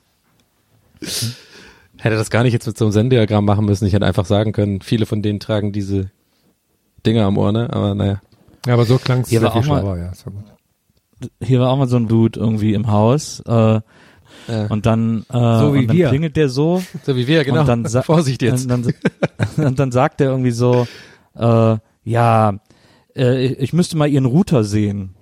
[1.96, 3.86] Hätte das gar nicht jetzt mit so einem Senddiagramm machen müssen.
[3.86, 6.11] Ich hätte einfach sagen können, viele von denen tragen diese
[7.07, 7.68] Dinger am Ohr, ne?
[7.72, 8.20] Aber naja.
[8.66, 9.40] Ja, aber so klang es Hier
[9.80, 10.09] schlauer, ja.
[10.09, 10.44] Das war gut.
[11.42, 13.82] Hier war auch mal so ein Dude irgendwie im Haus äh, Ja.
[14.68, 16.09] und dann, äh, So wie und dann wir.
[16.09, 17.61] klingelt der so So wie wir, genau.
[17.61, 18.70] und dann Vorsicht jetzt.
[18.70, 18.94] Und dann,
[19.66, 20.86] und dann sagt er irgendwie so,
[21.36, 22.55] äh, ja,
[23.16, 25.14] äh, ich müsste mal ihren Router sehen.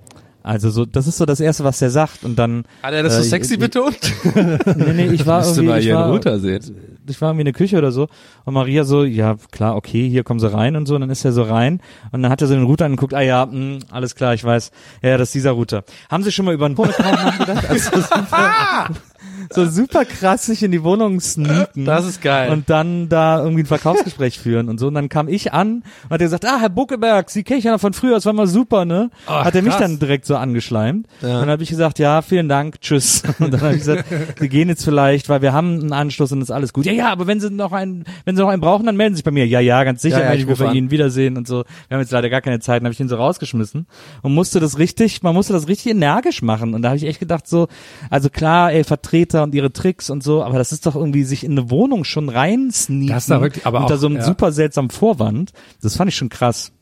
[0.46, 2.66] Also so, das ist so das erste, was der sagt und dann.
[2.80, 3.98] Hat er das so äh, sexy ich- betont?
[4.76, 7.90] Nee, nee, ich war irgendwie, mal ich war, ich war irgendwie in der Küche oder
[7.90, 8.06] so
[8.44, 11.24] und Maria so, ja klar, okay, hier kommen sie rein und so und dann ist
[11.24, 11.80] er so rein
[12.12, 14.70] und dann hat er so den Router angeguckt, ah ja, mh, alles klar, ich weiß,
[15.02, 15.82] ja, das ist dieser Router.
[16.08, 17.68] Haben Sie schon mal über einen Wohnungsraum nachgedacht?
[17.68, 17.90] Also
[19.50, 21.84] so super krass sich in die Wohnung sneaken.
[21.84, 22.50] Das ist geil.
[22.50, 24.88] Und dann da irgendwie ein Verkaufsgespräch führen und so.
[24.88, 27.64] Und dann kam ich an und hat er gesagt, ah, Herr Buckeberg, Sie kenne ich
[27.64, 29.10] ja noch von früher, das war mal super, ne?
[29.26, 29.82] hat er mich krass.
[29.82, 31.06] dann direkt so angeschleimt.
[31.22, 31.34] Ja.
[31.34, 33.22] Und dann habe ich gesagt, ja, vielen Dank, tschüss.
[33.38, 34.04] Und dann habe ich gesagt,
[34.38, 36.86] Sie gehen jetzt vielleicht, weil wir haben einen Anschluss und ist alles gut.
[36.86, 39.18] Ja, ja, aber wenn Sie noch einen, wenn Sie noch einen brauchen, dann melden Sie
[39.18, 39.46] sich bei mir.
[39.46, 40.72] Ja, ja, ganz sicher, Ja, ja, wenn ich rufe bei.
[40.72, 41.64] Ihnen wiedersehen und so.
[41.88, 43.86] Wir haben jetzt leider gar keine Zeit, dann habe ich ihn so rausgeschmissen
[44.22, 46.74] und musste das richtig, man musste das richtig energisch machen.
[46.74, 47.68] Und da habe ich echt gedacht so,
[48.10, 51.44] also klar, ey, Vertreter und ihre Tricks und so, aber das ist doch irgendwie sich
[51.44, 54.22] in eine Wohnung schon rein sneaken wirklich- aber unter auch, so einem ja.
[54.24, 55.52] super seltsamen Vorwand.
[55.82, 56.72] Das fand ich schon krass.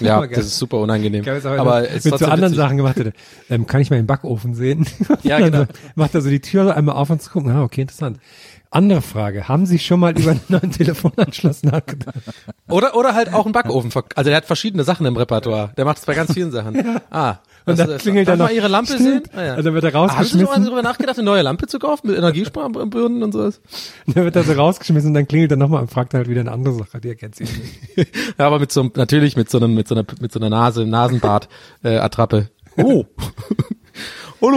[0.00, 0.36] Ja, Aber geil.
[0.38, 1.22] das ist super unangenehm.
[1.22, 2.56] Ich habe jetzt aber aber es ist mit so anderen witzig.
[2.56, 3.12] Sachen gemacht hätte.
[3.48, 4.84] Ähm, kann ich mal den Backofen sehen?
[5.22, 5.58] Ja, genau.
[5.60, 7.52] Also, macht er so die Tür einmal auf und zu gucken.
[7.52, 8.18] Ah, okay, interessant.
[8.70, 9.46] Andere Frage.
[9.46, 12.16] Haben Sie schon mal über einen neuen Telefonanschluss nachgedacht?
[12.68, 13.92] Oder, oder halt auch ein Backofen.
[14.16, 15.70] Also der hat verschiedene Sachen im Repertoire.
[15.76, 17.00] Der macht es bei ganz vielen Sachen.
[17.10, 17.36] Ah.
[17.66, 18.46] Und das- dann klingelt darf noch.
[18.46, 19.02] mal Ihre Lampe Stimmt.
[19.02, 19.22] sehen?
[19.36, 19.56] Ah, ja.
[19.56, 20.64] Und dann wird er Haben Sie schon mal rausgeschmissen.
[20.64, 23.60] darüber nachgedacht, eine neue Lampe zu kaufen mit Energiesparbrünnen und sowas?
[24.06, 26.52] Dann wird er so rausgeschmissen und dann klingelt er nochmal und fragt halt wieder eine
[26.52, 27.00] andere Sache.
[27.00, 28.08] Die erkennt sie nicht.
[28.38, 30.48] Ja, aber mit so einem, natürlich mit so einem, mit so einer, mit so einer
[30.50, 31.48] Nase, Nasenbart,
[31.82, 32.50] äh, Attrappe.
[32.76, 33.04] Oh.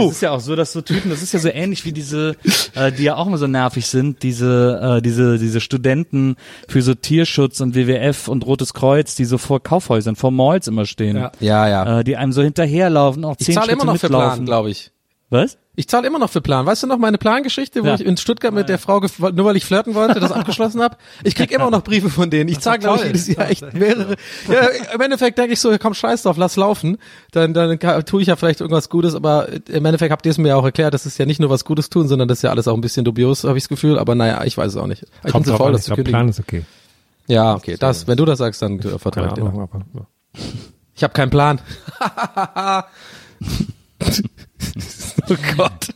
[0.07, 2.35] Das ist ja auch so, dass so Typen, das ist ja so ähnlich wie diese,
[2.75, 6.35] äh, die ja auch immer so nervig sind, diese, äh, diese, diese Studenten
[6.67, 10.85] für so Tierschutz und WWF und Rotes Kreuz, die so vor Kaufhäusern, vor Malls immer
[10.85, 11.17] stehen.
[11.17, 11.31] Ja.
[11.39, 11.99] Ja, ja.
[11.99, 14.45] Äh, die einem so hinterherlaufen, auch ich zehn zahle Schritte immer noch für Plan, mitlaufen.
[14.45, 14.91] glaube ich.
[15.29, 15.57] Was?
[15.79, 16.65] Ich zahle immer noch für Plan.
[16.65, 17.95] Weißt du noch meine Plangeschichte, wo Ja.
[17.95, 20.97] ich in Stuttgart mit der Frau, nur weil ich flirten wollte, das abgeschlossen habe?
[21.23, 22.49] Ich krieg immer noch Briefe von denen.
[22.49, 24.17] Ich zahle, glaube ich, jedes Jahr Das echt ist mehrere.
[24.49, 26.97] Ja, Im Endeffekt denke ich so, komm, scheiß drauf, lass laufen.
[27.31, 30.49] Dann, dann tue ich ja vielleicht irgendwas Gutes, aber im Endeffekt habt ihr es mir
[30.49, 32.49] ja auch erklärt, das ist ja nicht nur was Gutes tun, sondern das ist ja
[32.49, 33.97] alles auch ein bisschen dubios, habe ich das Gefühl.
[33.99, 35.05] Aber naja, ich weiß es auch nicht.
[35.23, 36.11] Ich bin zu faul, das Ich zu kündigen.
[36.11, 36.65] Plan ist okay.
[37.27, 37.77] Ja, okay.
[37.79, 39.43] Das, wenn du das sagst, dann äh, vertraue ich dir.
[39.43, 40.01] Ahnung, aber, ja.
[40.93, 41.61] Ich habe keinen Plan.
[45.29, 45.87] oh Gott.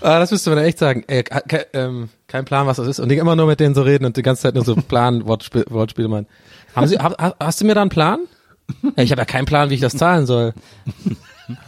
[0.00, 1.04] ah, das müsste man echt sagen.
[1.06, 3.00] Äh, ke ähm, kein Plan, was das ist.
[3.00, 5.26] Und die immer nur mit denen so reden und die ganze Zeit nur so Plan,
[5.26, 6.26] Wortspiel, Wortspiele machen.
[6.74, 8.20] Haben Sie, ha- hast du mir da einen Plan?
[8.96, 10.54] Ja, ich habe ja keinen Plan, wie ich das zahlen soll.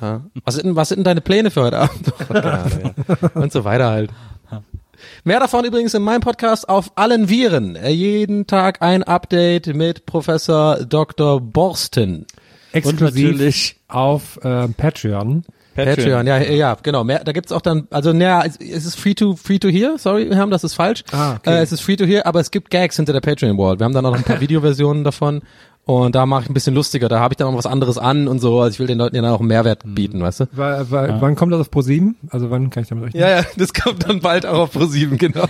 [0.01, 0.23] Ja.
[0.45, 2.13] Was, sind, denn- was sind denn deine Pläne für heute Abend?
[2.29, 2.65] Oh, ja.
[3.35, 4.11] Und so weiter halt.
[5.25, 7.77] Mehr davon übrigens in meinem Podcast auf allen Viren.
[7.87, 11.41] Jeden Tag ein Update mit Professor Dr.
[11.41, 12.27] Borsten.
[12.77, 15.45] Exklusiv natürlich- auf äh, Patreon.
[15.75, 17.05] Patreon, ja, ja, genau.
[17.05, 19.99] Mehr, da gibt's auch dann, also naja, es es ist free to free to hear.
[19.99, 21.05] Sorry, wir haben das ist falsch.
[21.13, 21.51] Ah, okay.
[21.51, 23.79] äh, es ist free to hear, aber es gibt Gags hinter der Patreon Wall.
[23.79, 25.43] Wir haben dann auch noch ein paar Videoversionen davon
[25.85, 27.11] und da mache ich ein bisschen lustiger.
[27.11, 28.59] Da habe ich dann auch was anderes an und so.
[28.61, 30.45] Also ich will den Leuten ja dann auch einen Mehrwert bieten, weißt du?
[30.53, 32.17] Wa- wa- Wann kommt das auf Pro 7?
[32.31, 33.21] Also wann kann ich damit rechnen?
[33.23, 35.45] Ja, ja, das kommt dann bald auch auf ProSieben, genau.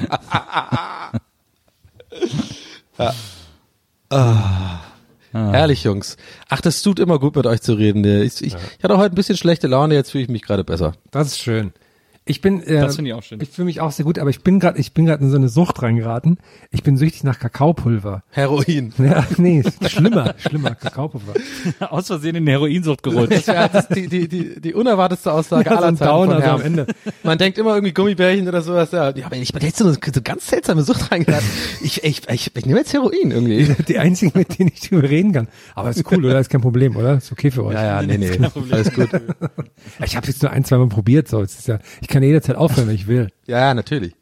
[2.99, 3.13] ja.
[4.11, 4.81] ah.
[5.53, 6.17] Herrlich, Jungs.
[6.49, 8.05] Ach, das tut immer gut, mit euch zu reden.
[8.05, 10.93] Ich, ich, ich hatte heute ein bisschen schlechte Laune, jetzt fühle ich mich gerade besser.
[11.11, 11.73] Das ist schön.
[12.29, 13.41] Ich bin, äh, Das finde ich auch schön.
[13.41, 15.37] Ich fühle mich auch sehr gut, aber ich bin gerade, ich bin gerade in so
[15.37, 16.39] eine Sucht reingeraten.
[16.73, 18.25] Ich bin süchtig nach Kakaopulver.
[18.31, 18.93] Heroin.
[19.07, 21.35] Ja, nee, schlimmer, schlimmer Kakaopulver.
[21.91, 23.33] Aus Versehen in eine Heroinsucht gerutscht.
[23.33, 26.35] Das wäre das die, die, die, die unerwartetste Aussage Ja, so aller ein Zeiten Downer
[26.35, 26.61] von so am.
[26.63, 26.87] Ende.
[27.23, 28.91] Man denkt immer irgendwie Gummibärchen oder sowas.
[28.91, 31.47] Ja, ja aber ich bin jetzt so eine so ganz seltsame Sucht reingeraten.
[31.83, 33.73] Ich, ich, ich, ich nehme jetzt Heroin irgendwie.
[33.87, 35.47] Die einzigen, mit denen ich drüber reden kann.
[35.77, 36.41] Aber ist cool, oder?
[36.41, 37.19] Ist kein Problem, oder?
[37.19, 37.75] Ist okay für euch.
[37.75, 38.31] Ja, ja, nee, nee.
[38.73, 39.11] Alles gut.
[40.05, 41.41] Ich habe jetzt nur ein, zwei Mal probiert, so.
[41.41, 43.29] Es ist ja, ich kann jederzeit aufhören, wenn ich will.
[43.47, 44.15] Ja, ja, natürlich.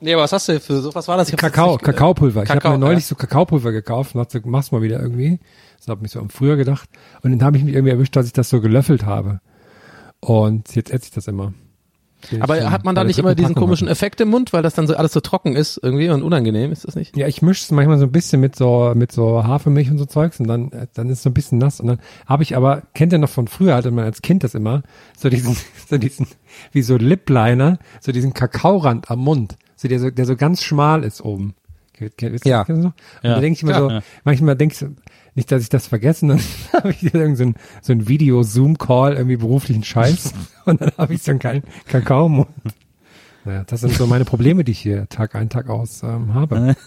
[0.00, 1.28] Nee, aber was hast du für so, was war das?
[1.28, 2.42] Ich Kakao, nicht- Kakaopulver.
[2.42, 3.08] Ich Kakao, habe mir neulich ja.
[3.08, 5.40] so Kakaopulver gekauft und dachte, mach's mal wieder irgendwie.
[5.78, 6.88] Das habe ich so am früher gedacht.
[7.22, 9.40] Und dann habe ich mich irgendwie erwischt, dass ich das so gelöffelt habe.
[10.20, 11.52] Und jetzt esse ich das immer.
[12.40, 13.88] Aber hat man da nicht immer diesen Packung komischen.
[13.88, 16.84] Effekt im Mund, weil das dann so alles so trocken ist irgendwie und unangenehm, ist
[16.86, 17.16] das nicht?
[17.16, 20.04] Ja, ich mische es manchmal so ein bisschen mit so mit so Hafermilch und so
[20.04, 22.56] Zeugs und dann äh, dann ist es so ein bisschen nass und dann habe ich
[22.56, 24.82] aber kennt ihr noch von früher hatte man als Kind das immer
[25.16, 25.56] so diesen
[25.88, 26.26] so diesen
[26.72, 31.04] wie so Lipliner so diesen Kakaorand am Mund so der so der so ganz schmal
[31.04, 31.54] ist oben
[32.00, 32.64] wisst Ja.
[32.64, 32.84] das noch?
[32.84, 33.34] und Ja.
[33.34, 33.78] da denke ich immer Ja.
[33.80, 34.00] so Ja.
[34.24, 34.86] manchmal denke ich so,
[35.38, 36.40] nicht dass ich das vergesse dann
[36.72, 40.34] habe ich irgend so ein so ein Video Zoom Call irgendwie beruflichen Scheiß
[40.66, 42.48] und dann habe ich so einen kleinen Kakao im Mund
[43.46, 46.76] ja, das sind so meine Probleme, die ich hier Tag ein, Tag aus ähm, habe.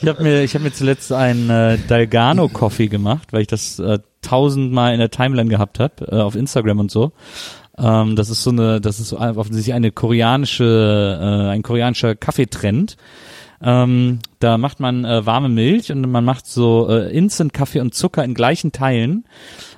[0.00, 3.78] Ich habe mir, ich habe mir zuletzt einen äh, Dalgano Coffee gemacht, weil ich das
[3.78, 7.12] äh, tausendmal in der Timeline gehabt habe äh, auf Instagram und so.
[7.78, 12.96] Ähm, das ist so eine, das ist offensichtlich eine koreanische, äh, ein koreanischer Kaffeetrend.
[13.62, 17.94] Ähm, da macht man äh, warme Milch und man macht so äh, Instant Kaffee und
[17.94, 19.24] Zucker in gleichen Teilen.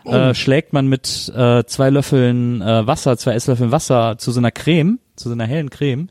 [0.05, 4.51] Äh, schlägt man mit äh, zwei Löffeln äh, Wasser, zwei Esslöffeln Wasser zu so einer
[4.51, 6.09] Creme, zu so einer hellen Creme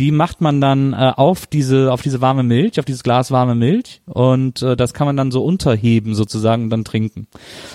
[0.00, 3.54] die macht man dann äh, auf diese auf diese warme Milch, auf dieses Glas warme
[3.54, 7.26] Milch und äh, das kann man dann so unterheben sozusagen und dann trinken.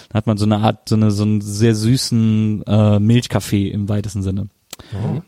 [0.10, 3.88] Dann hat man so eine Art so eine so einen sehr süßen äh, Milchkaffee im
[3.90, 4.48] weitesten Sinne.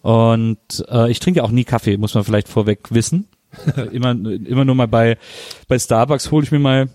[0.01, 3.27] Und äh, ich trinke auch nie Kaffee, muss man vielleicht vorweg wissen.
[3.91, 5.17] immer immer nur mal bei
[5.67, 6.89] bei Starbucks hole ich mir mal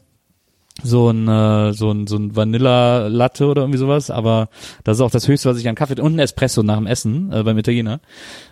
[0.82, 4.48] so ein äh, so ein so ein Vanilla Latte oder irgendwie sowas, aber
[4.84, 7.32] das ist auch das höchste, was ich an Kaffee und ein Espresso nach dem Essen
[7.32, 8.00] äh, beim Italiener.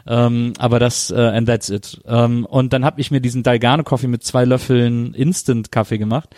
[0.07, 2.01] Ähm, aber das äh, and that's it.
[2.07, 6.28] Ähm, und dann habe ich mir diesen Dalgano Coffee mit zwei Löffeln Instant Kaffee gemacht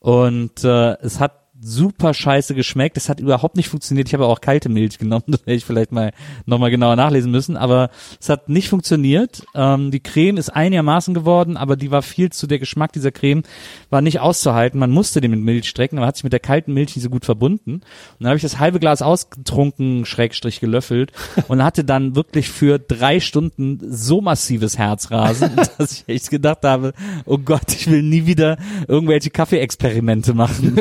[0.00, 2.96] und äh, es hat super scheiße geschmeckt.
[2.96, 4.08] Es hat überhaupt nicht funktioniert.
[4.08, 5.24] Ich habe auch kalte Milch genommen.
[5.38, 6.12] Das hätte ich vielleicht mal
[6.46, 7.56] nochmal genauer nachlesen müssen.
[7.56, 7.90] Aber
[8.20, 9.44] es hat nicht funktioniert.
[9.54, 13.42] Ähm, die Creme ist einigermaßen geworden, aber die war viel zu, der Geschmack dieser Creme
[13.90, 14.80] war nicht auszuhalten.
[14.80, 17.10] Man musste den mit Milch strecken, aber hat sich mit der kalten Milch nicht so
[17.10, 17.74] gut verbunden.
[17.74, 17.82] Und
[18.20, 21.12] dann habe ich das halbe Glas ausgetrunken, Schrägstrich gelöffelt
[21.48, 26.92] und hatte dann wirklich für drei Stunden so massives Herzrasen, dass ich echt gedacht habe,
[27.26, 30.80] oh Gott, ich will nie wieder irgendwelche Kaffeeexperimente machen.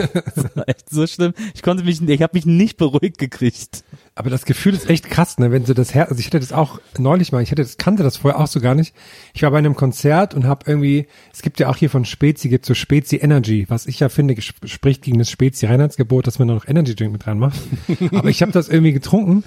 [0.67, 1.33] War echt so schlimm.
[1.55, 3.83] Ich konnte mich, ich habe mich nicht beruhigt gekriegt.
[4.15, 5.51] Aber das Gefühl ist echt krass, ne?
[5.51, 8.03] Wenn so das Herz, also ich hatte das auch neulich mal, ich hatte das, kannte
[8.03, 8.93] das vorher auch so gar nicht.
[9.33, 12.49] Ich war bei einem Konzert und habe irgendwie, es gibt ja auch hier von Spezi,
[12.49, 16.47] gibt so Spezi Energy, was ich ja finde, spricht gegen das Spezi Reinheitsgebot, dass man
[16.47, 17.59] noch Energy Drink mit reinmacht.
[18.11, 19.43] Aber ich habe das irgendwie getrunken,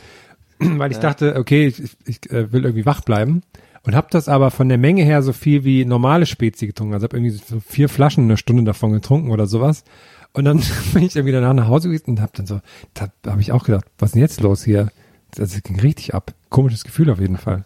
[0.59, 3.43] weil ich dachte, okay, ich, ich, ich äh, will irgendwie wach bleiben.
[3.83, 6.93] Und habe das aber von der Menge her so viel wie normale Spezi getrunken.
[6.93, 9.85] Also habe irgendwie so vier Flaschen eine Stunde davon getrunken oder sowas.
[10.33, 10.62] Und dann
[10.93, 12.61] bin ich irgendwie danach nach Hause gewesen und habe dann so,
[12.95, 14.91] da habe ich auch gedacht, was ist denn jetzt los hier?
[15.35, 16.35] Das ging richtig ab.
[16.49, 17.64] Komisches Gefühl auf jeden Fall.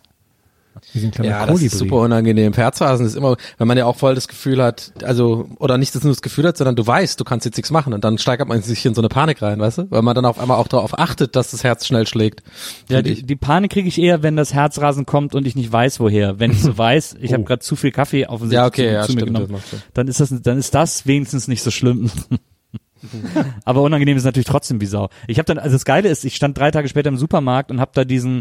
[0.92, 2.52] Wie so ein kleiner Ja, das ist super unangenehm.
[2.52, 6.02] Herzrasen ist immer, wenn man ja auch voll das Gefühl hat, also, oder nicht das
[6.02, 8.48] nur das Gefühl hat, sondern du weißt, du kannst jetzt nichts machen und dann steigert
[8.48, 9.90] man sich in so eine Panik rein, weißt du?
[9.90, 12.42] Weil man dann auf einmal auch darauf achtet, dass das Herz schnell schlägt.
[12.88, 16.00] Ja, die, die Panik kriege ich eher, wenn das Herzrasen kommt und ich nicht weiß,
[16.00, 16.38] woher.
[16.40, 19.02] Wenn ich so weiß, ich habe gerade zu viel Kaffee offensichtlich Ja, okay, zu, ja,
[19.02, 19.82] zu mir stimmt, genommen, macht Sinn.
[19.94, 22.10] dann ist das, dann ist das wenigstens nicht so schlimm.
[23.64, 25.08] Aber unangenehm ist natürlich trotzdem wie Sau.
[25.26, 27.80] Ich habe dann, also das Geile ist, ich stand drei Tage später im Supermarkt und
[27.80, 28.40] habe da diesen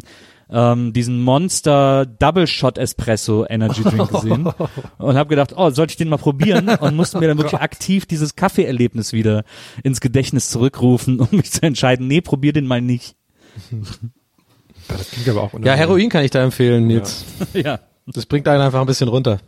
[0.49, 4.47] ähm, diesen Monster Double Shot Espresso Energy Drink gesehen
[4.97, 8.05] und habe gedacht, oh, sollte ich den mal probieren und musste mir dann wirklich aktiv
[8.05, 9.45] dieses Kaffeeerlebnis wieder
[9.83, 13.15] ins Gedächtnis zurückrufen, um mich zu entscheiden, nee, probier den mal nicht.
[14.89, 15.77] Das klingt aber auch Ja, unangenehm.
[15.77, 17.25] Heroin kann ich da empfehlen, Nils.
[17.53, 17.79] ja.
[18.05, 19.39] Das bringt einen einfach ein bisschen runter.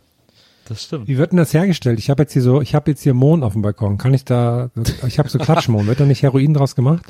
[0.68, 1.06] Das stimmt.
[1.06, 1.98] Wie wird denn das hergestellt?
[1.98, 3.98] Ich habe jetzt hier so, ich habe jetzt hier Mohn auf dem Balkon.
[3.98, 4.70] Kann ich da,
[5.06, 5.86] ich habe so Klatschmohn.
[5.86, 7.04] Wird da nicht Heroin draus gemacht?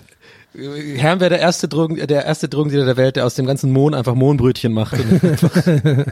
[0.55, 3.95] Herrn wäre der erste Drogen, der erste Drogendealer der Welt, der aus dem ganzen Mohn
[3.95, 4.97] einfach Mohnbrötchen macht.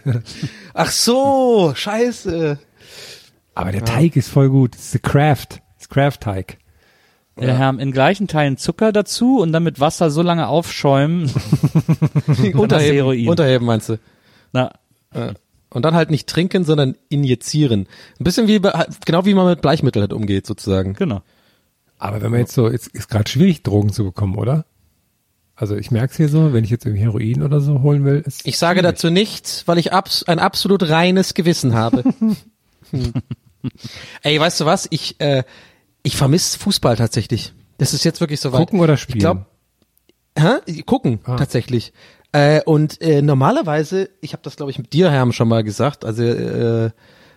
[0.75, 2.59] Ach so, scheiße.
[3.55, 4.75] Aber der Teig ist voll gut.
[4.75, 5.49] Das ist Craft.
[5.51, 6.59] Das ist Craft-Teig.
[7.37, 11.25] Wir haben in gleichen Teilen Zucker dazu und dann mit Wasser so lange aufschäumen.
[12.55, 13.29] Unterheben, Heroin.
[13.29, 13.99] unterheben meinst du?
[14.53, 14.73] Na,
[15.75, 17.87] Und dann halt nicht trinken, sondern injizieren.
[18.19, 18.61] Ein bisschen wie,
[19.05, 20.95] genau wie man mit Bleichmittel halt umgeht, sozusagen.
[20.95, 21.21] genau.
[21.99, 24.65] Aber wenn man jetzt so, jetzt ist gerade schwierig, Drogen zu bekommen, oder?
[25.57, 28.23] Also ich merke es hier so, wenn ich jetzt irgendwie Heroin oder so holen will,
[28.27, 28.95] ist Ich sage schwierig.
[28.97, 32.03] dazu nichts, weil ich abs ein absolut reines Gewissen habe.
[32.91, 33.13] Hm.
[34.23, 34.87] Ey, weißt du was?
[34.91, 35.43] Ich, äh,
[36.03, 37.55] ich vermisse Fußball tatsächlich.
[37.79, 38.59] Das ist jetzt wirklich so weit.
[38.61, 39.17] Gucken oder spielen?
[39.19, 39.47] Ich glaub,
[40.39, 40.83] hä?
[40.83, 41.37] Gucken, Ah.
[41.37, 41.93] tatsächlich.
[42.35, 46.05] Äh, und äh, normalerweise, ich habe das glaube ich mit dir, Herm, schon mal gesagt,
[46.05, 46.91] also äh,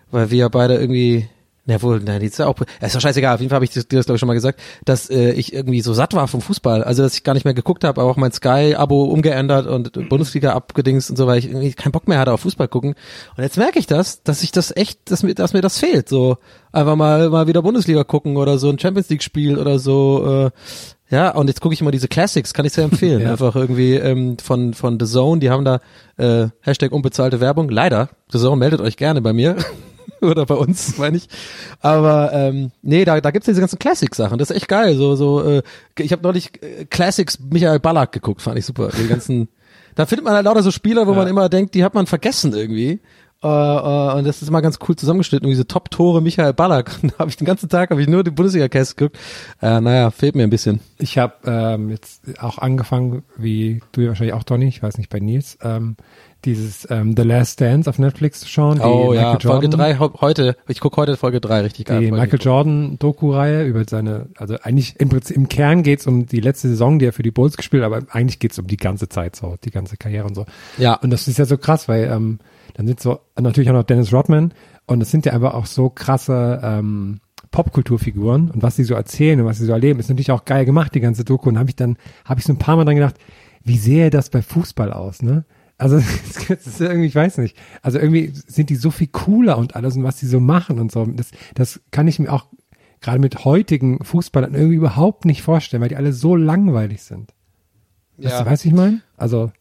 [0.09, 1.29] weil wir ja beide irgendwie,
[1.67, 3.71] na wohl, na, die ist ja auch, ist doch scheißegal, auf jeden Fall habe ich
[3.71, 6.41] dir das glaube ich schon mal gesagt, dass äh, ich irgendwie so satt war vom
[6.41, 10.09] Fußball, also dass ich gar nicht mehr geguckt habe, aber auch mein Sky-Abo umgeändert und
[10.09, 12.95] Bundesliga abgedingst und so, weil ich irgendwie keinen Bock mehr hatte auf Fußball gucken.
[13.35, 16.07] Und jetzt merke ich das, dass ich das echt, dass mir, dass mir das fehlt,
[16.07, 16.37] so
[16.71, 20.51] einfach mal mal wieder Bundesliga gucken oder so ein Champions League Spiel oder so.
[21.09, 23.21] Äh, ja, und jetzt gucke ich immer diese Classics, kann ich sehr empfehlen.
[23.27, 23.31] Ja.
[23.31, 25.79] Einfach irgendwie ähm, von von The Zone, die haben da
[26.17, 27.69] äh, Hashtag unbezahlte Werbung.
[27.69, 29.57] Leider, The Zone meldet euch gerne bei mir.
[30.21, 31.27] Oder bei uns, meine ich.
[31.79, 34.37] Aber ähm, nee, da, da gibt's diese ganzen Classic-Sachen.
[34.37, 34.95] Das ist echt geil.
[34.95, 35.63] So, so, äh,
[35.97, 38.89] ich habe neulich äh, Classics Michael Ballack geguckt, fand ich super.
[38.89, 39.49] Die ganzen,
[39.95, 42.53] da findet man halt lauter so Spieler, wo man immer denkt, die hat man vergessen
[42.53, 43.01] irgendwie.
[43.43, 46.91] Äh, äh, und das ist immer ganz cool zusammengeschnitten, und diese Top-Tore Michael Ballack.
[47.03, 49.17] Da habe ich den ganzen Tag hab ich nur die Bundesliga-Cast geguckt.
[49.61, 50.79] Äh, naja, fehlt mir ein bisschen.
[50.97, 55.09] Ich habe ähm, jetzt auch angefangen, wie du ja wahrscheinlich auch, Donny, ich weiß nicht,
[55.09, 55.97] bei Nils, ähm,
[56.47, 58.77] dieses ähm, The Last Dance auf Netflix zu schauen.
[58.77, 60.55] die Oh ja, Michael Folge Jordan- drei ho- heute.
[60.67, 61.99] Ich gucke heute Folge drei richtig geil.
[61.99, 62.21] Die Folge.
[62.23, 66.69] Michael Jordan Doku-Reihe über seine, also eigentlich im Prinzip im Kern geht's um die letzte
[66.69, 69.35] Saison, die er für die Bulls gespielt hat, aber eigentlich geht's um die ganze Zeit
[69.35, 70.45] so, die ganze Karriere und so.
[70.77, 70.95] Ja.
[70.95, 72.39] Und das ist ja so krass, weil ähm,
[72.73, 74.53] dann sind so natürlich auch noch Dennis Rodman
[74.85, 77.19] und es sind ja einfach auch so krasse ähm,
[77.51, 80.65] Popkulturfiguren und was sie so erzählen und was sie so erleben, ist natürlich auch geil
[80.65, 81.49] gemacht, die ganze Doku.
[81.49, 83.15] Und habe ich dann, habe ich so ein paar Mal dran gedacht,
[83.63, 85.45] wie sähe das bei Fußball aus, ne?
[85.77, 85.97] Also
[86.79, 87.55] irgendwie, ich weiß nicht.
[87.81, 90.91] Also irgendwie sind die so viel cooler und alles und was die so machen und
[90.91, 91.05] so.
[91.05, 92.45] Das, das kann ich mir auch
[93.01, 97.33] gerade mit heutigen Fußballern irgendwie überhaupt nicht vorstellen, weil die alle so langweilig sind.
[98.17, 98.31] Ja.
[98.31, 99.01] Weißt du, was ich meine?
[99.17, 99.51] Also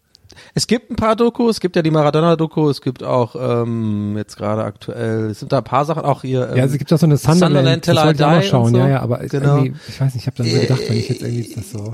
[0.55, 4.37] Es gibt ein paar Dokus, es gibt ja die Maradona-Doku, es gibt auch ähm, jetzt
[4.39, 6.49] gerade aktuell, es sind da ein paar Sachen auch hier.
[6.51, 8.79] Ähm, Ja, es gibt auch so eine Sunderland, Sunderland Till I Die schauen, so.
[8.79, 9.59] ja, ja, aber Genau.
[9.59, 11.91] irgendwie, ich weiß nicht, ich habe dann so gedacht, wenn ich jetzt irgendwie das so,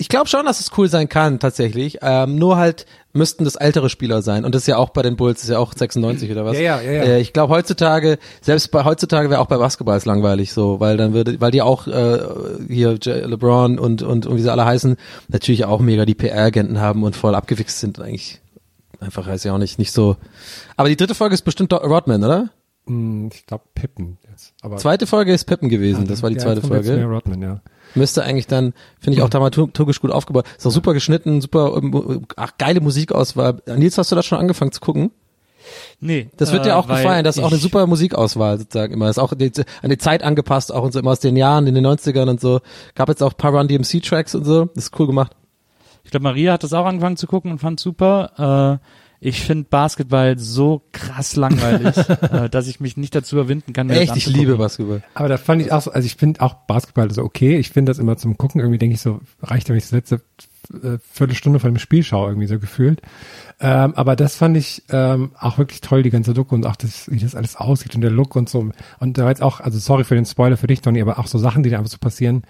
[0.00, 1.98] ich glaube schon, dass es cool sein kann, tatsächlich.
[2.00, 4.46] Ähm, nur halt müssten das ältere Spieler sein.
[4.46, 6.56] Und das ist ja auch bei den Bulls, das ist ja auch 96 oder was.
[6.56, 7.02] Ja, ja, ja, ja.
[7.02, 10.96] Äh, ich glaube heutzutage, selbst bei heutzutage wäre auch bei Basketball es langweilig so, weil
[10.96, 12.18] dann würde, weil die auch äh,
[12.66, 14.96] hier LeBron und, und, und wie sie alle heißen,
[15.28, 18.40] natürlich auch mega die PR-Agenten haben und voll abgewichst sind eigentlich
[19.00, 20.16] einfach weiß ich auch nicht, nicht so.
[20.78, 22.48] Aber die dritte Folge ist bestimmt Rodman, oder?
[22.86, 26.42] mh, ich glaube Pippen jetzt, aber Zweite Folge ist Pippen gewesen, das war die ja,
[26.42, 26.96] zweite Folge.
[26.96, 27.60] mehr Rodman, ja.
[27.94, 30.46] Müsste eigentlich dann, finde ich auch dramaturgisch gut aufgebaut.
[30.56, 33.62] Ist auch super geschnitten, super, ähm, ach, geile Musikauswahl.
[33.66, 35.10] Nils, hast du das schon angefangen zu gucken?
[36.00, 36.30] Nee.
[36.36, 39.10] Das wird dir äh, auch weil gefallen, das ist auch eine super Musikauswahl sozusagen immer.
[39.10, 39.52] Ist auch die,
[39.82, 42.40] an die Zeit angepasst, auch und so immer aus den Jahren, in den 90ern und
[42.40, 42.60] so.
[42.94, 44.66] Gab jetzt auch ein paar Run DMC Tracks und so.
[44.74, 45.32] Das ist cool gemacht.
[46.04, 48.80] Ich glaube, Maria hat das auch angefangen zu gucken und fand super.
[48.80, 48.86] Äh,
[49.20, 51.96] ich finde Basketball so krass langweilig,
[52.32, 53.90] äh, dass ich mich nicht dazu überwinden kann.
[53.90, 55.02] Echt, ich liebe Basketball.
[55.14, 57.58] Aber da fand ich auch so, also ich finde auch Basketball so okay.
[57.58, 60.22] Ich finde das immer zum Gucken irgendwie, denke ich so, reicht, wenn ich das letzte
[60.72, 63.02] äh, Viertelstunde von dem Spiel schaue, irgendwie so gefühlt.
[63.60, 67.10] Ähm, aber das fand ich ähm, auch wirklich toll, die ganze Doku und auch das,
[67.10, 68.70] wie das alles aussieht und der Look und so.
[69.00, 71.26] Und da war jetzt auch, also sorry für den Spoiler für dich, Donny, aber auch
[71.26, 72.44] so Sachen, die da einfach so passieren,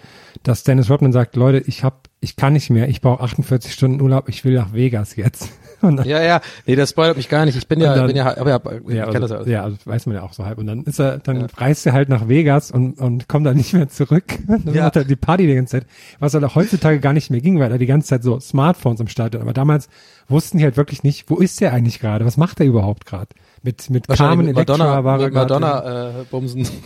[0.45, 4.01] dass Dennis Rodman sagt, Leute, ich hab, ich kann nicht mehr, ich brauche 48 Stunden
[4.01, 5.51] Urlaub, ich will nach Vegas jetzt.
[6.05, 6.41] Ja, ja.
[6.67, 7.57] Nee, das spoilert mich gar nicht.
[7.57, 9.53] Ich bin ja, dann- bin ja, aber ja, ich ja, also, das ja.
[9.53, 10.59] ja, also weiß man ja auch so halb.
[10.59, 13.73] Und dann ist er, dann reist er halt nach Vegas und, und kommt dann nicht
[13.73, 14.25] mehr zurück.
[14.47, 14.85] Dann Ja.
[14.85, 15.87] macht er die Party die ganze Zeit,
[16.19, 19.01] was halt auch heutzutage gar nicht mehr ging, weil er die ganze Zeit so Smartphones
[19.01, 19.43] im Stadion.
[19.43, 19.89] Aber damals
[20.29, 22.25] wussten die halt wirklich nicht, wo ist der eigentlich gerade?
[22.27, 23.29] Was macht er überhaupt gerade?
[23.63, 25.31] Mit, mit Carmen Electra war er.
[25.31, 26.67] Madonna äh, bumsen.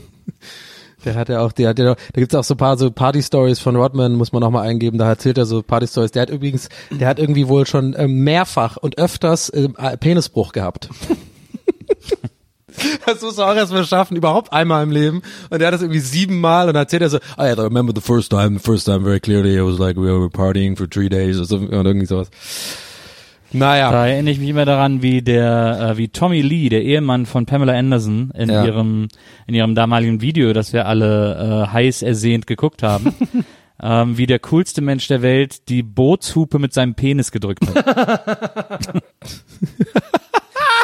[1.05, 3.61] Der hat ja auch, der hat ja, da gibt's auch so ein paar so Party-Stories
[3.61, 6.13] von Rodman, muss man noch mal eingeben, da erzählt er so Party-Stories.
[6.13, 10.53] Der hat übrigens, der hat irgendwie wohl schon ähm, mehrfach und öfters ähm, äh, Penisbruch
[10.53, 10.89] gehabt.
[13.07, 15.23] Das muss er auch erstmal schaffen, überhaupt einmal im Leben.
[15.51, 18.59] Und er hat das irgendwie siebenmal und erzählt er so, I remember the first time,
[18.59, 21.47] the first time very clearly, it was like we were partying for three days oder
[21.47, 22.31] so, und irgendwie sowas.
[23.55, 23.91] Naja.
[23.93, 27.47] Da erinnere ich mich immer daran, wie der, äh, wie Tommy Lee, der Ehemann von
[27.47, 28.65] Pamela Anderson, in Ja.
[28.65, 29.09] ihrem,
[29.47, 33.15] in ihrem damaligen Video, das wir alle äh, heiß ersehnt geguckt haben,
[33.83, 38.93] ähm, wie der coolste Mensch der Welt die Bootshupe mit seinem Penis gedrückt hat.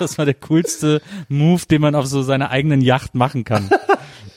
[0.01, 3.69] das war der coolste Move, den man auf so seiner eigenen Yacht machen kann.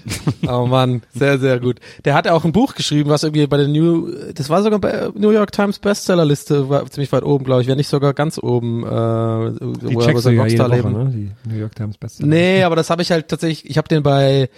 [0.48, 1.80] Oh Mann, sehr, sehr gut.
[2.06, 5.10] Der hat auch ein Buch geschrieben, was irgendwie bei der New, das war sogar bei
[5.16, 8.84] New York Times Bestsellerliste, war ziemlich weit oben, glaube ich, wenn nicht sogar ganz oben.
[8.84, 11.12] Äh, Die wo checkst du ja jede Woche, ne?
[11.14, 12.28] Die New York Times Beste.
[12.28, 14.50] Nee, aber das habe ich halt tatsächlich, ich habe den bei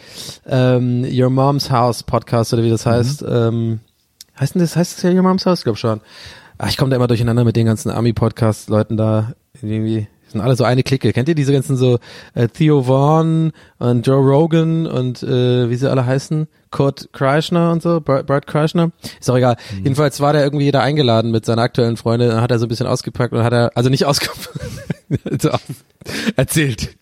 [0.48, 3.24] ähm, Your Mom's House Podcast oder wie das heißt.
[3.28, 3.80] Ähm,
[4.40, 5.60] heißt denn das, heißt das ja Your Mom's House?
[5.60, 6.02] Ich glaube schon.
[6.58, 9.34] Ach, ich komme da immer durcheinander mit den ganzen Army-Podcast-Leuten da.
[9.62, 11.14] Irgendwie sind alle so eine Clique.
[11.14, 11.99] Kennt ihr diese ganzen so
[12.34, 16.47] äh, Theo Vaughn und Joe Rogan und äh, wie sie alle heißen?
[16.72, 18.91] Kurt Kreischner und so, Bert, Bert Kreischner.
[19.19, 19.56] Ist auch egal.
[19.77, 22.69] Jedenfalls war der irgendwie da eingeladen mit seiner aktuellen Freundin, dann hat er so ein
[22.69, 24.49] bisschen ausgepackt und hat er, also nicht ausgepackt,
[25.41, 25.52] so,
[26.35, 26.97] erzählt.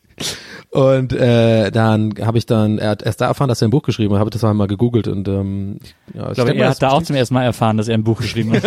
[0.74, 3.84] Und äh, dann habe ich dann, er hat erst da erfahren, dass er ein Buch
[3.84, 5.78] geschrieben hat, habe das mal gegoogelt und ähm,
[6.16, 8.20] ja, Ich glaube, er hat da auch zum ersten Mal erfahren, dass er ein Buch
[8.22, 8.64] geschrieben hat.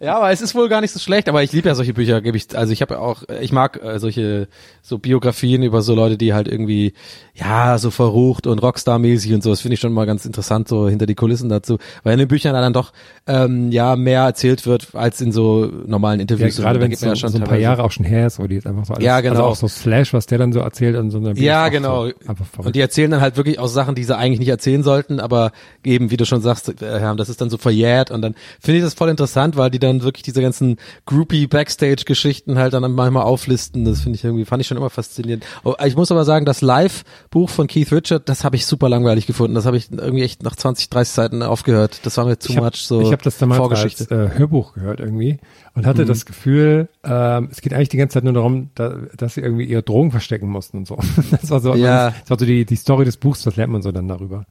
[0.00, 2.20] Ja, aber es ist wohl gar nicht so schlecht, aber ich liebe ja solche Bücher,
[2.20, 4.48] gebe ich, also ich habe ja auch, ich mag äh, solche
[4.82, 6.94] so Biografien über so Leute, die halt irgendwie,
[7.34, 10.88] ja, so verrucht und Rockstar-mäßig und so, das finde ich schon mal ganz interessant, so
[10.88, 12.92] hinter die Kulissen dazu, weil in den Büchern dann doch,
[13.28, 16.56] ähm, ja, mehr erzählt wird, als in so normalen Ja, Interviews.
[16.56, 18.40] gerade Und da wenn es man so, so ein paar Jahre auch schon her ist,
[18.40, 19.34] wo die jetzt einfach so alles, Ja, genau.
[19.36, 22.06] also auch so Slash, was der dann so erzählt an so einer Ja, genau.
[22.06, 22.12] So.
[22.58, 25.52] Und die erzählen dann halt wirklich auch Sachen, die sie eigentlich nicht erzählen sollten, aber
[25.84, 28.84] eben, wie du schon sagst, äh, das ist dann so verjährt und dann finde ich
[28.84, 33.84] das voll interessant, weil die dann wirklich diese ganzen groupie Backstage-Geschichten halt dann manchmal auflisten.
[33.84, 35.44] Das finde ich irgendwie, fand ich schon immer faszinierend.
[35.64, 39.26] Oh, Ich muss aber sagen, das Live-Buch von Keith Richard, das habe ich super langweilig
[39.26, 39.54] gefunden.
[39.54, 42.00] Das habe ich irgendwie echt nach 20, 30 Seiten aufgehört.
[42.04, 44.06] Das war mir too ich hab, much so ich habe das damals Vorgeschichte.
[44.10, 45.38] als äh, Hörbuch gehört irgendwie
[45.76, 49.34] und hatte das Gefühl, ähm, es geht eigentlich die ganze Zeit nur darum, da, dass
[49.34, 50.96] sie irgendwie ihre Drogen verstecken mussten und so.
[51.30, 52.10] Das war so, Ja.
[52.10, 54.44] das war so die, die Story des Buchs, was lernt man so dann darüber.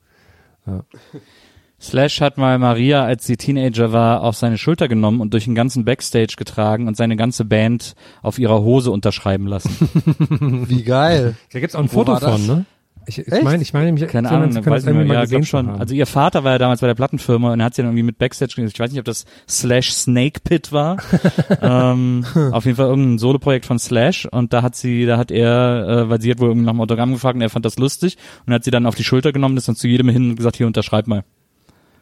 [1.80, 5.56] Slash hat mal Maria, als sie Teenager war, auf seine Schulter genommen und durch den
[5.56, 9.90] ganzen Backstage getragen und seine ganze Band auf ihrer Hose unterschreiben lassen.
[10.70, 11.36] Wie geil.
[11.52, 12.32] Da gibt's auch ein Wo Foto war das?
[12.32, 12.66] von, ne?
[13.08, 15.08] Ich, ich meine, ich meine, mich Keine Ahnung, können, weiß das nicht irgendwie mehr.
[15.08, 15.68] mal Ja, gesehen schon.
[15.68, 15.80] haben.
[15.80, 18.04] Also ihr Vater war ja damals bei der Plattenfirma und er hat sie dann irgendwie
[18.04, 18.72] mit Backstage gesehen.
[18.74, 20.98] Ich weiß nicht, ob das Slash Snake Pit war.
[21.62, 25.88] ähm, auf jeden Fall irgendein Soloprojekt von Slash und da hat sie, da hat er,
[26.06, 28.18] äh, weil sie hat wohl irgendwie nach dem Autogramm gefragt und er fand das lustig
[28.46, 30.56] und hat sie dann auf die Schulter genommen, ist dann zu jedem hin und gesagt,
[30.58, 31.24] hier unterschreib mal.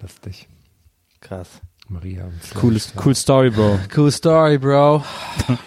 [0.02, 0.48] Lustig.
[1.22, 1.62] Krass.
[1.90, 2.24] Maria.
[2.26, 3.02] und Slash, Cooles, ja.
[3.06, 3.80] cool Story, Bro.
[3.96, 5.04] Cool Story, Bro.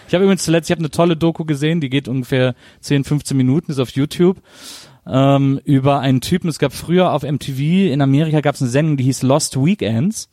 [0.09, 3.37] Ich habe übrigens zuletzt, ich habe eine tolle Doku gesehen, die geht ungefähr 10, 15
[3.37, 4.39] Minuten, ist auf YouTube,
[5.09, 8.97] ähm, über einen Typen, es gab früher auf MTV, in Amerika gab es eine Sendung,
[8.97, 10.28] die hieß Lost Weekends.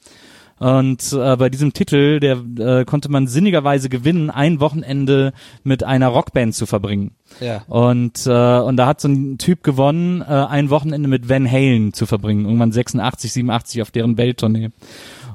[0.60, 5.34] Und äh, bei diesem Titel, der äh, konnte man sinnigerweise gewinnen, ein Wochenende
[5.64, 7.12] mit einer Rockband zu verbringen.
[7.42, 7.64] Ja.
[7.68, 11.92] Und, äh, und da hat so ein Typ gewonnen, äh, ein Wochenende mit Van Halen
[11.92, 14.70] zu verbringen, irgendwann 86, 87 auf deren Welttournee.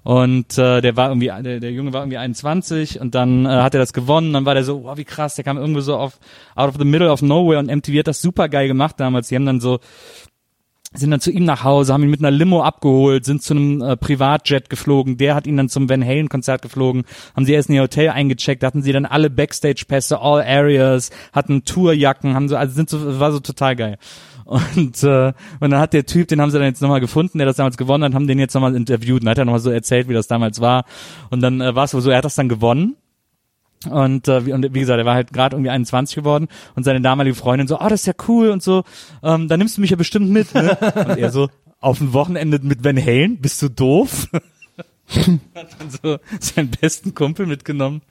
[0.03, 3.75] Und äh, der war irgendwie, der, der Junge war irgendwie 21 und dann äh, hat
[3.75, 4.33] er das gewonnen.
[4.33, 6.19] Dann war der so, wow, wie krass, der kam irgendwo so auf
[6.55, 9.29] out of the middle of nowhere und MTV hat das super geil gemacht damals.
[9.29, 9.81] Die haben dann so
[10.95, 13.83] sind dann zu ihm nach Hause, haben ihn mit einer Limo abgeholt, sind zu einem
[13.83, 17.05] äh, Privatjet geflogen, der hat ihn dann zum Van Halen Konzert geflogen,
[17.37, 21.11] haben sie erst in ihr Hotel eingecheckt, hatten sie dann alle Backstage Pässe, all areas,
[21.33, 23.99] hatten Tourjacken, haben so also sind so war so total geil.
[24.49, 27.47] Und, äh, und dann hat der Typ, den haben sie dann jetzt nochmal gefunden, der
[27.47, 30.09] das damals gewonnen hat, haben den jetzt nochmal interviewt und hat er nochmal so erzählt,
[30.09, 30.87] wie das damals war.
[31.29, 32.97] Und dann äh, war es so, er hat das dann gewonnen.
[33.91, 37.03] Und, äh, wie, und wie gesagt, er war halt gerade irgendwie 21 geworden und seine
[37.03, 38.85] damalige Freundin so, ah, das ist ja cool und so,
[39.23, 40.55] ähm, da nimmst du mich ja bestimmt mit.
[40.55, 40.79] Ne?
[40.95, 44.29] Und er so, auf ein Wochenende mit Van Halen, bist du doof?
[45.55, 48.03] hat dann so seinen besten Kumpel mitgenommen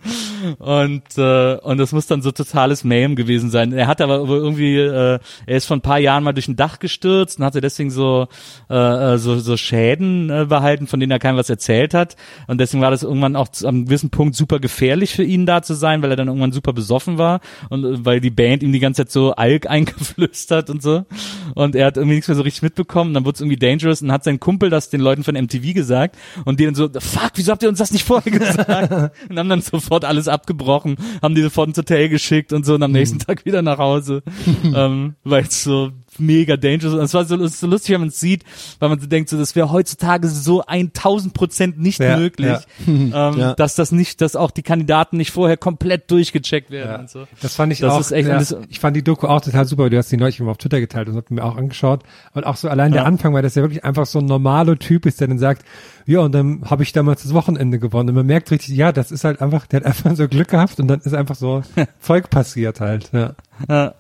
[0.57, 3.71] und äh, und das muss dann so totales Mayhem gewesen sein.
[3.71, 6.79] Er hat aber irgendwie, äh, er ist vor ein paar Jahren mal durch ein Dach
[6.79, 8.27] gestürzt und hatte deswegen so
[8.69, 12.15] äh, äh, so so Schäden äh, behalten, von denen er keinem was erzählt hat
[12.47, 15.61] und deswegen war das irgendwann auch zu einem gewissen Punkt super gefährlich für ihn da
[15.61, 18.71] zu sein, weil er dann irgendwann super besoffen war und äh, weil die Band ihm
[18.71, 21.05] die ganze Zeit so Alk eingeflüstert und so
[21.53, 23.13] und er hat irgendwie nichts mehr so richtig mitbekommen.
[23.13, 26.17] Dann wurde es irgendwie dangerous und hat sein Kumpel das den Leuten von MTV gesagt
[26.45, 28.91] und die dann so, fuck, wieso habt ihr uns das nicht vorher gesagt?
[29.29, 32.83] und haben dann sofort alles abgebrochen, haben die sofort ins Hotel geschickt und so und
[32.83, 34.23] am nächsten Tag wieder nach Hause,
[34.63, 36.93] ähm, weil es so mega dangerous.
[36.93, 38.43] Und es war so, so lustig, wenn man es sieht,
[38.79, 42.61] weil man so denkt, so, das wäre heutzutage so 1000 Prozent nicht Ja, möglich, ja.
[42.87, 43.53] Ähm, Ja.
[43.55, 47.27] dass das nicht, dass auch die Kandidaten nicht vorher komplett durchgecheckt werden und so.
[47.41, 47.99] Das fand ich Das auch.
[47.99, 49.89] ist echt- das- ich fand die Doku auch total super.
[49.89, 52.03] Du hast die neulich auf Twitter geteilt und hab mir auch angeschaut.
[52.33, 53.05] Und auch so allein der.
[53.05, 55.63] Anfang, weil das ja wirklich einfach so ein normaler Typ ist, der dann sagt,
[56.05, 58.09] ja, und dann habe ich damals das Wochenende gewonnen.
[58.09, 60.79] Und man merkt richtig, ja, das ist halt einfach, der hat einfach so Glück gehabt
[60.79, 61.63] und dann ist einfach so
[62.01, 63.09] Zeug passiert halt.
[63.13, 63.33] Ja.
[63.69, 63.93] Ja.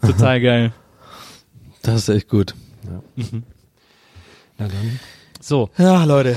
[0.00, 0.72] Total geil.
[1.82, 2.54] Das ist echt gut.
[4.58, 5.00] Na dann.
[5.40, 6.36] So, Ja, Leute.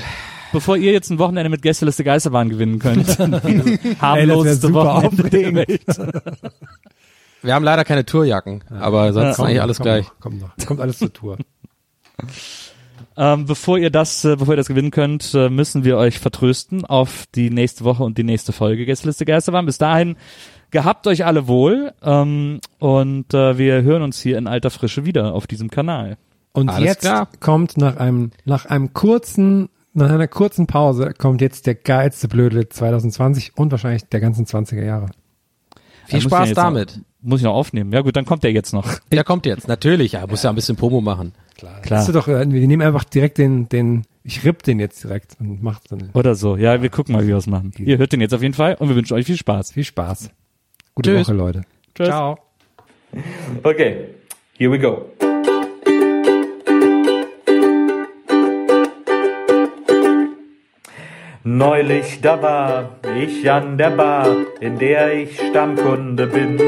[0.53, 5.49] bevor ihr jetzt ein Wochenende mit Gästeliste Geisterbahn gewinnen könnt, Ey, harmloseste super Wochenende der
[5.49, 5.67] aufregend.
[5.67, 6.53] Welt.
[7.41, 10.05] Wir haben leider keine Tourjacken, aber sonst ist Komm eigentlich alles komm gleich.
[10.21, 10.51] Kommt noch.
[10.65, 11.37] Kommt alles zur Tour.
[13.17, 16.85] Ähm, bevor ihr das, äh, bevor ihr das gewinnen könnt, äh, müssen wir euch vertrösten
[16.85, 19.65] auf die nächste Woche und die nächste Folge Gästeliste Geisterbahn.
[19.65, 20.15] Bis dahin
[20.73, 25.33] gehabt euch alle wohl ähm, und äh, wir hören uns hier in alter Frische wieder
[25.33, 26.17] auf diesem Kanal.
[26.51, 27.29] Und Alles jetzt klar.
[27.39, 32.67] kommt nach einem, nach einem kurzen, nach einer kurzen Pause kommt jetzt der geilste Blödel
[32.67, 35.07] 2020 und wahrscheinlich der ganzen 20er Jahre.
[36.07, 36.97] Viel ich Spaß damit.
[36.97, 37.93] Noch, muss ich noch aufnehmen.
[37.93, 38.99] Ja gut, dann kommt der jetzt noch.
[39.11, 40.11] Der kommt jetzt, natürlich.
[40.13, 41.33] Ja, muss ja ein bisschen Promo machen.
[41.55, 41.81] Klar.
[41.87, 45.37] Weißt du doch, äh, wir nehmen einfach direkt den, den, ich ripp den jetzt direkt
[45.39, 46.57] und mach dann Oder so.
[46.57, 47.71] Ja, wir gucken mal, wie wir es machen.
[47.77, 49.71] Ihr hört den jetzt auf jeden Fall und wir wünschen euch viel Spaß.
[49.71, 50.29] viel Spaß.
[50.95, 51.27] Gute Tschüss.
[51.27, 51.61] Woche, Leute.
[51.95, 52.07] Tschüss.
[52.07, 52.37] Ciao.
[53.63, 54.09] Okay,
[54.57, 55.09] here we go.
[61.43, 64.27] Neulich, da war ich an der Bar,
[64.59, 66.59] in der ich Stammkunde bin.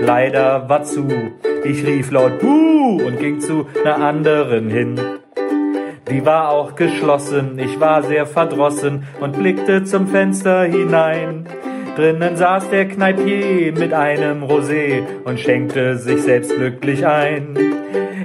[0.00, 1.08] Leider war zu,
[1.64, 5.00] ich rief laut Buh und ging zu einer anderen hin.
[6.10, 11.46] Die war auch geschlossen, ich war sehr verdrossen und blickte zum Fenster hinein.
[12.00, 17.54] Drinnen saß der Kneipier mit einem Rosé und schenkte sich selbst glücklich ein.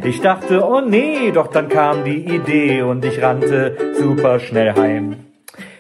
[0.06, 5.25] Ich dachte, oh nee, doch dann kam die Idee und ich rannte super schnell heim.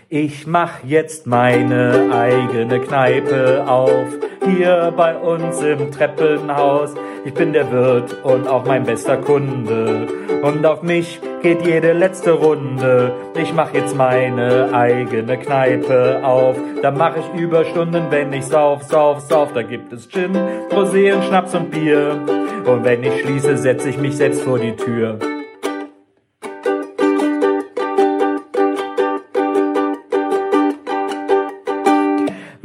[0.09, 4.05] Ich mach jetzt meine eigene Kneipe auf,
[4.45, 6.93] hier bei uns im Treppenhaus.
[7.25, 10.07] Ich bin der Wirt und auch mein bester Kunde.
[10.43, 13.13] Und auf mich geht jede letzte Runde.
[13.35, 16.55] Ich mach jetzt meine eigene Kneipe auf.
[16.83, 19.53] Da mach ich Überstunden, wenn ich sauf, sauf, sauf.
[19.53, 20.37] Da gibt es Gin,
[20.69, 22.19] Rosé und Schnaps und Bier.
[22.63, 25.17] Und wenn ich schließe, setz ich mich selbst vor die Tür.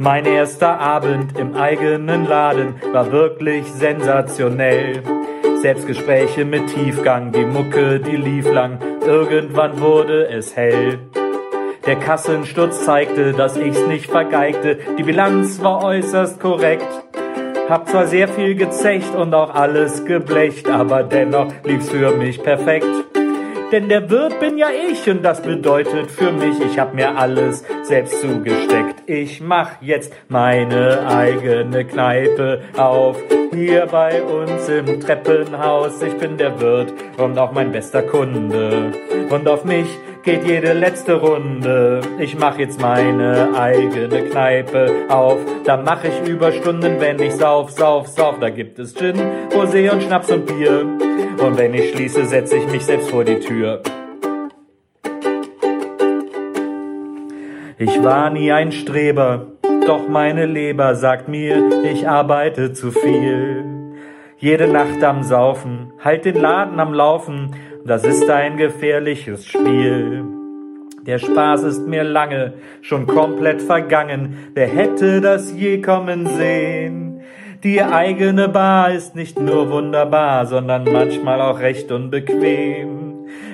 [0.01, 5.03] Mein erster Abend im eigenen Laden war wirklich sensationell.
[5.61, 10.97] Selbstgespräche mit Tiefgang, die Mucke, die lief lang, irgendwann wurde es hell.
[11.85, 16.87] Der Kassensturz zeigte, dass ich's nicht vergeigte, die Bilanz war äußerst korrekt.
[17.69, 23.10] Hab zwar sehr viel gezecht und auch alles geblecht, aber dennoch lief's für mich perfekt.
[23.71, 27.63] Denn der Wirt bin ja ich und das bedeutet für mich, ich hab mir alles
[27.83, 29.03] selbst zugesteckt.
[29.05, 33.17] Ich mach jetzt meine eigene Kneipe auf,
[33.53, 36.01] hier bei uns im Treppenhaus.
[36.01, 38.91] Ich bin der Wirt und auch mein bester Kunde.
[39.29, 39.87] Und auf mich
[40.23, 42.01] geht jede letzte Runde.
[42.19, 45.39] Ich mach jetzt meine eigene Kneipe auf.
[45.63, 48.39] Da mach ich Überstunden, wenn ich sauf, sauf, sauf.
[48.39, 49.15] Da gibt es Gin,
[49.51, 50.81] Rosé und Schnaps und Bier.
[50.81, 53.81] Und wenn ich schließe, setze ich mich selbst vor die Tür.
[57.77, 59.47] Ich war nie ein Streber,
[59.87, 63.65] doch meine Leber sagt mir, ich arbeite zu viel.
[64.37, 67.55] Jede Nacht am Saufen, halt den Laden am Laufen,
[67.85, 70.23] das ist ein gefährliches Spiel.
[71.05, 77.21] Der Spaß ist mir lange schon komplett vergangen, wer hätte das je kommen sehen?
[77.63, 83.00] Die eigene Bar ist nicht nur wunderbar, sondern manchmal auch recht unbequem.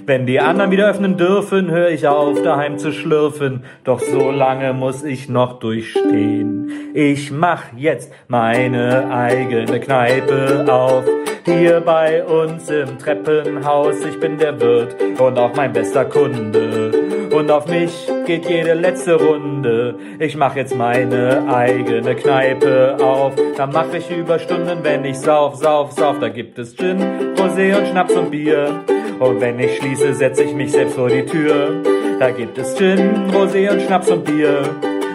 [0.07, 3.65] Wenn die anderen wieder öffnen dürfen, höre ich auf, daheim zu schlürfen.
[3.83, 6.71] Doch so lange muss ich noch durchstehen.
[6.93, 11.03] Ich mach jetzt meine eigene Kneipe auf.
[11.43, 14.05] Hier bei uns im Treppenhaus.
[14.05, 17.06] Ich bin der Wirt und auch mein bester Kunde.
[17.37, 17.91] Und auf mich
[18.25, 19.93] geht jede letzte Runde.
[20.17, 23.33] Ich mach jetzt meine eigene Kneipe auf.
[23.55, 26.17] Da mach ich Überstunden, wenn ich sauf, sauf, sauf.
[26.19, 26.97] Da gibt es Gin,
[27.35, 28.83] Rosé und Schnaps und Bier.
[29.19, 31.83] Und wenn ich schließe, setze ich mich selbst vor die Tür.
[32.17, 34.63] Da gibt es Gin, Rosé und Schnaps und Bier.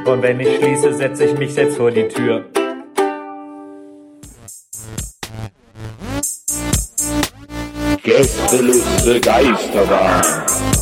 [0.04, 2.44] Und wenn ich schließe, setze ich mich selbst vor die Tür.
[8.04, 10.81] Gästeliste Geisterbahn.